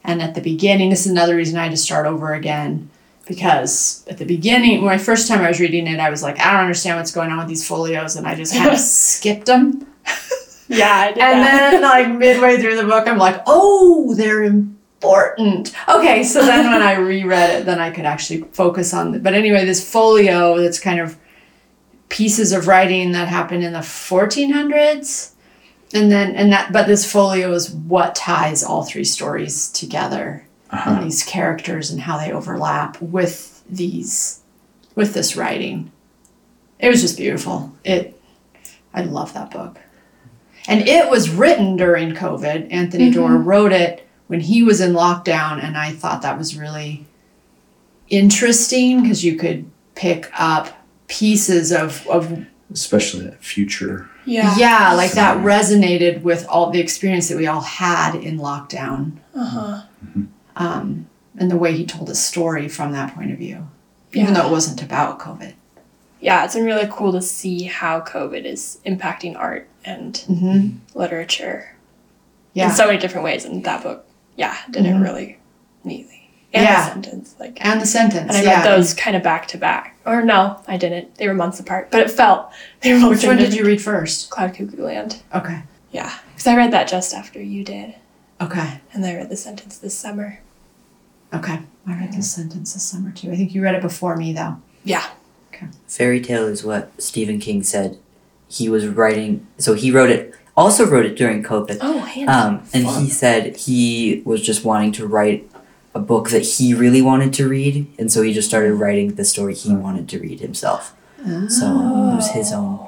And 0.04 0.22
at 0.22 0.34
the 0.36 0.42
beginning 0.42 0.90
this 0.90 1.06
is 1.06 1.12
another 1.12 1.36
reason 1.36 1.58
i 1.58 1.64
had 1.64 1.72
to 1.72 1.78
start 1.78 2.06
over 2.08 2.34
again. 2.34 2.90
Because 3.28 4.04
at 4.10 4.18
the 4.18 4.26
beginning 4.26 4.84
my 4.84 4.98
first 4.98 5.28
time 5.28 5.42
i 5.42 5.48
was 5.48 5.60
reading 5.60 5.88
it 5.88 6.00
i 6.00 6.10
was 6.10 6.22
like 6.24 6.40
i 6.40 6.52
don't 6.52 6.62
understand 6.62 6.98
what's 6.98 7.12
going 7.12 7.30
on 7.32 7.38
with 7.38 7.48
these 7.48 7.68
folios. 7.68 8.16
And 8.16 8.28
i 8.28 8.36
just 8.36 8.54
kind 8.54 8.72
of 8.72 8.80
skipped 8.80 9.46
them 9.46 9.88
Yeah, 10.68 10.90
I 10.94 11.08
did 11.14 11.22
and 11.24 11.40
that. 11.46 11.72
then 11.72 11.82
like 11.82 12.18
midway 12.18 12.58
through 12.60 12.76
the 12.78 12.84
book 12.86 13.08
i'm 13.08 13.18
like 13.18 13.42
oh 13.48 14.14
they're 14.16 14.44
important. 14.44 15.74
Okay 15.90 16.24
so 16.24 16.42
then 16.46 16.72
when 16.72 16.82
i 16.82 16.94
reread 16.96 17.50
it 17.52 17.66
then 17.66 17.80
i 17.80 17.90
could 17.92 18.06
actually 18.06 18.42
focus 18.54 18.94
on 18.94 19.12
the, 19.12 19.20
but 19.20 19.34
anyway 19.34 19.66
this 19.66 19.88
folio 19.90 20.60
that's 20.60 20.80
kind 20.80 21.00
of 21.00 21.18
pieces 22.12 22.52
of 22.52 22.68
writing 22.68 23.14
that 23.14 23.28
happened 23.30 23.64
in 23.64 23.72
the 23.74 23.80
1400s 23.80 25.32
and 25.94 26.12
then 26.12 26.36
and 26.36 26.52
that 26.52 26.72
but 26.74 26.86
this 26.86 27.10
folio 27.10 27.54
is 27.54 27.72
what 27.72 28.14
ties 28.16 28.64
all 28.64 28.84
three 28.84 29.04
stories 29.06 29.70
together 29.70 30.46
Uh-huh. 30.70 30.92
and 30.92 31.04
these 31.06 31.24
characters 31.24 31.90
and 31.90 32.02
how 32.02 32.18
they 32.18 32.32
overlap 32.32 33.02
with 33.02 33.64
these 33.70 34.42
with 34.96 35.14
this 35.14 35.38
writing. 35.38 35.90
It 36.80 36.90
was 36.90 37.02
just 37.02 37.18
beautiful. 37.18 37.72
It 37.86 38.20
i 38.94 39.02
love 39.04 39.34
that 39.34 39.52
book. 39.52 39.80
And 40.68 40.88
it 40.88 41.10
was 41.10 41.30
written 41.30 41.78
during 41.78 42.12
covid. 42.14 42.68
Anthony 42.72 43.10
Doerr 43.10 43.38
wrote 43.38 43.72
it 43.72 44.06
when 44.28 44.42
he 44.42 44.64
was 44.64 44.80
in 44.82 44.92
lockdown 44.94 45.64
and 45.64 45.78
i 45.78 45.92
thought 45.92 46.22
that 46.24 46.38
was 46.38 46.58
really 46.58 47.06
interesting 48.10 49.02
because 49.02 49.24
you 49.24 49.36
could 49.38 49.70
pick 49.96 50.30
up 50.38 50.81
pieces 51.12 51.72
of, 51.72 52.08
of 52.08 52.46
Especially 52.74 53.26
that 53.26 53.44
future. 53.44 54.10
yeah. 54.26 54.56
yeah 54.58 54.94
like 54.94 55.12
that 55.12 55.38
resonated 55.44 56.22
with 56.22 56.48
all 56.48 56.70
the 56.72 56.80
experience 56.80 57.28
that 57.28 57.38
we 57.38 57.46
all 57.46 57.60
had 57.62 58.16
in 58.16 58.38
lockdown 58.40 59.18
Uh-huh. 59.36 59.82
um, 60.56 61.08
and 61.38 61.52
the 61.52 61.58
way 61.58 61.76
he 61.76 61.86
told 61.86 62.10
a 62.10 62.16
story 62.16 62.68
from 62.70 62.92
that 62.94 63.14
point 63.16 63.32
of 63.32 63.38
view, 63.38 63.68
even 64.14 64.34
Yeah. 64.34 64.42
though 64.42 64.48
it 64.48 64.52
wasn't 64.52 64.82
about 64.82 65.20
COVID. 65.20 65.54
Yeah, 66.22 66.46
it's 66.46 66.54
been 66.56 66.66
really 66.66 66.88
cool 66.92 67.12
to 67.14 67.22
see 67.22 67.64
how 67.64 68.00
COVID 68.02 68.46
is 68.46 68.80
impacting 68.86 69.36
art 69.38 69.68
and 69.84 70.14
Mm-hmm. 70.30 70.78
literature 70.98 71.76
Yeah, 72.54 72.70
in 72.70 72.76
so 72.76 72.86
many 72.88 73.00
different 73.00 73.24
ways. 73.26 73.44
And 73.46 73.64
that 73.64 73.82
book, 73.84 74.06
yeah, 74.38 74.56
did 74.70 74.86
it 74.86 74.94
Mhm. 74.94 75.02
really 75.04 75.38
neatly. 75.84 76.30
And 76.54 76.64
Yeah. 76.64 76.82
the 76.86 76.92
sentence, 76.94 77.36
like, 77.40 77.58
and 77.66 77.82
the 77.82 77.86
sentence. 77.86 78.28
and 78.30 78.38
I 78.38 78.42
yeah. 78.44 78.62
read 78.62 78.66
those 78.78 78.94
kind 78.94 79.16
of 79.16 79.24
back 79.24 79.48
to 79.50 79.58
back. 79.58 79.91
Or 80.06 80.24
no, 80.24 80.62
I 80.68 80.78
didn't. 80.78 81.16
They 81.16 81.28
were 81.28 81.34
months 81.34 81.60
apart, 81.60 81.92
but 81.92 82.02
it 82.02 82.10
felt 82.12 82.52
they 82.82 82.94
were 82.94 83.00
both 83.00 83.10
Which 83.12 83.26
one 83.26 83.38
did 83.38 83.54
you 83.54 83.66
read 83.66 83.82
first? 83.82 84.30
Cloud 84.30 84.54
Cuckoo 84.56 84.84
Land. 84.84 85.22
Okay. 85.34 85.62
Yeah, 85.92 86.12
because 86.32 86.48
I 86.48 86.56
read 86.56 86.72
that 86.72 86.88
just 86.88 87.14
after 87.14 87.42
you 87.42 87.64
did, 87.64 87.96
Okay. 88.40 88.80
and 88.94 89.06
I 89.06 89.14
read 89.16 89.30
the 89.30 89.36
sentence 89.36 89.78
this 89.78 89.94
summer. 89.94 90.40
Okay. 91.34 91.60
I 91.88 91.94
read 92.00 92.14
the 92.14 92.22
sentence 92.22 92.74
this 92.74 92.84
summer 92.84 93.12
too. 93.12 93.32
I 93.32 93.36
think 93.36 93.54
you 93.54 93.62
read 93.62 93.76
it 93.76 93.82
before 93.82 94.16
me 94.16 94.32
though. 94.34 94.58
Yeah. 94.84 95.06
Okay. 95.54 95.68
Fairy 95.88 96.22
tale 96.22 96.48
is 96.48 96.64
what 96.64 96.92
Stephen 97.02 97.40
King 97.40 97.62
said 97.64 97.98
he 98.48 98.70
was 98.70 98.88
writing. 98.88 99.46
So 99.58 99.74
he 99.74 99.92
wrote 99.92 100.10
it, 100.10 100.34
also 100.56 100.86
wrote 100.86 101.06
it 101.06 101.16
during 101.18 101.44
COVID. 101.44 101.78
Oh, 101.82 102.00
handy. 102.00 102.28
Um, 102.32 102.64
and 102.74 102.86
Fun. 102.86 103.04
he 103.04 103.10
said 103.10 103.56
he 103.58 104.22
was 104.26 104.42
just 104.42 104.64
wanting 104.64 104.92
to 104.94 105.08
write 105.08 105.50
a 105.94 106.00
book 106.00 106.30
that 106.30 106.44
he 106.44 106.74
really 106.74 107.02
wanted 107.02 107.34
to 107.34 107.48
read, 107.50 107.88
and 108.00 108.12
so 108.12 108.22
he 108.22 108.34
just 108.34 108.48
started 108.48 108.74
writing 108.76 109.16
the 109.16 109.26
story 109.26 109.54
he 109.54 109.74
wanted 109.74 110.08
to 110.10 110.20
read 110.20 110.40
himself. 110.40 110.96
So 111.50 111.68
it 111.68 112.16
was 112.16 112.32
his 112.32 112.52
own. 112.52 112.88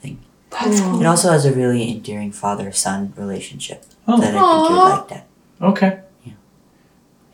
thing. 0.00 0.18
That's 0.50 0.80
cool. 0.80 1.00
It 1.00 1.06
also 1.06 1.30
has 1.30 1.44
a 1.44 1.52
really 1.52 1.90
endearing 1.90 2.32
father-son 2.32 3.12
relationship 3.16 3.84
Oh. 4.08 4.20
that 4.20 4.34
I 4.34 4.40
think 4.40 4.70
you'd 4.70 4.76
like 4.76 5.08
that. 5.08 5.26
Okay. 5.60 6.00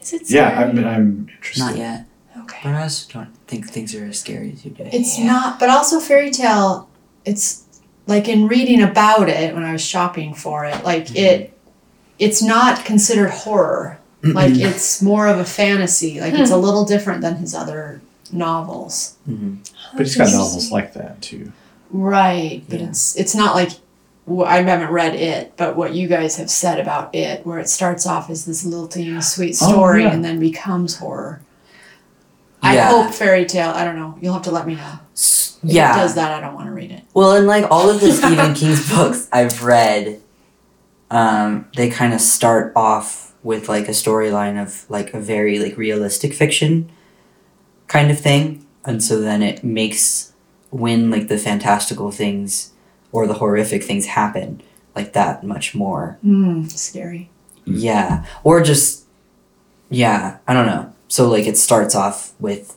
Is 0.02 0.12
it 0.12 0.30
Yeah. 0.30 0.60
I'm, 0.60 0.84
I'm 0.84 1.28
interested. 1.30 1.60
Not 1.60 1.76
yet, 1.76 2.04
Okay. 2.40 2.58
but 2.62 2.74
I 2.74 2.82
also 2.82 3.10
don't 3.12 3.34
think 3.46 3.70
things 3.70 3.94
are 3.94 4.04
as 4.04 4.18
scary 4.20 4.52
as 4.52 4.64
you 4.64 4.70
do. 4.72 4.84
It's 4.92 5.18
Yeah. 5.18 5.26
not, 5.26 5.58
but 5.60 5.70
also 5.70 5.98
fairy 6.00 6.30
tale. 6.30 6.88
It's 7.24 7.62
like 8.06 8.28
in 8.28 8.46
reading 8.48 8.82
about 8.82 9.30
it 9.30 9.54
when 9.54 9.64
I 9.64 9.72
was 9.72 9.80
shopping 9.82 10.34
for 10.34 10.66
it. 10.66 10.84
Like 10.84 11.06
mm-hmm. 11.06 11.16
it, 11.16 11.58
it's 12.18 12.42
not 12.42 12.84
considered 12.84 13.30
horror. 13.30 13.98
Like 14.32 14.54
it's 14.56 15.02
more 15.02 15.26
of 15.28 15.38
a 15.38 15.44
fantasy. 15.44 16.20
Like 16.20 16.34
it's 16.34 16.50
a 16.50 16.56
little 16.56 16.84
different 16.84 17.20
than 17.20 17.36
his 17.36 17.54
other 17.54 18.00
novels. 18.32 19.16
hmm 19.26 19.56
But 19.92 20.06
he's 20.06 20.16
got 20.16 20.30
novels 20.32 20.70
like 20.70 20.94
that 20.94 21.20
too. 21.20 21.52
Right, 21.90 22.62
but 22.68 22.80
Yeah. 22.80 22.86
it's 22.88 23.16
it's 23.16 23.34
not 23.34 23.54
like 23.54 23.70
wh- 24.28 24.46
I 24.46 24.62
haven't 24.62 24.90
read 24.90 25.14
it, 25.14 25.52
but 25.56 25.76
what 25.76 25.94
you 25.94 26.08
guys 26.08 26.36
have 26.36 26.50
said 26.50 26.80
about 26.80 27.14
it, 27.14 27.46
where 27.46 27.58
it 27.58 27.68
starts 27.68 28.06
off 28.06 28.30
as 28.30 28.44
this 28.46 28.64
lilting, 28.64 29.20
sweet 29.20 29.56
Oh, 29.62 29.70
story 29.72 30.02
yeah. 30.02 30.12
and 30.12 30.24
then 30.24 30.38
becomes 30.40 30.96
horror. 30.96 31.40
I 32.62 32.76
hope 32.78 33.12
fairy 33.12 33.44
tale. 33.44 33.70
I 33.70 33.84
don't 33.84 33.96
know. 33.96 34.16
You'll 34.22 34.32
have 34.32 34.42
to 34.44 34.50
let 34.50 34.66
me 34.66 34.74
know. 34.74 34.98
If 35.12 35.58
yeah. 35.62 35.92
it 35.92 35.96
does 35.98 36.14
that, 36.14 36.32
I 36.32 36.40
don't 36.40 36.54
want 36.54 36.66
to 36.66 36.72
read 36.72 36.90
it. 36.90 37.02
Well, 37.12 37.36
in 37.36 37.46
like 37.46 37.66
all 37.70 37.90
of 37.90 38.00
the 38.00 38.10
Stephen 38.20 38.54
King's 38.54 38.88
books 38.90 39.28
I've 39.32 39.62
read, 39.62 40.20
um, 41.10 41.66
they 41.76 41.90
kind 41.90 42.12
of 42.14 42.20
start 42.20 42.72
off 42.74 43.23
with 43.44 43.68
like 43.68 43.86
a 43.86 43.92
storyline 43.92 44.60
of 44.60 44.90
like 44.90 45.14
a 45.14 45.20
very 45.20 45.60
like 45.60 45.76
realistic 45.76 46.34
fiction 46.34 46.90
kind 47.86 48.10
of 48.10 48.18
thing, 48.18 48.66
and 48.84 49.04
so 49.04 49.20
then 49.20 49.42
it 49.42 49.62
makes 49.62 50.32
when 50.70 51.10
like 51.10 51.28
the 51.28 51.38
fantastical 51.38 52.10
things 52.10 52.72
or 53.12 53.28
the 53.28 53.34
horrific 53.34 53.84
things 53.84 54.06
happen 54.06 54.60
like 54.96 55.12
that 55.12 55.44
much 55.44 55.74
more. 55.74 56.18
Mm, 56.24 56.68
scary. 56.70 57.30
Yeah, 57.64 58.24
or 58.42 58.62
just 58.62 59.04
yeah, 59.90 60.38
I 60.48 60.54
don't 60.54 60.66
know. 60.66 60.92
So 61.08 61.28
like 61.28 61.46
it 61.46 61.56
starts 61.56 61.94
off 61.94 62.32
with 62.40 62.76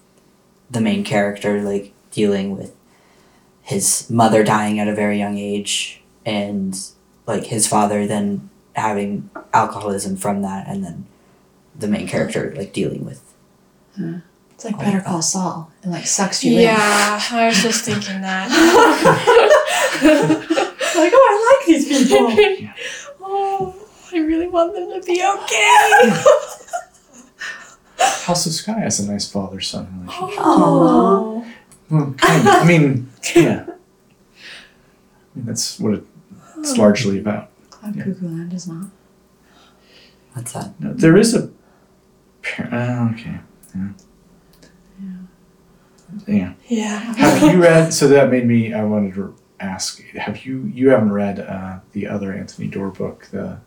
the 0.70 0.82
main 0.82 1.04
character 1.04 1.62
like 1.64 1.94
dealing 2.12 2.56
with 2.56 2.76
his 3.62 4.10
mother 4.10 4.44
dying 4.44 4.80
at 4.80 4.88
a 4.88 4.96
very 4.96 5.18
young 5.18 5.38
age 5.38 6.02
and 6.26 6.78
like 7.26 7.46
his 7.46 7.68
father 7.68 8.06
then 8.06 8.50
having 8.78 9.30
alcoholism 9.54 10.16
from 10.16 10.42
that 10.44 10.68
and 10.68 10.84
then 10.84 11.06
the 11.78 11.88
main 11.88 12.08
character 12.08 12.54
like 12.56 12.72
dealing 12.74 13.04
with 13.06 13.34
It's 14.52 14.64
like 14.66 14.76
Oh, 14.76 14.80
Better. 14.80 15.02
Call 15.02 15.22
Saul. 15.22 15.72
and 15.84 15.92
like 15.92 16.06
sucks 16.08 16.44
you 16.44 16.54
in. 16.54 16.62
Yeah, 16.62 17.22
I 17.32 17.48
was 17.48 17.62
just 17.62 17.84
thinking 17.86 18.22
that. 18.22 18.50
Like, 20.98 21.12
oh, 21.14 21.28
I 21.30 21.58
like 21.60 21.68
these 21.68 21.86
people. 21.88 22.28
oh, 23.22 23.76
I 24.12 24.18
really 24.18 24.48
want 24.48 24.74
them 24.74 24.90
to 25.00 25.06
be 25.06 25.22
okay. 25.22 26.10
House 28.26 28.48
of 28.48 28.54
Sky 28.54 28.80
has 28.80 29.00
a 29.00 29.12
nice 29.12 29.30
father 29.32 29.62
son 29.62 29.86
relationship. 30.02 30.40
oh. 30.44 31.46
Well, 31.92 32.14
kind 32.18 32.48
of. 32.48 32.54
I 32.56 32.64
mean, 32.66 33.12
yeah. 33.36 33.66
I 33.68 33.72
mean, 35.36 35.46
that's 35.46 35.80
what 35.80 35.94
it's 35.94 36.74
oh. 36.74 36.82
largely 36.82 37.20
about. 37.20 37.52
Cloud 37.80 37.96
Yeah. 37.96 38.04
Cuckoo 38.04 38.28
Land 38.28 38.54
is 38.54 38.68
not. 38.68 38.88
what's 40.34 40.54
that? 40.54 40.80
No, 40.80 40.94
there 40.94 41.18
is 41.18 41.34
a. 41.36 41.50
Uh, 42.60 43.10
okay. 43.14 43.40
Yeah. 43.76 43.88
Yeah. 46.28 46.54
Yeah. 46.68 47.00
Have 47.16 47.54
you 47.54 47.62
read? 47.62 47.94
So 47.94 48.08
that 48.08 48.30
made 48.32 48.48
me. 48.48 48.74
I 48.74 48.84
wanted 48.84 49.14
to 49.16 49.36
ask. 49.60 50.02
Have 50.14 50.46
you? 50.46 50.64
You 50.74 50.90
haven't 50.90 51.12
read 51.12 51.40
uh, 51.40 51.80
the 51.92 52.08
other 52.08 52.34
Anthony 52.34 52.68
Doerr 52.68 52.90
book, 52.92 53.28
the 53.32 53.60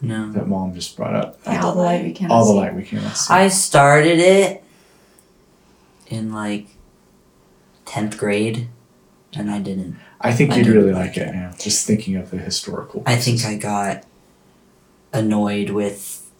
No. 0.00 0.32
that 0.32 0.48
mom 0.48 0.74
just 0.74 0.96
brought 0.96 1.14
up. 1.14 1.38
Yeah, 1.46 1.62
all 1.64 1.74
the 1.74 1.82
light 1.82 2.04
we 2.04 2.12
cannot 2.12 2.34
All 2.34 2.46
the 2.46 2.52
light 2.58 2.74
we 2.74 2.82
cannot 2.84 3.16
see. 3.16 3.32
I 3.34 3.48
started 3.48 4.18
it 4.18 4.64
in 6.06 6.32
like 6.32 6.68
tenth 7.84 8.16
grade, 8.16 8.68
and 9.34 9.50
I 9.50 9.58
didn't. 9.60 9.96
I 10.20 10.32
think 10.32 10.52
I 10.52 10.56
you'd 10.56 10.66
really 10.68 10.92
like 10.92 11.08
like 11.10 11.16
it. 11.18 11.28
it. 11.28 11.34
Yeah, 11.34 11.54
just 11.58 11.86
thinking 11.86 12.16
of 12.16 12.30
the 12.30 12.38
historical. 12.38 13.02
I 13.06 13.16
think. 13.16 13.44
I 13.44 13.56
got 13.56 14.04
annoyed 15.12 15.70
with 15.70 16.30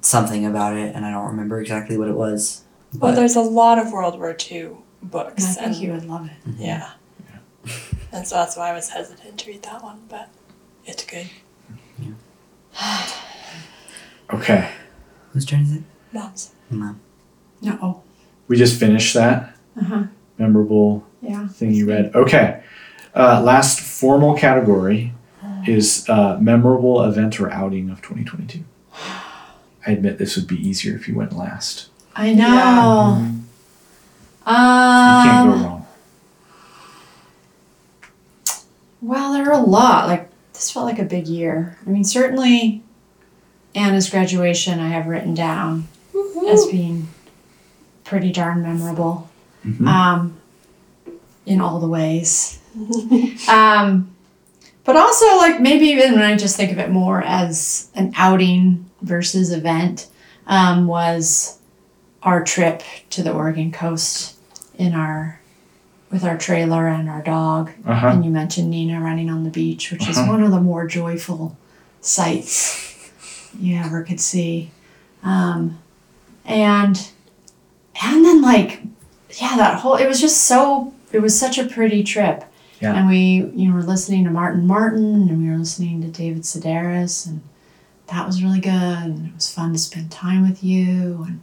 something 0.00 0.44
about 0.46 0.76
it, 0.76 0.94
and 0.94 1.04
I 1.04 1.10
don't 1.10 1.26
remember 1.26 1.60
exactly 1.60 1.96
what 1.96 2.08
it 2.08 2.14
was. 2.16 2.64
Well, 2.92 3.12
But 3.12 3.16
there's 3.16 3.36
a 3.36 3.40
lot 3.42 3.78
of 3.78 3.92
World 3.92 4.18
War 4.18 4.36
II 4.50 4.70
books. 5.02 5.44
I 5.44 5.52
think 5.52 5.66
and, 5.66 5.76
you 5.76 5.92
would 5.92 6.04
love 6.06 6.26
it. 6.26 6.54
Yeah. 6.58 6.90
And 8.12 8.26
so 8.26 8.36
that's 8.36 8.56
why 8.56 8.70
I 8.70 8.72
was 8.72 8.88
hesitant 8.88 9.38
to 9.40 9.50
read 9.50 9.62
that 9.64 9.82
one, 9.82 10.00
but 10.08 10.30
it's 10.86 11.04
good. 11.04 11.28
okay. 14.32 14.70
whose 15.32 15.44
turn 15.44 15.60
is 15.60 15.76
it? 15.76 15.82
Mom's. 16.12 16.52
Mom. 16.70 17.00
No. 17.60 18.02
We 18.46 18.56
just 18.56 18.78
finished 18.80 19.14
that 19.14 19.54
Uh 19.78 19.84
huh. 19.84 20.02
memorable 20.38 21.04
Yeah. 21.22 21.48
thing 21.48 21.72
you 21.72 21.86
read. 21.88 22.14
Okay. 22.14 22.62
Uh, 23.14 23.40
last 23.42 23.80
formal 23.80 24.34
category 24.36 25.12
is 25.66 26.08
uh, 26.08 26.38
memorable 26.40 27.02
event 27.02 27.40
or 27.40 27.50
outing 27.50 27.90
of 27.90 28.00
2022. 28.00 28.64
I 29.86 29.90
admit 29.92 30.18
this 30.18 30.36
would 30.36 30.46
be 30.46 30.56
easier 30.56 30.94
if 30.94 31.08
you 31.08 31.14
went 31.14 31.32
last. 31.36 31.88
I 32.14 32.32
know. 32.32 32.44
Yeah. 32.46 33.30
You 34.46 35.30
can't 35.30 35.48
go 35.48 35.54
Um, 35.54 35.62
wrong. 35.64 35.86
well, 39.00 39.32
there 39.32 39.46
are 39.50 39.52
a 39.52 39.58
lot. 39.64 40.06
Like 40.08 40.28
this 40.52 40.70
felt 40.70 40.86
like 40.86 40.98
a 40.98 41.04
big 41.04 41.26
year. 41.28 41.76
I 41.86 41.90
mean, 41.90 42.04
certainly 42.04 42.82
Anna's 43.74 44.08
graduation 44.10 44.80
I 44.80 44.88
have 44.88 45.06
written 45.06 45.34
down 45.34 45.88
as 46.48 46.66
being 46.66 47.08
pretty 48.04 48.32
darn 48.32 48.62
memorable. 48.62 49.28
Mhm. 49.66 49.86
Um, 49.86 50.36
in 51.48 51.60
all 51.60 51.80
the 51.80 51.88
ways. 51.88 52.58
um, 53.48 54.10
but 54.84 54.96
also 54.96 55.26
like 55.38 55.60
maybe 55.60 55.86
even 55.86 56.12
when 56.12 56.22
I 56.22 56.36
just 56.36 56.56
think 56.56 56.70
of 56.72 56.78
it 56.78 56.90
more 56.90 57.22
as 57.22 57.90
an 57.94 58.12
outing 58.16 58.88
versus 59.02 59.52
event, 59.52 60.08
um, 60.46 60.86
was 60.86 61.58
our 62.22 62.42
trip 62.44 62.82
to 63.10 63.22
the 63.22 63.32
Oregon 63.32 63.72
coast 63.72 64.36
in 64.76 64.94
our 64.94 65.40
with 66.10 66.24
our 66.24 66.38
trailer 66.38 66.86
and 66.88 67.08
our 67.08 67.22
dog. 67.22 67.70
Uh-huh. 67.86 68.08
And 68.08 68.24
you 68.24 68.30
mentioned 68.30 68.70
Nina 68.70 69.00
running 69.00 69.28
on 69.28 69.44
the 69.44 69.50
beach, 69.50 69.90
which 69.92 70.08
is 70.08 70.16
Uh-huh. 70.18 70.32
one 70.32 70.42
of 70.42 70.50
the 70.50 70.60
more 70.60 70.86
joyful 70.86 71.56
sights 72.00 73.10
you 73.58 73.76
ever 73.76 74.02
could 74.04 74.20
see. 74.20 74.70
Um, 75.22 75.78
and 76.44 77.08
and 78.02 78.24
then 78.24 78.40
like 78.42 78.82
yeah, 79.40 79.56
that 79.56 79.80
whole 79.80 79.96
it 79.96 80.06
was 80.06 80.20
just 80.20 80.44
so 80.44 80.94
it 81.12 81.20
was 81.20 81.38
such 81.38 81.58
a 81.58 81.64
pretty 81.66 82.02
trip. 82.04 82.44
Yeah. 82.80 82.94
And 82.94 83.08
we 83.08 83.18
you 83.54 83.68
know 83.68 83.74
were 83.74 83.82
listening 83.82 84.24
to 84.24 84.30
Martin 84.30 84.66
Martin 84.66 85.28
and 85.28 85.42
we 85.42 85.50
were 85.50 85.56
listening 85.58 86.00
to 86.02 86.08
David 86.08 86.42
Sedaris 86.42 87.26
and 87.26 87.40
that 88.06 88.26
was 88.26 88.42
really 88.42 88.60
good 88.60 88.70
and 88.72 89.26
it 89.28 89.34
was 89.34 89.50
fun 89.52 89.72
to 89.72 89.78
spend 89.78 90.10
time 90.10 90.48
with 90.48 90.62
you 90.64 91.24
and 91.28 91.40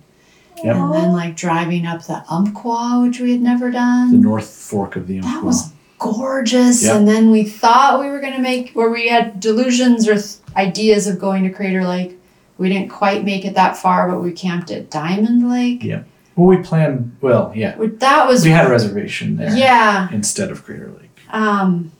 Yep. 0.63 0.75
and 0.77 0.93
then 0.93 1.11
like 1.11 1.35
driving 1.35 1.85
up 1.85 2.03
the 2.05 2.23
Umpqua, 2.29 3.01
which 3.05 3.19
we 3.19 3.33
had 3.33 3.41
never 3.41 3.69
done 3.69 4.11
The 4.11 4.17
North 4.17 4.47
Fork 4.49 4.95
of 4.95 5.05
the 5.07 5.17
Umpqua. 5.19 5.31
that 5.33 5.43
was 5.43 5.73
gorgeous 5.99 6.81
Yep. 6.83 6.95
and 6.95 7.07
then 7.07 7.29
we 7.29 7.43
thought 7.43 7.99
we 7.99 8.07
were 8.09 8.21
going 8.21 8.33
to 8.33 8.41
make 8.41 8.71
where 8.71 8.89
we 8.89 9.09
had 9.09 9.39
delusions 9.41 10.07
or 10.07 10.13
th- 10.13 10.35
ideas 10.55 11.07
of 11.07 11.19
going 11.19 11.43
to 11.43 11.49
crater 11.49 11.83
lake 11.85 12.17
we 12.57 12.69
didn't 12.69 12.87
quite 12.89 13.25
make 13.25 13.43
it 13.43 13.55
that 13.55 13.75
far 13.75 14.09
but 14.09 14.21
we 14.21 14.31
camped 14.31 14.71
at 14.71 14.89
diamond 14.89 15.49
lake 15.49 15.83
Yeah. 15.83 16.03
Well, 16.35 16.47
we 16.47 16.57
planned. 16.57 17.15
Well, 17.21 17.53
yeah, 17.55 17.77
Which- 17.77 17.99
that 17.99 18.27
was 18.27 18.43
we 18.43 18.51
had 18.51 18.65
a 18.65 18.69
reservation 18.69 19.37
there 19.37 19.55
yeah 19.55 20.09
instead 20.11 20.51
of 20.51 20.63
Crater 20.65 20.91
Lake. 20.99 21.17
um 21.29 21.91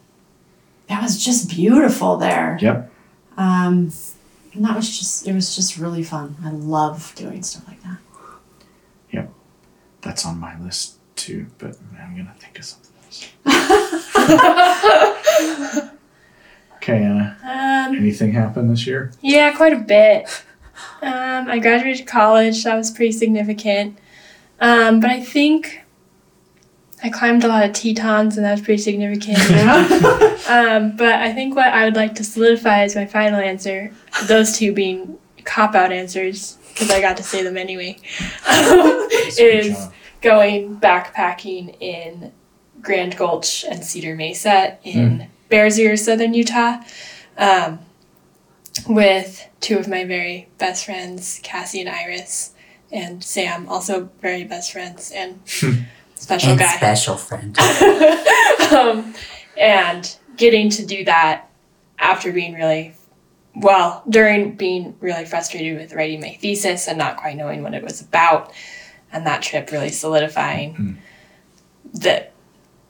that 0.88 1.02
was 1.02 1.24
just 1.24 1.50
beautiful 1.50 2.18
there 2.18 2.58
Yep. 2.62 2.92
um 3.38 3.92
and 4.54 4.66
that 4.66 4.76
was 4.76 4.98
just 4.98 5.26
it 5.28 5.34
was 5.34 5.56
just 5.56 5.78
really 5.78 6.04
fun 6.04 6.36
i 6.44 6.50
love 6.52 7.14
doing 7.16 7.42
stuff 7.44 7.66
like 7.68 7.82
that 7.84 7.98
Yep. 9.12 9.32
That's 10.02 10.26
on 10.26 10.40
my 10.40 10.60
list 10.62 10.98
too, 11.16 11.48
but 11.58 11.78
I'm 12.00 12.16
gonna 12.18 12.36
think 12.38 12.60
of 12.60 12.66
something 12.66 12.92
else. 13.06 13.32
Okay, 16.78 17.02
Anna. 17.02 17.36
Um, 17.44 17.96
Anything 17.98 18.32
happen 18.34 18.68
this 18.68 18.86
year? 18.86 19.12
yeah, 19.22 19.56
quite 19.56 19.74
a 19.74 19.78
bit. 19.80 20.28
Um, 21.02 21.48
I 21.50 21.58
graduated 21.58 22.06
college. 22.06 22.64
That 22.64 22.76
was 22.76 22.92
pretty 22.92 23.12
significant. 23.14 23.98
Um, 24.60 25.00
but 25.00 25.10
I 25.10 25.22
think 25.22 25.82
I 27.04 27.10
climbed 27.10 27.44
a 27.44 27.48
lot 27.48 27.66
of 27.66 27.74
Tetons, 27.74 28.38
and 28.38 28.46
that 28.46 28.52
was 28.52 28.62
pretty 28.62 28.82
significant. 28.82 29.38
Um, 30.48 30.96
but 30.96 31.16
I 31.16 31.34
think 31.34 31.56
what 31.56 31.70
I 31.70 31.86
would 31.86 31.96
like 31.96 32.14
to 32.16 32.24
solidify 32.24 32.84
as 32.84 32.96
my 32.96 33.08
final 33.08 33.40
answer, 33.40 33.92
those 34.28 34.56
two 34.56 34.74
being 34.74 35.18
cop 35.44 35.74
out 35.74 35.92
answers, 35.92 36.60
because 36.68 36.92
I 36.92 37.02
got 37.02 37.18
to 37.18 37.24
say 37.24 37.42
them 37.42 37.58
anyway, 37.58 37.98
is 39.40 39.76
job. 39.76 39.94
going 40.22 40.78
backpacking 40.78 41.76
in 41.80 42.32
Grand 42.80 43.18
Gulch 43.18 43.66
and 43.66 43.84
Cedar 43.84 44.16
Mesa 44.16 44.78
in 44.84 45.28
Bears 45.50 45.80
Ear, 45.80 45.98
southern 45.98 46.36
Utah, 46.36 46.78
um, 47.40 47.80
with 48.88 49.48
two 49.62 49.80
of 49.80 49.88
my 49.88 50.04
very 50.04 50.48
best 50.60 50.86
friends, 50.86 51.40
Cassie 51.42 51.82
and 51.82 51.90
Iris, 51.90 52.54
and 52.96 53.24
Sam, 53.24 53.68
also 53.70 54.10
very 54.22 54.44
best 54.46 54.72
friends 54.72 55.12
and 55.12 55.40
special 56.16 56.52
and 56.52 56.60
guy 56.60 56.76
special 56.78 57.18
friend. 57.18 57.58
um, 58.72 59.14
and 59.58 60.16
getting 60.38 60.70
to 60.72 60.86
do 60.86 61.04
that 61.06 61.50
after 62.00 62.32
being 62.32 62.54
really 62.56 62.94
well 63.56 64.04
during 64.10 64.56
being 64.56 64.96
really 65.00 65.26
frustrated 65.26 65.78
with 65.78 65.94
writing 65.94 66.20
my 66.22 66.38
thesis 66.42 66.88
and 66.88 66.98
not 66.98 67.18
quite 67.18 67.38
knowing 67.38 67.64
what 67.64 67.74
it 67.74 67.84
was 67.84 68.02
about 68.02 68.52
and 69.14 69.26
that 69.26 69.42
trip 69.42 69.72
really 69.72 69.90
solidifying 69.90 70.74
Mm. 70.76 70.98
that 72.02 72.34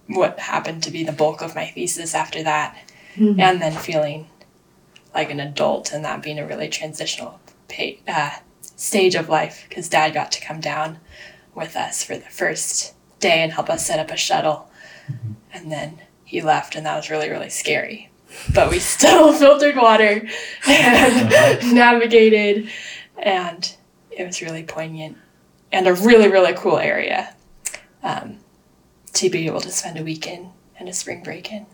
what 0.08 0.40
happened 0.40 0.82
to 0.84 0.92
be 0.92 1.04
the 1.04 1.12
bulk 1.12 1.42
of 1.42 1.54
my 1.56 1.66
thesis 1.68 2.16
after 2.16 2.42
that 2.44 2.76
Mhm. 3.16 3.40
and 3.40 3.62
then 3.62 3.74
feeling 3.74 4.28
like 5.14 5.30
an 5.30 5.40
adult 5.40 5.92
and 5.94 6.04
that 6.04 6.22
being 6.24 6.40
a 6.40 6.46
really 6.48 6.68
transitional 6.68 7.40
pa- 7.70 8.02
uh, 8.08 8.30
stage 8.76 9.16
of 9.16 9.30
life 9.30 9.66
because 9.68 9.90
dad 9.90 10.14
got 10.14 10.32
to 10.34 10.42
come 10.42 10.60
down 10.60 11.00
with 11.54 11.76
us 11.76 12.04
for 12.04 12.18
the 12.18 12.26
first 12.26 12.94
day 13.20 13.42
and 13.42 13.54
help 13.54 13.70
us 13.70 13.86
set 13.86 14.00
up 14.00 14.12
a 14.12 14.18
shuttle. 14.18 14.70
Mm-hmm. 15.08 15.32
And 15.54 15.72
then 15.72 16.02
he 16.24 16.42
left 16.42 16.76
and 16.76 16.86
that 16.86 16.96
was 16.96 17.10
really 17.10 17.30
really 17.30 17.50
scary. 17.50 18.10
But 18.54 18.70
we 18.70 18.80
still 18.96 19.34
filtered 19.34 19.76
water 19.76 20.28
and 20.68 21.34
uh-huh. 21.34 21.74
navigated 21.74 22.70
and 23.18 23.76
it 24.12 24.26
was 24.26 24.42
really 24.42 24.64
poignant 24.64 25.18
and 25.72 25.88
a 25.88 25.94
really 25.94 26.28
really 26.28 26.54
cool 26.54 26.78
area 26.78 27.34
um, 28.04 28.38
to 29.14 29.30
be 29.30 29.48
able 29.48 29.62
to 29.62 29.72
spend 29.72 29.98
a 29.98 30.04
weekend 30.04 30.50
and 30.78 30.90
a 30.90 30.94
spring 30.94 31.24
break 31.24 31.52
in 31.52 31.66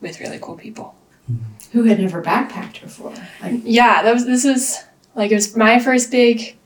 with 0.00 0.20
really 0.20 0.38
cool 0.40 0.56
people. 0.56 0.94
Mm-hmm. 1.30 1.78
Who 1.78 1.84
had 1.84 2.00
never 2.00 2.22
backpacked 2.22 2.80
before. 2.80 3.14
Like 3.42 3.60
yeah 3.64 4.02
that 4.02 4.14
was 4.14 4.24
this 4.24 4.44
was 4.44 4.84
like 5.14 5.30
it 5.30 5.34
was 5.34 5.56
my 5.56 5.78
first 5.78 6.10
big 6.10 6.56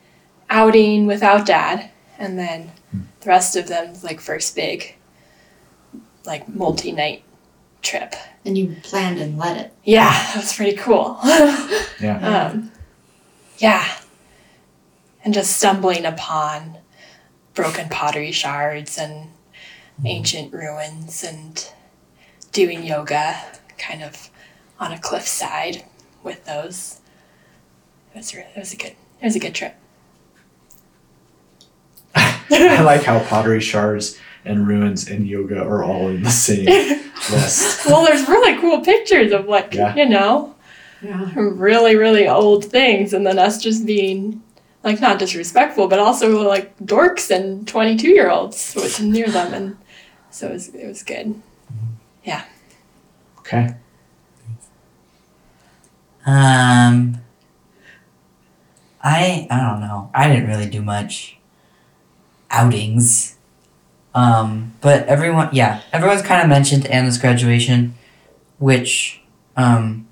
outing 0.50 1.06
without 1.06 1.46
dad 1.46 1.90
and 2.18 2.38
then 2.38 2.70
the 3.20 3.28
rest 3.28 3.56
of 3.56 3.66
them 3.68 3.94
like 4.02 4.20
first 4.20 4.54
big 4.54 4.94
like 6.24 6.48
multi-night 6.48 7.22
trip. 7.82 8.14
And 8.44 8.56
you 8.56 8.76
planned 8.82 9.18
and 9.18 9.38
led 9.38 9.58
it. 9.58 9.72
Yeah 9.84 10.10
that 10.10 10.36
was 10.36 10.52
pretty 10.52 10.76
cool. 10.76 11.18
Yeah. 12.00 12.48
um, 12.50 12.72
yeah. 13.58 13.86
And 15.24 15.32
just 15.32 15.56
stumbling 15.56 16.04
upon 16.04 16.78
broken 17.54 17.88
pottery 17.88 18.32
shards 18.32 18.98
and 18.98 19.28
ancient 20.04 20.52
ruins 20.52 21.22
and 21.22 21.72
doing 22.52 22.82
yoga 22.82 23.36
kind 23.78 24.02
of 24.02 24.28
on 24.78 24.92
a 24.92 24.98
cliffside 24.98 25.84
with 26.22 26.44
those. 26.44 27.00
it 27.00 27.03
was 28.14 28.34
really, 28.34 28.46
it 28.54 28.58
was 28.58 28.72
a 28.72 28.76
good 28.76 28.92
it 29.20 29.24
was 29.24 29.36
a 29.36 29.40
good 29.40 29.54
trip 29.54 29.74
I 32.16 32.82
like 32.82 33.02
how 33.02 33.18
pottery 33.24 33.60
shards 33.60 34.18
and 34.44 34.66
ruins 34.68 35.08
and 35.08 35.26
yoga 35.26 35.60
are 35.64 35.82
all 35.82 36.08
in 36.08 36.22
the 36.22 36.30
same 36.30 36.66
list. 37.30 37.86
well 37.86 38.04
there's 38.04 38.28
really 38.28 38.60
cool 38.60 38.80
pictures 38.82 39.32
of 39.32 39.46
like 39.46 39.74
Yeah. 39.74 39.94
you 39.96 40.08
know 40.08 40.54
yeah 41.02 41.30
really 41.34 41.96
really 41.96 42.28
old 42.28 42.64
things 42.64 43.12
and 43.12 43.26
then 43.26 43.38
us 43.38 43.58
just 43.60 43.84
being 43.86 44.42
like 44.84 45.00
not 45.00 45.18
disrespectful 45.18 45.88
but 45.88 45.98
also 45.98 46.46
like 46.46 46.76
dorks 46.78 47.30
and 47.34 47.66
22 47.66 48.08
year 48.10 48.30
olds 48.30 48.74
with 48.76 49.00
near 49.00 49.28
them 49.28 49.54
and 49.54 49.76
so 50.30 50.48
it 50.48 50.52
was 50.52 50.68
it 50.68 50.86
was 50.86 51.02
good 51.02 51.40
Yeah. 52.22 52.44
Okay. 53.40 53.74
Um, 56.26 57.20
I 59.04 59.46
I 59.50 59.60
don't 59.60 59.80
know. 59.80 60.10
I 60.14 60.28
didn't 60.28 60.48
really 60.48 60.68
do 60.68 60.82
much 60.82 61.36
outings. 62.50 63.36
Um, 64.14 64.74
but 64.80 65.06
everyone, 65.06 65.50
yeah, 65.52 65.82
everyone's 65.92 66.22
kind 66.22 66.40
of 66.42 66.48
mentioned 66.48 66.86
Anna's 66.86 67.18
graduation, 67.18 67.94
which, 68.58 69.20
um, 69.56 70.06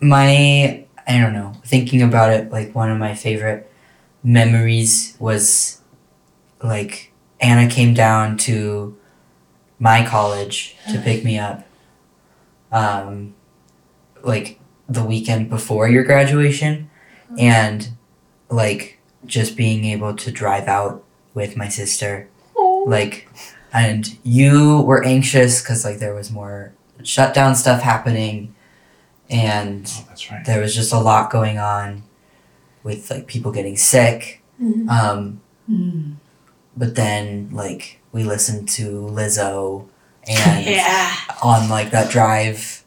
my, 0.00 0.84
I 1.06 1.18
don't 1.18 1.32
know, 1.32 1.54
thinking 1.64 2.02
about 2.02 2.30
it, 2.30 2.52
like 2.52 2.74
one 2.74 2.90
of 2.90 2.98
my 2.98 3.14
favorite 3.14 3.72
memories 4.22 5.16
was 5.18 5.80
like 6.62 7.12
Anna 7.40 7.70
came 7.70 7.94
down 7.94 8.36
to 8.38 8.96
my 9.78 10.04
college 10.04 10.76
to 10.92 10.98
pick 11.00 11.24
me 11.24 11.38
up, 11.38 11.66
um, 12.70 13.34
like 14.22 14.60
the 14.88 15.04
weekend 15.04 15.48
before 15.48 15.88
your 15.88 16.04
graduation, 16.04 16.87
and 17.38 17.88
like 18.48 18.98
just 19.26 19.56
being 19.56 19.84
able 19.84 20.14
to 20.14 20.30
drive 20.30 20.68
out 20.68 21.04
with 21.34 21.56
my 21.56 21.68
sister 21.68 22.28
like 22.86 23.28
and 23.72 24.16
you 24.22 24.80
were 24.82 25.04
anxious 25.04 25.60
because 25.60 25.84
like 25.84 25.98
there 25.98 26.14
was 26.14 26.30
more 26.30 26.72
shutdown 27.02 27.54
stuff 27.54 27.82
happening 27.82 28.54
and 29.28 29.86
Oh, 29.98 30.04
that's 30.08 30.30
right. 30.30 30.44
there 30.46 30.60
was 30.60 30.74
just 30.74 30.92
a 30.92 30.98
lot 30.98 31.30
going 31.30 31.58
on 31.58 32.02
with 32.82 33.10
like 33.10 33.26
people 33.26 33.52
getting 33.52 33.76
sick 33.76 34.42
Mhm. 34.60 34.88
um 34.88 35.40
Mm. 35.70 36.14
but 36.76 36.94
then 36.94 37.50
like 37.52 38.00
we 38.12 38.24
listened 38.24 38.68
to 38.70 39.02
lizzo 39.02 39.86
and 40.26 40.64
Yeah. 40.66 41.14
on 41.42 41.68
like 41.68 41.90
that 41.90 42.10
drive 42.10 42.82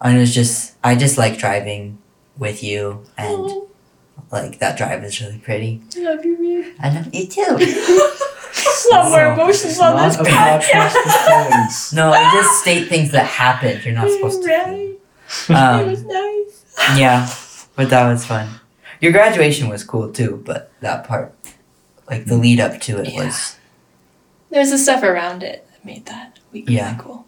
and 0.00 0.16
it 0.16 0.20
was 0.20 0.34
just 0.34 0.74
i 0.82 0.94
just 0.94 1.18
like 1.18 1.36
driving 1.38 1.98
with 2.38 2.62
you 2.64 3.04
and 3.18 3.28
Oh, 3.36 3.68
like 4.30 4.58
that 4.58 4.76
drive 4.76 5.02
is 5.04 5.20
really 5.20 5.38
pretty 5.38 5.80
I 5.96 6.00
love 6.00 6.24
you, 6.24 6.36
Reed. 6.36 6.74
i 6.80 6.90
love 6.94 7.14
you 7.14 7.26
too 7.26 7.42
Love 8.90 9.10
more 9.10 9.32
emotions 9.32 9.80
on 9.80 9.96
this 9.96 10.16
Not 10.16 10.26
podcast 10.26 10.60
podcast. 10.60 10.92
for 10.92 11.10
feelings. 11.48 11.92
no 11.92 12.12
i 12.12 12.30
just 12.32 12.60
state 12.60 12.88
things 12.88 13.10
that 13.12 13.26
happened 13.26 13.84
you're 13.84 13.94
not 13.94 14.08
supposed 14.10 14.42
to 14.42 14.48
feel. 14.48 14.56
Right. 14.56 14.90
it 15.48 15.54
um, 15.56 15.86
was 15.90 16.02
nice. 16.04 16.96
yeah, 16.98 17.28
but 17.76 17.88
that 17.90 18.08
was 18.10 18.24
fun. 18.26 18.48
Your 19.00 19.10
graduation 19.12 19.68
was 19.68 19.82
cool 19.84 20.12
too, 20.12 20.42
but 20.44 20.70
that 20.80 21.04
part, 21.06 21.34
like 22.10 22.26
the 22.26 22.36
lead 22.36 22.60
up 22.60 22.80
to 22.82 22.98
it, 23.00 23.12
Yeah. 23.12 23.24
was 23.24 23.56
There's 24.50 24.70
the 24.70 24.78
stuff 24.78 25.02
around 25.02 25.42
it 25.42 25.66
that 25.70 25.84
made 25.84 26.06
that 26.06 26.38
week 26.52 26.68
Yeah. 26.68 26.90
really 26.90 27.02
cool. 27.02 27.26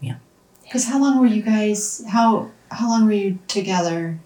Yeah. 0.00 0.16
Because 0.62 0.86
how 0.86 0.98
long 1.00 1.20
were 1.20 1.26
you 1.26 1.42
guys? 1.42 2.02
How 2.08 2.50
how 2.70 2.88
long 2.88 3.04
were 3.06 3.12
you 3.12 3.38
together 3.48 4.18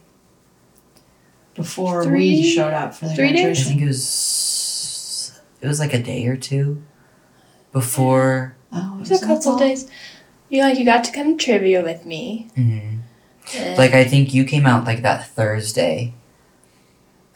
before 1.59 2.05
Three- 2.05 2.37
we 2.41 2.43
showed 2.55 2.73
up 2.73 2.95
for 2.95 3.07
the 3.09 3.15
three 3.15 3.33
days? 3.33 3.61
I 3.61 3.69
think 3.69 3.83
it 3.83 3.87
was, 3.87 5.39
it 5.61 5.67
was 5.67 5.81
like 5.81 5.93
a 5.93 6.03
day 6.03 6.27
or 6.27 6.37
two 6.37 6.83
before. 7.73 8.55
Oh, 8.73 8.97
It 8.97 9.01
was 9.01 9.11
a 9.23 9.27
couple 9.27 9.53
all? 9.53 9.59
days. 9.59 9.91
You 10.49 10.63
like 10.63 10.79
you 10.79 10.85
got 10.85 11.05
to 11.05 11.13
come 11.13 11.37
to 11.37 11.45
trivia 11.45 11.83
with 11.83 12.07
me. 12.07 12.49
mhm. 12.57 12.99
and- 13.57 13.77
Like 13.79 13.93
I 13.93 14.05
think 14.05 14.33
you 14.33 14.45
came 14.45 14.65
out 14.67 14.85
like 14.85 15.03
that 15.03 15.27
Thursday, 15.29 16.15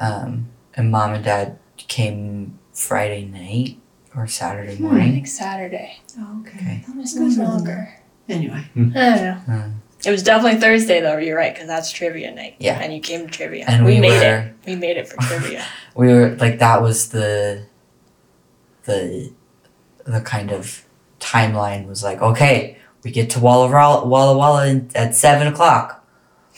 um, 0.01 0.49
and 0.75 0.91
mom 0.91 1.12
and 1.14 1.25
dad 1.25 1.59
came 1.77 2.59
Friday 2.73 3.25
night 3.27 3.79
or 4.16 4.27
Saturday 4.27 4.77
Hmm, 4.77 4.95
I 4.97 5.11
think 5.11 5.27
Saturday. 5.27 6.01
Oh, 6.18 6.41
okay. 6.41 6.57
Okay. 6.59 6.85
That 6.87 6.97
was 6.97 7.16
It 7.16 7.23
was 7.23 7.39
longer 7.39 7.53
than 7.53 7.59
longer. 7.59 7.89
that. 8.29 8.35
Anyway, 8.35 8.64
I 8.75 8.79
don't 8.79 8.93
know. 8.95 9.35
Hmm. 9.47 9.70
It 10.05 10.11
was 10.11 10.23
definitely 10.23 10.61
Thursday 10.61 11.01
though. 11.01 11.19
You're 11.19 11.37
right 11.37 11.53
because 11.55 11.69
that's 11.69 11.91
trivia 11.93 12.35
night. 12.35 12.57
Yeah. 12.59 12.79
And 12.81 12.93
you 12.93 13.01
came 13.01 13.27
to 13.27 13.33
trivia. 13.33 13.65
And 13.69 13.85
we, 13.85 13.95
we 13.95 14.01
made 14.01 14.21
were- 14.21 14.39
it. 14.49 14.55
We 14.67 14.77
made 14.77 14.97
it 14.97 15.09
for 15.09 15.17
trivia. 15.23 15.65
we 15.95 16.09
were 16.09 16.31
like 16.37 16.59
that 16.59 16.83
was 16.83 17.11
the 17.11 17.67
the 18.85 19.33
the 20.05 20.21
kind 20.21 20.51
of 20.51 20.85
timeline 21.21 21.87
was 21.87 22.03
like 22.03 22.21
okay 22.21 22.77
we 23.05 23.11
get 23.13 23.31
to 23.31 23.39
walla 23.39 23.71
walla 23.71 24.05
walla 24.05 24.37
walla 24.37 24.67
in- 24.67 24.91
at 24.97 25.15
seven 25.15 25.47
o'clock 25.47 26.05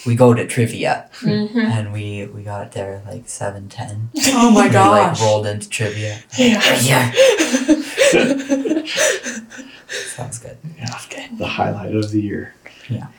we 0.06 0.14
go 0.16 0.32
to 0.32 0.46
trivia 0.46 1.10
mm-hmm. 1.20 1.58
and 1.58 1.92
we 1.92 2.24
we 2.34 2.42
got 2.42 2.72
there 2.72 3.02
like 3.06 3.28
seven 3.28 3.68
ten. 3.68 4.08
Oh 4.28 4.50
my 4.50 4.62
we 4.62 4.64
like 4.68 4.72
gosh. 4.72 5.20
rolled 5.20 5.46
into 5.46 5.68
trivia 5.68 6.18
Yeah. 6.38 6.62
yeah 6.80 7.12
sounds 9.88 10.38
good 10.38 10.56
Yeah, 10.78 10.98
good. 11.10 11.38
the 11.38 11.46
highlight 11.46 11.94
of 11.94 12.10
the 12.10 12.20
year. 12.22 12.54
What 12.88 13.10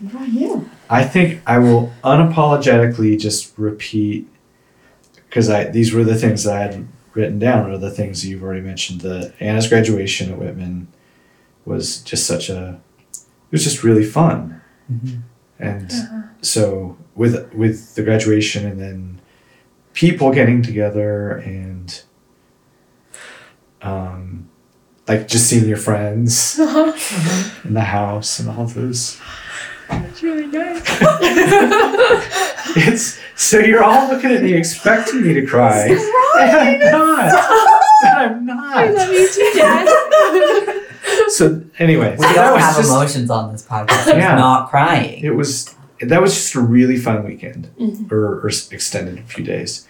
about 0.00 0.28
you? 0.28 0.68
I 0.90 1.04
think 1.04 1.40
I 1.46 1.58
will 1.58 1.92
unapologetically 2.02 3.18
just 3.18 3.52
repeat 3.58 4.28
because 5.28 5.48
I 5.50 5.64
these 5.64 5.92
were 5.92 6.04
the 6.04 6.14
things 6.16 6.44
that 6.44 6.54
I 6.56 6.60
had 6.62 6.86
written 7.14 7.38
down 7.38 7.70
or 7.70 7.78
the 7.78 7.90
things 7.90 8.26
you've 8.26 8.42
already 8.42 8.60
mentioned. 8.60 9.00
The 9.00 9.32
Anna's 9.40 9.68
graduation 9.68 10.32
at 10.32 10.38
Whitman 10.38 10.88
was 11.64 11.98
just 12.02 12.26
such 12.26 12.48
a 12.50 12.80
it 13.12 13.52
was 13.52 13.64
just 13.64 13.82
really 13.84 14.04
fun. 14.04 14.60
Mhm. 14.92 15.20
And 15.58 15.90
Uh-huh. 15.90 16.22
so 16.42 16.96
with 17.14 17.52
with 17.54 17.94
the 17.94 18.02
graduation 18.02 18.66
and 18.66 18.80
then 18.80 19.20
people 19.92 20.32
getting 20.32 20.60
together 20.62 21.30
and 21.38 22.02
um 23.82 24.48
like 25.06 25.28
just 25.28 25.46
seeing 25.48 25.66
your 25.68 25.76
friends 25.76 26.58
Uh-huh. 26.60 27.58
in 27.64 27.74
the 27.74 27.82
house 27.82 28.38
and 28.40 28.48
all 28.48 28.66
those 28.66 29.18
It's 29.90 30.22
really 30.22 30.46
nice. 30.46 30.82
It's 32.76 33.20
so 33.36 33.58
you're 33.58 33.84
all 33.84 34.08
looking 34.08 34.30
at 34.32 34.42
me 34.42 34.52
expecting 34.54 35.22
me 35.22 35.32
to 35.34 35.46
cry. 35.46 35.86
And 36.38 36.82
I'm 36.82 36.90
not. 36.92 37.80
And 38.04 38.18
I'm 38.18 38.46
not. 38.46 38.76
I 38.76 38.90
love 38.90 39.10
you 39.12 39.28
too, 39.28 39.50
Dad. 39.54 40.80
So 41.28 41.62
anyway, 41.78 42.16
we 42.18 42.26
so 42.26 42.32
don't 42.34 42.58
have 42.58 42.76
just, 42.76 42.90
emotions 42.90 43.30
on 43.30 43.52
this 43.52 43.62
podcast 43.66 44.06
We're 44.06 44.18
Yeah. 44.18 44.36
not 44.36 44.68
crying 44.70 45.22
it 45.24 45.30
was 45.34 45.74
that 46.00 46.20
was 46.20 46.34
just 46.34 46.54
a 46.54 46.60
really 46.60 46.96
fun 46.96 47.24
weekend 47.24 47.70
Mhm. 47.80 48.10
or, 48.10 48.40
or 48.40 48.48
extended 48.48 49.18
a 49.18 49.22
few 49.22 49.44
days. 49.44 49.86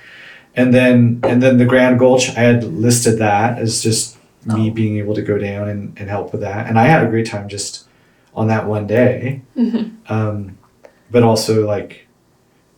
And 0.56 0.72
then 0.74 1.20
and 1.22 1.42
then 1.42 1.56
the 1.58 1.64
Grand 1.64 1.98
Gulch, 1.98 2.28
I 2.30 2.40
had 2.40 2.64
listed 2.64 3.18
that 3.18 3.58
as 3.58 3.82
just 3.82 4.16
me 4.44 4.70
Oh. 4.70 4.74
being 4.74 4.98
able 4.98 5.14
to 5.14 5.22
go 5.22 5.38
down 5.38 5.68
and, 5.68 5.92
and 5.98 6.08
help 6.10 6.32
with 6.32 6.42
that. 6.42 6.66
And 6.68 6.78
I 6.78 6.84
had 6.86 7.02
a 7.04 7.08
great 7.08 7.26
time 7.26 7.48
just 7.48 7.84
on 8.34 8.48
that 8.48 8.66
one 8.66 8.86
day. 8.86 9.42
Mhm. 9.56 9.92
um, 10.10 10.58
but 11.10 11.22
also 11.22 11.66
like 11.66 12.06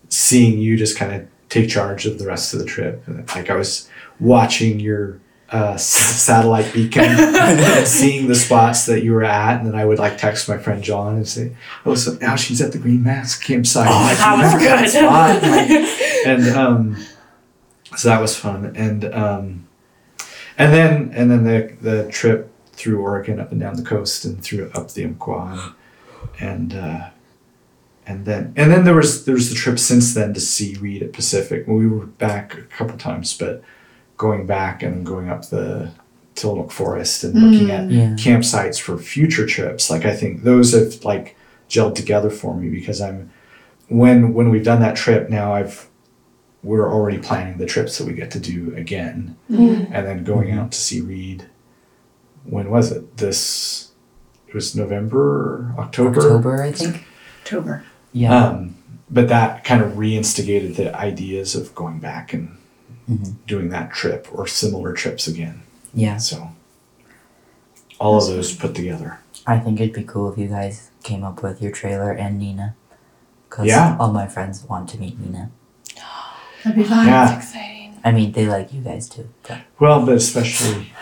seeing 0.09 0.59
you 0.59 0.77
just 0.77 0.97
kind 0.99 1.13
of 1.15 1.27
take 1.49 1.69
charge 1.71 2.07
of 2.07 2.19
the 2.19 2.27
rest 2.27 2.53
of 2.53 2.61
the 2.61 2.67
trip. 2.67 3.03
Like 3.35 3.51
I 3.51 3.55
was 3.57 3.89
watching 4.21 4.79
your 4.81 5.21
uh, 5.53 5.73
s- 5.75 5.85
satellite 5.87 6.73
beacon 6.75 7.05
and 7.19 7.87
seeing 7.87 8.27
the 8.27 8.35
spots 8.35 8.85
that 8.87 9.05
you 9.05 9.13
were 9.13 9.23
at, 9.25 9.59
and 9.59 9.67
then 9.67 9.75
I 9.77 9.85
would 9.85 9.99
like 9.99 10.19
text 10.19 10.49
my 10.49 10.59
friend 10.59 10.83
John 10.83 11.15
and 11.17 11.27
say, 11.29 11.55
"Oh, 11.87 11.95
so 11.95 12.19
now 12.21 12.35
she's 12.37 12.61
at 12.61 12.73
the 12.73 12.79
Green 12.79 13.03
Mask 13.05 13.45
campsite." 13.45 13.87
Oh, 13.89 13.93
Like, 13.93 14.19
that 14.19 14.55
was 14.55 14.63
good. 14.63 14.91
spot?" 14.91 15.43
Like, 15.43 15.71
and 16.27 16.49
um, 16.57 16.97
so 17.97 18.09
that 18.09 18.21
was 18.21 18.37
fun, 18.37 18.73
and 18.75 19.05
um, 19.15 19.69
and 20.59 20.73
then 20.73 21.13
and 21.15 21.31
then 21.31 21.45
the 21.45 21.77
the 21.81 22.11
trip 22.11 22.51
through 22.77 23.01
Oregon 23.01 23.41
up 23.41 23.51
and 23.53 23.61
down 23.61 23.77
the 23.77 23.83
coast 23.83 24.25
and 24.25 24.43
through 24.43 24.71
up 24.75 24.93
the 24.93 25.05
Umpqua 25.05 25.75
and 26.41 26.75
uh, 26.75 27.09
and 28.07 28.25
then 28.27 28.53
and 28.57 28.71
then 28.71 28.85
there 28.85 28.95
was 28.95 29.25
there 29.25 29.35
was 29.35 29.49
the 29.49 29.55
trip 29.57 29.79
since 29.79 30.15
then 30.15 30.35
to 30.35 30.41
see 30.41 30.77
Reed 30.77 31.03
at 31.03 31.13
Pacific. 31.13 31.67
We 31.67 31.87
were 31.87 32.07
back 32.07 32.57
a 32.57 32.63
couple 32.63 32.97
times, 32.99 33.37
but 33.37 33.63
going 34.17 34.47
back 34.47 34.83
and 34.83 35.05
going 35.05 35.29
up 35.29 35.49
the 35.49 35.91
Tillamook 36.35 36.71
Forest 36.71 37.25
and 37.25 37.35
looking 37.35 37.71
at 37.71 37.91
yeah 37.91 38.11
campsites 38.11 38.79
for 38.81 38.99
future 38.99 39.47
trips. 39.47 39.91
Like 39.91 40.05
I 40.05 40.15
think 40.15 40.43
those 40.43 40.73
have 40.73 41.03
like 41.05 41.37
gelled 41.69 41.95
together 41.97 42.31
for 42.31 42.55
me 42.57 42.69
because 42.69 43.01
I'm 43.01 43.31
when 43.89 44.35
when 44.35 44.51
we've 44.51 44.65
done 44.65 44.81
that 44.81 44.97
trip 44.97 45.29
now 45.31 45.53
I've 45.55 45.89
we're 46.63 46.93
already 46.93 47.19
planning 47.19 47.59
the 47.59 47.67
trips 47.67 47.97
that 47.99 48.07
we 48.07 48.13
get 48.13 48.31
to 48.33 48.41
do 48.41 48.75
again 48.77 49.37
Mhm. 49.51 49.89
and 49.93 50.07
then 50.07 50.25
going 50.25 50.51
out 50.53 50.73
to 50.73 50.79
see 50.79 51.01
Reed. 51.01 51.47
When 52.49 52.71
was 52.71 52.93
it? 52.93 53.17
This 53.17 53.91
it 54.49 54.55
was 54.55 54.75
November, 54.77 55.21
or 55.21 55.75
October. 55.79 56.21
october 56.21 56.63
i 56.63 56.73
think 56.73 57.05
October. 57.43 57.85
yeah 58.13 58.47
Um, 58.49 58.77
but 59.11 59.29
that 59.29 59.65
kind 59.65 59.83
of 59.83 59.93
reinstigated 59.93 60.77
the 60.77 60.95
ideas 60.97 61.55
of 61.55 61.75
going 61.75 61.99
back 61.99 62.33
and 62.33 62.57
Mhm. 63.11 63.35
doing 63.47 63.69
that 63.71 63.93
trip 63.93 64.27
or 64.33 64.47
similar 64.49 64.93
trips 64.93 65.29
again. 65.29 65.63
yeah 65.95 66.17
So 66.17 66.51
all 68.01 68.17
of 68.19 68.27
those 68.27 68.53
put 68.55 68.75
together. 68.75 69.19
I 69.47 69.59
think 69.59 69.81
it'd 69.81 69.95
be 69.95 70.03
cool 70.03 70.31
if 70.33 70.39
you 70.39 70.49
guys 70.49 70.91
came 71.03 71.23
up 71.25 71.43
with 71.43 71.63
your 71.63 71.71
trailer 71.73 72.11
and 72.11 72.39
Nina. 72.39 72.75
Because 73.49 73.67
Yeah. 73.67 73.97
all 74.01 74.13
my 74.13 74.27
friends 74.27 74.65
want 74.65 74.89
to 74.91 74.99
meet 74.99 75.19
Nina. 75.21 75.51
That'd 76.65 76.77
be 76.79 76.85
fun. 76.85 77.07
Yeah. 77.07 77.27
That's 77.27 77.47
exciting. 77.47 77.95
I 78.05 78.11
mean, 78.13 78.33
they 78.33 78.47
like 78.47 78.73
you 78.73 78.81
guys 78.83 79.09
too. 79.09 79.29
But 79.47 79.59
Well, 79.79 80.05
but 80.05 80.17
especially, 80.17 80.93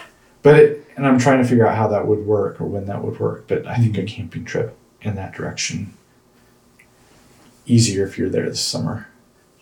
but 0.42 0.56
it, 0.56 0.83
and 0.96 1.06
I'm 1.06 1.18
trying 1.18 1.42
to 1.42 1.48
figure 1.48 1.66
out 1.66 1.76
how 1.76 1.88
that 1.88 2.06
would 2.06 2.26
work 2.26 2.60
or 2.60 2.66
when 2.66 2.86
that 2.86 3.02
would 3.02 3.18
work. 3.18 3.46
But 3.48 3.66
I 3.66 3.76
think 3.76 3.96
a 3.96 4.00
mm-hmm. 4.00 4.06
camping 4.06 4.44
trip 4.44 4.76
in 5.02 5.16
that 5.16 5.32
direction 5.34 5.94
easier 7.66 8.06
if 8.06 8.18
you're 8.18 8.28
there 8.28 8.48
this 8.48 8.60
summer. 8.60 9.08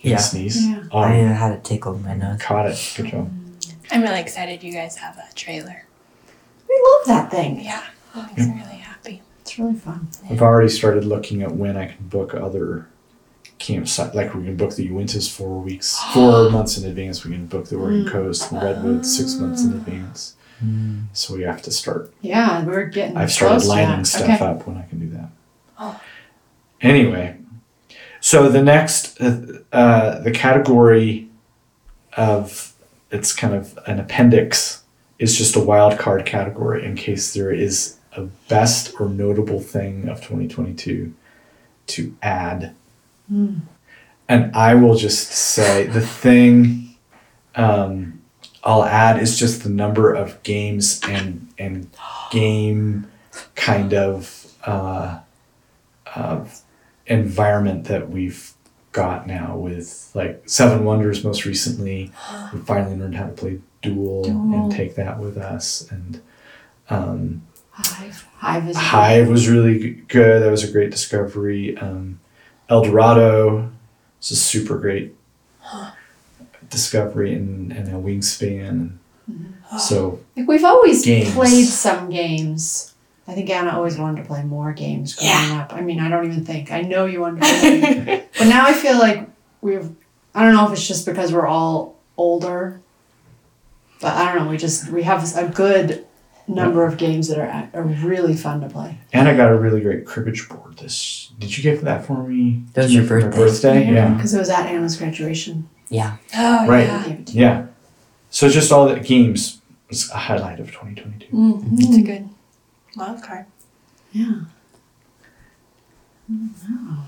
You 0.00 0.12
Yeah. 0.12 0.16
Sneeze. 0.18 0.66
Yeah. 0.66 0.78
Um, 0.78 0.88
I 0.92 1.12
had 1.12 1.52
a 1.52 1.60
tickle 1.60 1.94
in 1.94 2.02
my 2.02 2.14
nose. 2.14 2.40
Caught 2.40 2.66
it. 2.66 2.94
Good 2.96 3.06
job. 3.06 3.30
I'm 3.90 4.02
really 4.02 4.20
excited 4.20 4.62
you 4.62 4.72
guys 4.72 4.96
have 4.96 5.16
that 5.16 5.36
trailer. 5.36 5.86
We 6.68 6.82
love 6.90 7.06
that 7.06 7.30
thing. 7.30 7.60
Yeah, 7.60 7.84
oh, 8.14 8.28
I'm 8.36 8.48
me 8.48 8.62
really 8.62 8.76
happy. 8.76 9.22
It's 9.42 9.58
really 9.58 9.74
fun. 9.74 10.08
I've 10.30 10.40
already 10.40 10.70
started 10.70 11.04
looking 11.04 11.42
at 11.42 11.52
when 11.52 11.76
I 11.76 11.88
can 11.88 12.08
book 12.08 12.32
other 12.32 12.88
campsite. 13.58 14.14
Like 14.14 14.34
we 14.34 14.44
can 14.44 14.56
book 14.56 14.74
the 14.74 14.88
Uintas 14.88 15.30
four 15.30 15.60
weeks, 15.60 16.02
four 16.14 16.48
months 16.50 16.78
in 16.78 16.88
advance. 16.88 17.24
We 17.24 17.32
can 17.32 17.46
book 17.46 17.68
the 17.68 17.76
Oregon 17.76 18.06
mm. 18.06 18.10
Coast 18.10 18.50
and 18.50 18.62
Redwoods 18.62 19.14
six 19.14 19.34
months 19.34 19.62
in 19.62 19.74
ah. 19.74 19.76
advance. 19.76 20.36
So 21.12 21.34
we 21.34 21.42
have 21.42 21.62
to 21.62 21.70
start. 21.70 22.12
Yeah, 22.20 22.64
we're 22.64 22.86
getting. 22.86 23.16
I've 23.16 23.32
started 23.32 23.56
close 23.56 23.68
lining 23.68 24.04
stuff 24.04 24.22
okay. 24.22 24.44
up 24.44 24.66
when 24.66 24.76
I 24.76 24.82
can 24.82 24.98
do 24.98 25.08
that. 25.10 25.28
Oh. 25.78 26.00
Anyway, 26.80 27.36
so 28.20 28.48
the 28.48 28.62
next, 28.62 29.20
uh, 29.20 29.60
uh, 29.72 30.20
the 30.20 30.30
category 30.30 31.28
of 32.16 32.74
it's 33.10 33.32
kind 33.32 33.54
of 33.54 33.78
an 33.86 33.98
appendix 33.98 34.82
is 35.18 35.36
just 35.36 35.56
a 35.56 35.60
wild 35.60 35.98
card 35.98 36.24
category 36.26 36.84
in 36.84 36.96
case 36.96 37.34
there 37.34 37.52
is 37.52 37.98
a 38.16 38.22
best 38.48 38.92
or 39.00 39.08
notable 39.08 39.60
thing 39.60 40.08
of 40.08 40.18
2022 40.18 41.14
to 41.86 42.16
add. 42.22 42.74
And 44.28 44.54
I 44.56 44.74
will 44.74 44.96
just 44.96 45.28
say 45.30 45.86
the 45.86 46.00
thing 46.00 46.96
um, 47.54 48.21
I'll 48.64 48.84
add 48.84 49.20
is 49.20 49.38
just 49.38 49.64
the 49.64 49.70
number 49.70 50.12
of 50.12 50.42
games 50.42 51.00
and 51.08 51.48
and 51.58 51.90
game 52.30 53.10
kind 53.54 53.92
of 53.92 54.52
uh, 54.64 55.20
of 56.14 56.62
environment 57.06 57.84
that 57.86 58.08
we've 58.08 58.52
got 58.92 59.26
now 59.26 59.56
with 59.56 60.10
like 60.14 60.42
Seven 60.46 60.84
Wonders 60.84 61.24
most 61.24 61.44
recently. 61.44 62.12
We 62.52 62.60
finally 62.60 62.96
learned 62.96 63.16
how 63.16 63.26
to 63.26 63.32
play 63.32 63.60
Duel, 63.80 64.22
Duel. 64.24 64.54
and 64.54 64.72
take 64.72 64.94
that 64.94 65.18
with 65.18 65.36
us. 65.36 65.90
And 65.90 66.22
um, 66.88 67.42
Hive. 67.70 68.28
Hive 68.36 68.68
is. 68.68 68.76
Hive 68.76 69.28
was 69.28 69.48
really 69.48 69.90
good. 70.08 70.42
That 70.42 70.50
was 70.50 70.62
a 70.62 70.70
great 70.70 70.90
discovery. 70.90 71.76
Um, 71.78 72.20
El 72.68 72.84
Dorado 72.84 73.70
is 74.20 74.30
a 74.30 74.36
super 74.36 74.78
great 74.78 75.14
discovery 76.72 77.34
and, 77.34 77.70
and 77.72 77.86
a 77.88 77.92
wingspan. 77.92 78.96
Mm-hmm. 79.30 79.78
So 79.78 80.18
Like 80.36 80.48
we've 80.48 80.64
always 80.64 81.04
Games. 81.04 81.32
played 81.34 81.66
some 81.66 82.10
games. 82.10 82.88
I 83.28 83.34
think 83.34 83.48
Anna 83.50 83.70
always 83.76 83.96
wanted 83.96 84.22
to 84.22 84.26
play 84.26 84.42
more 84.42 84.72
games 84.72 85.14
growing 85.14 85.30
Yeah. 85.30 85.60
up. 85.62 85.72
I 85.72 85.80
mean, 85.80 86.00
I 86.00 86.08
don't 86.08 86.26
even 86.26 86.44
think. 86.44 86.72
I 86.72 86.80
know 86.82 87.06
you 87.06 87.20
wanted 87.20 87.42
to 87.42 87.48
play. 87.60 88.26
but 88.36 88.46
now 88.48 88.64
I 88.66 88.72
feel 88.72 88.98
like 88.98 89.28
we've. 89.60 89.88
I 90.34 90.42
don't 90.44 90.54
know 90.54 90.66
if 90.66 90.72
it's 90.72 90.88
just 90.88 91.06
because 91.06 91.32
we're 91.32 91.46
all 91.46 91.96
older. 92.16 92.80
But 94.00 94.14
I 94.14 94.32
don't 94.34 94.44
know. 94.44 94.50
We 94.50 94.56
just 94.56 94.88
we 94.90 95.04
have 95.04 95.36
a 95.36 95.48
good 95.48 96.04
number 96.48 96.84
of 96.84 96.96
games 96.96 97.28
that 97.28 97.38
are 97.38 97.70
are 97.72 97.84
really 97.84 98.34
fun 98.34 98.60
to 98.62 98.68
play. 98.68 98.98
and 99.12 99.28
I 99.28 99.36
got 99.36 99.52
a 99.52 99.56
really 99.56 99.80
great 99.80 100.04
cribbage 100.04 100.48
board. 100.48 100.76
This 100.78 101.30
did 101.38 101.56
you 101.56 101.62
get 101.62 101.80
that 101.84 102.04
for 102.04 102.24
me? 102.24 102.64
That 102.74 102.84
was 102.84 102.94
your 102.94 103.04
for 103.04 103.20
birthday. 103.20 103.36
birthday? 103.38 103.92
Yeah. 103.94 104.12
Because 104.14 104.34
it 104.34 104.38
was 104.40 104.50
at 104.50 104.66
Anna's 104.66 104.96
graduation. 104.96 105.68
Yeah. 105.92 106.16
Oh, 106.36 106.66
Right. 106.66 106.86
Yeah. 106.86 107.02
gave 107.08 107.18
it 107.20 107.26
to 107.28 107.32
you. 107.34 107.40
Yeah. 107.42 107.66
So 108.30 108.48
just 108.48 108.72
all 108.72 108.88
the 108.88 108.98
games 109.00 109.60
was 109.88 110.10
a 110.10 110.16
highlight 110.16 110.58
of 110.58 110.68
2022. 110.68 111.26
Mm-hmm. 111.36 111.76
It's 111.78 111.96
a 111.96 112.02
good 112.02 112.28
wild 112.96 113.22
card. 113.22 113.44
Yeah. 114.12 114.40
Wow. 116.28 117.04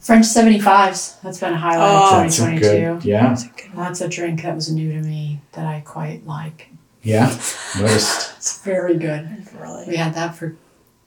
French 0.00 0.24
75s. 0.26 1.20
That's 1.20 1.38
been 1.38 1.52
a 1.52 1.56
highlight 1.58 1.90
Oh, 1.92 2.16
of 2.16 2.22
That's 2.24 2.38
a 2.38 2.42
2022. 2.50 2.94
good. 3.00 3.04
Yeah. 3.04 3.28
That's 3.28 3.44
a 3.44 3.48
good. 3.48 3.70
That's 3.76 4.00
a 4.00 4.08
drink 4.08 4.42
that 4.42 4.54
was 4.54 4.70
new 4.72 4.92
to 4.92 5.00
me 5.06 5.40
that 5.52 5.66
I 5.66 5.80
quite 5.80 6.26
like. 6.26 6.70
Yeah. 7.02 7.26
Noticed. 7.78 8.36
It's 8.38 8.62
very 8.62 8.96
good. 8.96 9.28
It's 9.38 9.52
really. 9.54 9.86
We 9.86 9.96
had 9.96 10.14
that 10.14 10.34
for 10.34 10.56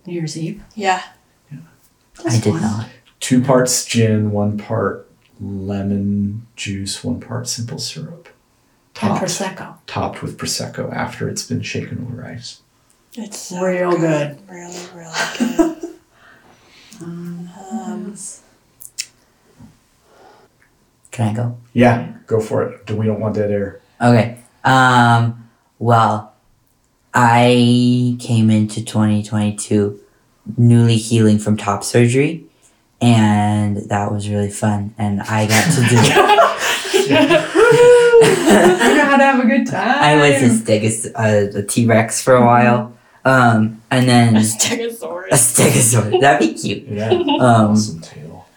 New 0.05 0.14
Year's 0.14 0.38
Eve. 0.38 0.64
Yeah. 0.76 1.01
yeah. 1.51 1.59
I 2.26 2.39
did 2.39 2.53
not. 2.53 2.88
Two 3.20 3.41
parts 3.41 3.84
gin, 3.86 4.32
one 4.32 4.57
part 4.57 5.09
lemon 5.42 6.46
juice, 6.56 7.04
one 7.04 7.20
part 7.20 7.48
simple 7.48 7.78
syrup. 7.80 8.30
And 9.02 9.18
Topped, 9.18 9.24
Prosecco. 9.24 9.76
topped 9.88 10.22
with 10.22 10.38
prosecco 10.38 10.94
after 10.94 11.28
it's 11.28 11.44
been 11.44 11.62
shaken 11.62 12.08
over 12.08 12.24
ice. 12.26 12.62
It's 13.16 13.38
so 13.40 13.64
Real 13.64 13.98
good. 13.98 14.38
Really, 14.50 14.78
really 14.96 15.12
good. 15.38 15.78
Um, 17.02 17.50
Um, 17.72 18.16
Can 21.12 21.28
I 21.30 21.34
go? 21.34 21.58
Yeah, 21.74 22.14
go 22.28 22.40
for 22.40 22.64
it. 22.64 22.90
We 22.92 23.06
don't 23.08 23.20
want 23.20 23.36
dead 23.36 23.52
air. 23.52 23.82
Okay. 24.02 24.40
Um. 24.64 25.50
Well, 25.80 26.34
I 27.14 28.16
came 28.20 28.50
into 28.50 28.84
2022 28.86 30.00
newly 30.58 30.96
healing 30.98 31.40
from 31.40 31.58
top 31.58 31.84
surgery, 31.84 32.43
and 33.04 33.78
that 33.89 34.12
was 34.12 34.30
really 34.30 34.49
fun. 34.49 34.95
And 34.97 35.22
I 35.22 35.45
got 35.45 35.66
to 35.74 35.82
do. 35.82 35.97
I 38.56 38.93
know 38.95 39.06
how 39.06 39.18
to 39.18 39.24
have 39.24 39.43
a 39.43 39.47
good 39.47 39.68
time. 39.68 40.04
I 40.04 40.16
was 40.16 40.41
a 40.41 40.49
stegos, 40.64 41.12
uh, 41.14 41.60
a 41.60 41.64
T 41.64 41.86
Rex 41.86 42.24
for 42.24 42.36
a 42.36 42.45
while. 42.45 42.95
Um, 43.26 43.82
and 43.91 44.08
then 44.08 44.38
a 44.38 44.39
stegosaurus. 44.39 45.28
a 45.32 45.36
stegosaurus. 45.36 46.12
stegosaurus. 46.12 46.22
That'd 46.22 46.47
be 46.47 46.54
cute. 46.54 46.88
Yeah. 46.88 47.12
Um, 47.43 47.72
awesome 47.72 48.01
tail. 48.01 48.47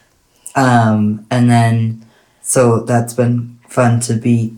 Um, 0.55 1.27
and 1.31 1.51
then, 1.51 2.07
so 2.41 2.81
that's 2.81 3.15
been 3.15 3.59
fun 3.69 4.01
to 4.01 4.15
be 4.15 4.57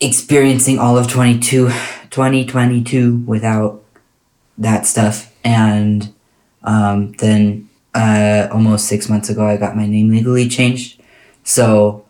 experiencing 0.00 0.78
all 0.78 0.96
of 0.96 1.08
22, 1.08 1.68
2022 2.10 3.18
without 3.26 3.82
that 4.58 4.86
stuff. 4.86 5.32
And 5.44 6.12
um, 6.64 7.12
then 7.12 7.68
uh, 7.94 8.48
almost 8.52 8.86
six 8.86 9.08
months 9.08 9.28
ago, 9.28 9.46
I 9.46 9.56
got 9.56 9.76
my 9.76 9.86
name 9.86 10.08
legally 10.10 10.48
changed. 10.48 11.00
So, 11.44 12.04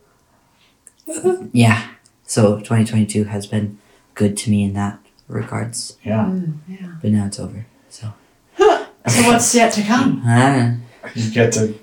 yeah. 1.52 1.88
So 2.24 2.56
2022 2.58 3.24
has 3.24 3.46
been 3.46 3.78
good 4.14 4.36
to 4.38 4.50
me 4.50 4.64
in 4.64 4.72
that 4.74 4.98
regards. 5.28 5.96
Yeah. 6.04 6.24
Mm, 6.26 6.54
yeah. 6.68 6.94
But 7.00 7.10
now 7.10 7.26
it's 7.26 7.38
over. 7.40 7.66
So, 7.90 8.12
So 8.58 8.86
what's 9.28 9.54
yet 9.54 9.72
to 9.74 9.82
come? 9.82 10.22
ah, 10.24 10.74
You 11.14 11.30
get 11.30 11.52
to 11.54 11.74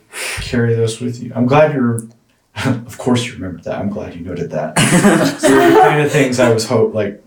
carry 0.42 0.74
those 0.76 1.00
with 1.02 1.22
you. 1.22 1.32
I'm 1.36 1.46
glad 1.46 1.74
you're. 1.74 2.02
of 2.66 2.98
course, 2.98 3.26
you 3.26 3.34
remembered 3.34 3.64
that. 3.66 3.78
I'm 3.80 3.90
glad 3.90 4.16
you 4.16 4.22
noted 4.26 4.50
that. 4.52 4.78
so 5.40 5.50
the 5.50 5.80
kind 5.82 6.02
of 6.02 6.12
things 6.12 6.40
I 6.40 6.52
was 6.52 6.68
hope 6.68 6.94
like. 6.94 7.24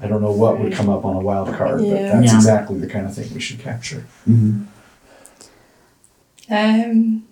I 0.00 0.06
don't 0.08 0.20
know 0.20 0.32
what 0.32 0.58
would 0.58 0.72
come 0.72 0.88
up 0.90 1.04
on 1.04 1.14
a 1.16 1.20
wild 1.20 1.54
card, 1.54 1.78
but 1.78 1.88
that's 1.90 2.26
Yeah. 2.32 2.36
exactly 2.36 2.78
the 2.78 2.88
kind 2.88 3.06
of 3.06 3.14
thing 3.14 3.32
we 3.32 3.40
should 3.40 3.60
capture. 3.60 4.04
mhm. 4.28 4.66
Um, 6.50 7.24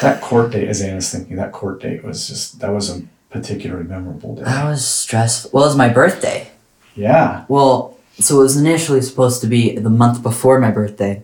That 0.00 0.20
court 0.20 0.52
date, 0.52 0.68
as 0.68 0.80
Anna's 0.80 1.10
thinking, 1.10 1.36
that 1.36 1.52
court 1.52 1.80
date 1.82 2.02
was 2.04 2.28
just 2.28 2.60
that 2.60 2.70
was 2.70 2.90
a 2.90 3.02
particularly 3.30 3.84
memorable 3.84 4.34
day. 4.36 4.44
that 4.44 4.64
was 4.64 4.86
stressful. 4.86 5.50
Well, 5.52 5.64
it 5.64 5.68
was 5.68 5.76
my 5.76 5.88
birthday. 5.88 6.50
Yeah. 6.94 7.44
Well, 7.48 7.96
so 8.18 8.40
it 8.40 8.42
was 8.42 8.56
initially 8.56 9.00
supposed 9.00 9.40
to 9.40 9.46
be 9.46 9.76
the 9.76 9.90
month 9.90 10.22
before 10.22 10.60
my 10.60 10.70
birthday, 10.70 11.22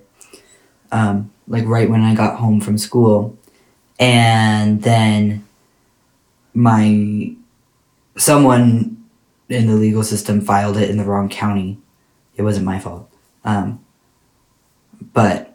um, 0.90 1.30
like 1.46 1.64
right 1.66 1.88
when 1.88 2.00
I 2.02 2.14
got 2.14 2.38
home 2.38 2.60
from 2.60 2.78
school, 2.78 3.36
and 3.98 4.82
then 4.82 5.44
my 6.54 7.34
someone 8.16 8.96
in 9.48 9.66
the 9.66 9.74
legal 9.74 10.02
system 10.02 10.40
filed 10.40 10.76
it 10.76 10.90
in 10.90 10.96
the 10.96 11.04
wrong 11.04 11.28
county. 11.28 11.78
It 12.36 12.42
wasn't 12.42 12.66
my 12.66 12.78
fault, 12.78 13.10
um, 13.44 13.84
but 15.12 15.47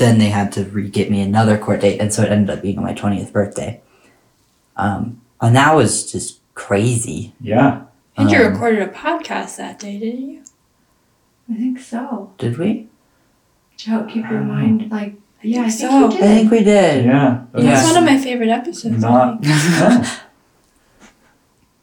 then 0.00 0.18
they 0.18 0.30
had 0.30 0.50
to 0.52 0.64
re 0.64 0.88
get 0.90 1.10
me 1.10 1.20
another 1.20 1.56
court 1.56 1.80
date, 1.80 2.00
and 2.00 2.12
so 2.12 2.22
it 2.22 2.32
ended 2.32 2.50
up 2.50 2.62
being 2.62 2.76
on 2.78 2.82
my 2.84 2.92
twentieth 2.94 3.32
birthday, 3.32 3.80
um, 4.76 5.20
and 5.40 5.54
that 5.54 5.74
was 5.76 6.10
just 6.10 6.40
crazy. 6.54 7.32
Yeah. 7.40 7.82
and 8.16 8.30
you 8.30 8.38
Um, 8.38 8.52
recorded 8.52 8.82
a 8.82 8.88
podcast 8.88 9.56
that 9.58 9.78
day, 9.78 9.98
didn't 9.98 10.28
you? 10.28 10.42
I 11.50 11.54
think 11.54 11.78
so. 11.78 12.32
Did 12.38 12.58
we? 12.58 12.88
Joe, 13.76 14.04
keep 14.10 14.28
your 14.28 14.40
mind 14.42 14.90
like. 14.90 15.14
Yeah, 15.42 15.62
I 15.62 15.70
think 15.70 15.90
so. 15.90 16.10
you 16.10 16.18
I 16.18 16.20
think 16.20 16.50
we 16.50 16.62
did. 16.64 17.06
Yeah. 17.06 17.44
Yeah. 17.54 17.62
That's 17.62 17.86
one 17.94 18.02
of 18.02 18.04
my 18.04 18.18
favorite 18.18 18.50
episodes. 18.50 19.00
Not. 19.00 19.40
no. 19.42 20.04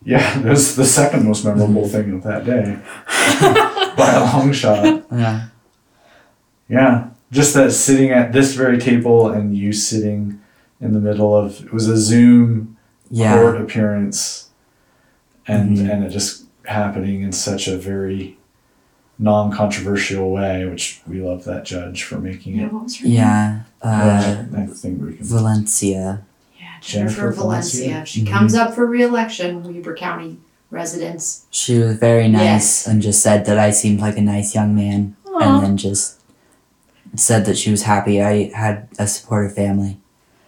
Yeah, 0.04 0.40
that 0.40 0.50
was 0.52 0.76
the 0.78 0.86
second 0.86 1.26
most 1.26 1.44
memorable 1.44 1.86
thing 1.88 2.14
of 2.14 2.24
that 2.24 2.46
day. 2.46 2.78
By 3.98 4.12
a 4.14 4.20
long 4.24 4.54
shot. 4.54 5.04
Yeah. 5.12 5.48
Yeah. 6.70 7.10
Just 7.32 7.54
that 7.56 7.72
sitting 7.72 8.10
at 8.12 8.32
this 8.32 8.54
very 8.54 8.78
table 8.78 9.30
and 9.30 9.56
you 9.56 9.74
sitting 9.74 10.40
in 10.80 10.94
the 10.94 11.00
middle 11.00 11.36
of 11.36 11.66
it 11.66 11.74
was 11.74 11.88
a 11.88 11.98
Zoom 11.98 12.78
Yeah. 13.12 13.34
court 13.38 13.60
appearance 13.62 14.50
and 15.48 15.78
Mhm. 15.78 15.90
and 15.92 16.04
it 16.06 16.10
just 16.10 16.44
happening 16.66 17.22
in 17.22 17.32
such 17.32 17.68
a 17.68 17.78
very 17.78 18.38
non 19.20 19.52
controversial 19.52 20.32
way, 20.32 20.66
which 20.66 21.02
we 21.08 21.22
love 21.22 21.44
that 21.46 21.66
judge 21.66 22.04
for 22.04 22.20
making 22.20 22.58
it. 22.60 22.72
what 22.72 22.84
was 22.84 22.98
her 22.98 23.06
name? 23.08 23.14
Yeah. 23.16 23.60
Uh, 23.82 24.36
I 24.56 24.66
think 24.68 25.02
we 25.02 25.14
can 25.16 25.26
Valencia. 25.26 26.22
Yeah, 26.60 26.66
Jennifer 26.82 27.16
Jennifer, 27.22 27.32
Valencia. 27.32 27.88
Valencia. 27.90 28.06
She 28.06 28.22
Mhm. 28.24 28.28
comes 28.32 28.54
up 28.56 28.76
for 28.76 28.86
re-election, 28.86 29.64
Weber 29.64 29.96
County 29.96 30.38
residents? 30.70 31.46
She 31.50 31.80
was 31.80 31.96
very 31.98 32.28
nice 32.28 32.44
Yes. 32.44 32.88
and 32.88 33.02
just 33.02 33.22
said 33.24 33.46
that 33.46 33.58
I 33.58 33.72
seemed 33.72 34.00
like 34.02 34.18
a 34.18 34.22
nice 34.22 34.54
young 34.54 34.76
man, 34.76 35.16
Aw. 35.26 35.40
and 35.56 35.66
then 35.66 35.78
just 35.78 36.17
said 37.16 37.46
that 37.46 37.58
she 37.58 37.72
was 37.72 37.84
happy 37.84 38.22
I 38.22 38.50
had 38.56 38.88
a 39.00 39.08
supportive 39.08 39.56
family, 39.56 39.98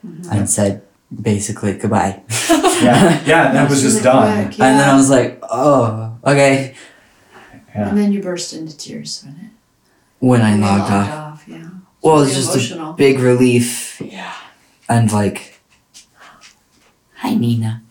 mm-hmm. 0.05 0.31
and 0.31 0.49
said 0.49 0.81
basically 1.21 1.73
goodbye. 1.73 2.21
Yeah, 2.79 3.21
yeah, 3.25 3.51
that 3.51 3.69
was 3.69 3.81
just 3.81 4.03
done. 4.03 4.45
Quick, 4.45 4.59
And 4.61 4.79
then 4.79 4.89
I 4.89 4.95
was 4.95 5.09
like, 5.09 5.37
oh, 5.43 6.17
okay. 6.25 6.75
Yeah. 7.75 7.89
And 7.89 7.97
then 7.97 8.13
you 8.13 8.21
burst 8.23 8.53
into 8.53 8.77
tears 8.77 9.21
when 9.25 9.35
it 9.35 9.51
When 10.19 10.41
I 10.41 10.51
when 10.51 10.59
you 10.59 10.65
logged 10.65 10.91
off. 10.93 11.09
off. 11.09 11.43
Yeah. 11.45 11.69
Well, 12.01 12.19
Really 12.19 12.27
it's 12.27 12.35
just 12.37 12.53
emotional. 12.55 12.91
a 12.91 12.93
big 12.93 13.19
relief 13.19 13.99
Yeah. 13.99 14.33
and 14.87 15.11
like, 15.11 15.59
hi 17.15 17.33
Nina. 17.35 17.81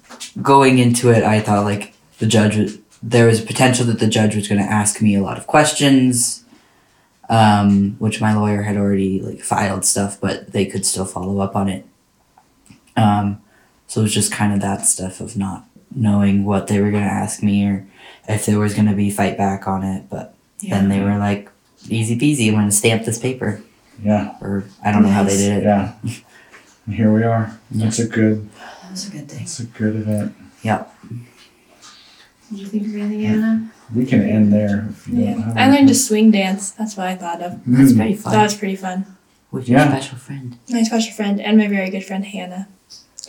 Going 0.41 0.79
into 0.79 1.11
it, 1.11 1.23
I 1.23 1.41
thought 1.41 1.65
like 1.65 1.93
the 2.19 2.27
judge 2.27 2.57
was, 2.57 2.79
there 3.03 3.27
was 3.27 3.43
a 3.43 3.47
potential 3.47 3.85
that 3.87 3.99
the 4.01 4.07
judge 4.07 4.35
was 4.37 4.49
going 4.49 4.61
to 4.63 4.67
ask 4.67 5.03
me 5.03 5.15
a 5.15 5.23
lot 5.23 5.37
of 5.37 5.47
questions, 5.47 6.45
um, 7.29 7.97
which 7.99 8.21
my 8.21 8.35
lawyer 8.35 8.63
had 8.63 8.77
already 8.77 9.21
like 9.21 9.41
filed 9.41 9.85
stuff, 9.85 10.21
but 10.21 10.53
they 10.53 10.67
could 10.67 10.85
still 10.87 11.05
follow 11.05 11.41
up 11.41 11.55
on 11.57 11.69
it. 11.69 11.85
Um, 12.97 13.41
so 13.87 14.01
it 14.01 14.05
was 14.05 14.15
just 14.15 14.33
kind 14.33 14.53
of 14.53 14.61
that 14.61 14.87
stuff 14.87 15.21
of 15.21 15.37
not 15.37 15.65
knowing 15.95 16.45
what 16.45 16.67
they 16.67 16.81
were 16.81 16.91
going 16.91 17.05
to 17.05 17.09
ask 17.11 17.43
me 17.43 17.67
or 17.67 17.87
if 18.29 18.45
there 18.47 18.59
was 18.59 18.75
going 18.75 18.87
to 18.89 18.95
be 18.95 19.11
fight 19.11 19.37
back 19.39 19.67
on 19.67 19.83
it. 19.85 20.09
But 20.11 20.35
then 20.69 20.89
they 20.89 21.01
were 21.01 21.17
like, 21.19 21.51
easy 21.89 22.19
peasy, 22.19 22.49
I'm 22.49 22.55
going 22.55 22.67
to 22.67 22.73
stamp 22.73 23.05
this 23.05 23.19
paper. 23.19 23.63
Yeah, 24.03 24.37
Or 24.41 24.65
I 24.85 24.93
don't 24.93 25.03
know 25.03 25.09
how 25.09 25.25
they 25.25 25.37
did 25.37 25.59
it. 25.59 25.63
yeah. 25.65 25.95
And 26.87 26.95
here 26.95 27.13
we 27.13 27.25
are. 27.25 27.59
That's 27.71 27.99
a 27.99 28.07
good. 28.07 28.49
That 28.83 28.91
was 28.93 29.09
a 29.09 29.11
good 29.11 29.29
thing. 29.29 29.39
That's 29.41 29.61
a 29.61 29.65
good 29.65 29.97
event. 29.97 30.35
Yep. 30.63 30.95
Did 32.51 32.59
you 32.61 32.67
think 32.67 32.87
of 32.87 32.95
anything, 32.95 33.27
Anna? 33.27 33.71
We 33.95 34.05
can 34.05 34.23
end 34.23 34.53
there. 34.53 34.87
If 34.91 35.09
you 35.09 35.17
Yeah. 35.17 35.33
don't 35.33 35.43
have 35.43 35.57
I 35.57 35.61
learned 35.65 35.73
to 35.73 35.79
anything. 35.79 35.95
swing 35.95 36.31
dance. 36.31 36.71
That's 36.73 36.97
what 36.97 37.07
I 37.07 37.15
thought 37.17 37.41
of. 37.43 37.61
That's 37.67 37.93
Mm. 37.93 37.97
pretty 37.97 38.15
fun. 38.15 38.33
That 38.33 38.43
was 38.43 38.55
pretty 38.55 38.77
fun. 38.77 39.07
With 39.51 39.69
your 39.69 39.79
Yeah. 39.81 39.89
special 39.91 40.19
friend. 40.19 40.57
My 40.71 40.83
special 40.83 41.13
friend 41.15 41.41
and 41.41 41.57
my 41.57 41.69
very 41.69 41.89
good 41.89 42.05
friend 42.05 42.25
Hannah, 42.25 42.69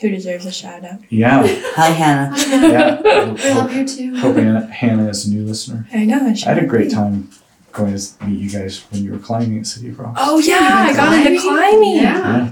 who 0.01 0.09
deserves 0.09 0.45
a 0.45 0.51
shout 0.51 0.83
out. 0.83 0.99
Yeah, 1.09 1.47
Hi, 1.75 1.89
Hannah. 2.01 2.35
yeah. 2.37 3.31
We 3.31 3.53
love 3.53 3.73
you 3.73 3.87
too. 3.87 4.17
Hope 4.17 4.35
Hannah, 4.35 4.67
Hannah 4.67 5.07
is 5.07 5.25
a 5.27 5.29
new 5.31 5.45
listener. 5.45 5.87
I 5.93 6.03
know. 6.05 6.27
and 6.27 6.37
she 6.37 6.45
I 6.45 6.49
had 6.49 6.57
a 6.57 6.61
might 6.63 6.69
great 6.69 6.89
be. 6.89 6.95
time 6.95 7.29
going 7.71 7.95
to 7.95 8.25
meet 8.25 8.39
you 8.39 8.49
guys 8.49 8.81
when 8.91 9.03
you 9.03 9.11
were 9.13 9.17
climbing 9.19 9.59
at 9.59 9.67
City 9.67 9.89
of 9.89 9.99
Rocks. 9.99 10.19
Oh 10.21 10.39
yeah, 10.39 10.87
I 10.89 10.93
got 10.93 11.25
into 11.25 11.39
climbing. 11.39 11.95
Yeah. 11.97 12.51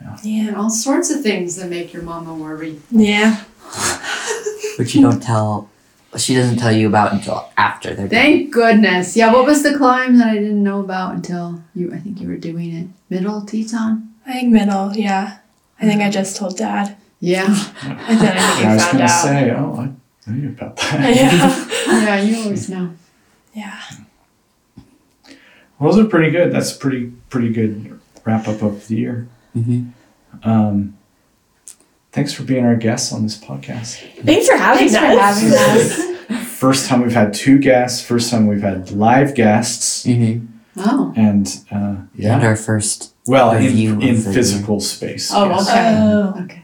Yeah. 0.00 0.16
And 0.22 0.46
Yeah. 0.46 0.54
all 0.54 0.70
sorts 0.70 1.10
of 1.10 1.20
things 1.22 1.56
that 1.56 1.68
make 1.68 1.92
your 1.92 2.02
mama 2.02 2.32
worry. 2.34 2.80
Yeah. 2.90 3.36
Which 4.78 4.94
you 4.94 5.02
don't 5.02 5.22
tell. 5.22 5.68
She 6.16 6.34
doesn't 6.34 6.56
tell 6.58 6.72
you 6.72 6.88
about 6.88 7.12
until 7.12 7.48
after 7.56 7.90
they're 7.94 8.08
done. 8.08 8.10
Thank 8.10 8.52
goodness. 8.52 9.16
Yeah, 9.16 9.32
what 9.32 9.46
was 9.46 9.62
the 9.62 9.76
climb 9.78 10.18
that 10.18 10.28
I 10.28 10.34
didn't 10.34 10.62
know 10.62 10.80
about 10.80 11.14
until 11.14 11.62
you 11.74 11.92
I 11.94 11.98
think 11.98 12.20
you 12.20 12.26
were 12.28 12.36
doing 12.36 12.72
it. 12.74 12.88
Middle 13.08 13.42
Teton? 13.42 14.12
I 14.26 14.32
think 14.32 14.52
middle. 14.52 14.92
Yeah. 14.96 15.38
I 15.80 15.84
think 15.86 16.02
I 16.02 16.10
just 16.10 16.36
told 16.36 16.56
Dad, 16.58 16.96
Yeah. 17.20 17.46
and 17.82 18.20
then 18.20 18.36
I 18.36 18.54
think 18.54 18.66
I 18.66 18.74
was 18.74 18.82
found 18.84 18.92
gonna 18.92 19.04
out. 19.04 19.22
say, 19.24 19.50
oh, 19.52 19.94
I 20.26 20.30
knew 20.32 20.48
about 20.50 20.76
that. 20.76 21.16
Yeah. 21.16 21.66
yeah, 22.04 22.20
you 22.22 22.42
always 22.42 22.68
know. 22.68 22.90
Yeah. 23.54 23.80
Well, 25.78 25.92
those 25.92 26.04
are 26.04 26.08
pretty 26.08 26.30
good. 26.30 26.52
That's 26.52 26.72
pretty 26.72 27.12
pretty 27.30 27.50
good 27.52 27.98
wrap 28.24 28.46
up 28.48 28.62
of 28.62 28.86
the 28.88 28.96
year. 28.96 29.28
hmm 29.54 29.88
Um, 30.42 30.98
thanks 32.12 32.32
for 32.32 32.42
being 32.42 32.64
our 32.64 32.76
guests 32.76 33.12
on 33.12 33.22
this 33.22 33.38
podcast. 33.38 33.96
Thanks 34.24 34.48
for 34.48 34.56
having 34.56 34.88
Thanks 34.88 34.96
for 34.96 35.20
us. 35.20 35.40
having 35.40 36.36
us. 36.36 36.46
First 36.58 36.88
time 36.88 37.00
we've 37.02 37.12
had 37.12 37.32
two 37.34 37.58
guests. 37.58 38.04
First 38.04 38.30
time 38.30 38.46
we've 38.46 38.62
had 38.62 38.90
live 38.90 39.34
guests. 39.34 40.04
hmm 40.04 40.46
Oh. 40.76 41.12
And 41.16 41.46
uh, 41.70 41.96
And 42.22 42.42
our 42.44 42.54
first. 42.56 43.12
well, 43.26 43.50
in, 43.52 44.00
in 44.00 44.22
the 44.22 44.30
physical 44.32 44.80
space. 44.80 45.30
Oh, 45.34 45.48
yes. 45.50 45.68
okay. 45.68 45.96
Oh. 45.98 46.44
Okay. 46.44 46.62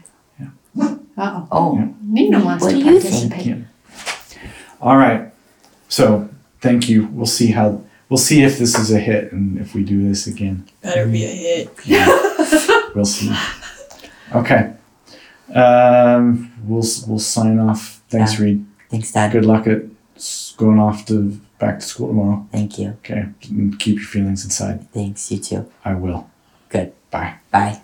Uh-oh. 1.17 1.47
Oh. 1.51 1.75
Yeah. 1.77 1.87
Nina 2.03 2.43
wants 2.43 2.63
What 2.63 2.71
to 2.71 2.77
do 2.77 2.85
you 2.85 2.99
think? 3.01 3.31
participate. 3.33 3.65
All 4.81 4.95
right. 4.97 5.31
So 5.89 6.29
thank 6.61 6.87
you. 6.87 7.07
We'll 7.07 7.25
see 7.25 7.47
how 7.47 7.83
we'll 8.09 8.17
see 8.17 8.43
if 8.43 8.57
this 8.57 8.77
is 8.79 8.91
a 8.91 8.99
hit 8.99 9.31
and 9.33 9.59
if 9.59 9.75
we 9.75 9.83
do 9.83 10.07
this 10.07 10.25
again. 10.25 10.67
Better 10.81 11.05
be 11.07 11.25
a 11.25 11.27
hit. 11.27 12.95
We'll 12.95 13.05
see. 13.05 13.35
Okay. 14.33 14.73
Um, 15.53 16.51
we'll 16.63 16.83
we'll 17.07 17.19
sign 17.19 17.59
off. 17.59 18.01
Thanks, 18.09 18.37
Yeah. 18.37 18.45
Reed. 18.45 18.65
Thanks, 18.89 19.11
Dad. 19.11 19.31
Good 19.31 19.45
luck 19.45 19.67
at 19.67 19.83
going 20.57 20.79
off 20.79 21.05
to 21.05 21.39
back 21.59 21.79
to 21.79 21.85
school 21.85 22.07
tomorrow. 22.07 22.47
Thank 22.51 22.79
you. 22.79 22.89
Okay. 23.03 23.25
And 23.49 23.77
keep 23.79 23.95
your 23.97 24.05
feelings 24.05 24.43
inside. 24.43 24.91
Thanks, 24.91 25.31
you 25.31 25.39
too. 25.39 25.71
I 25.85 25.93
will. 25.93 26.29
Good. 26.69 26.93
Bye. 27.11 27.35
Bye. 27.51 27.81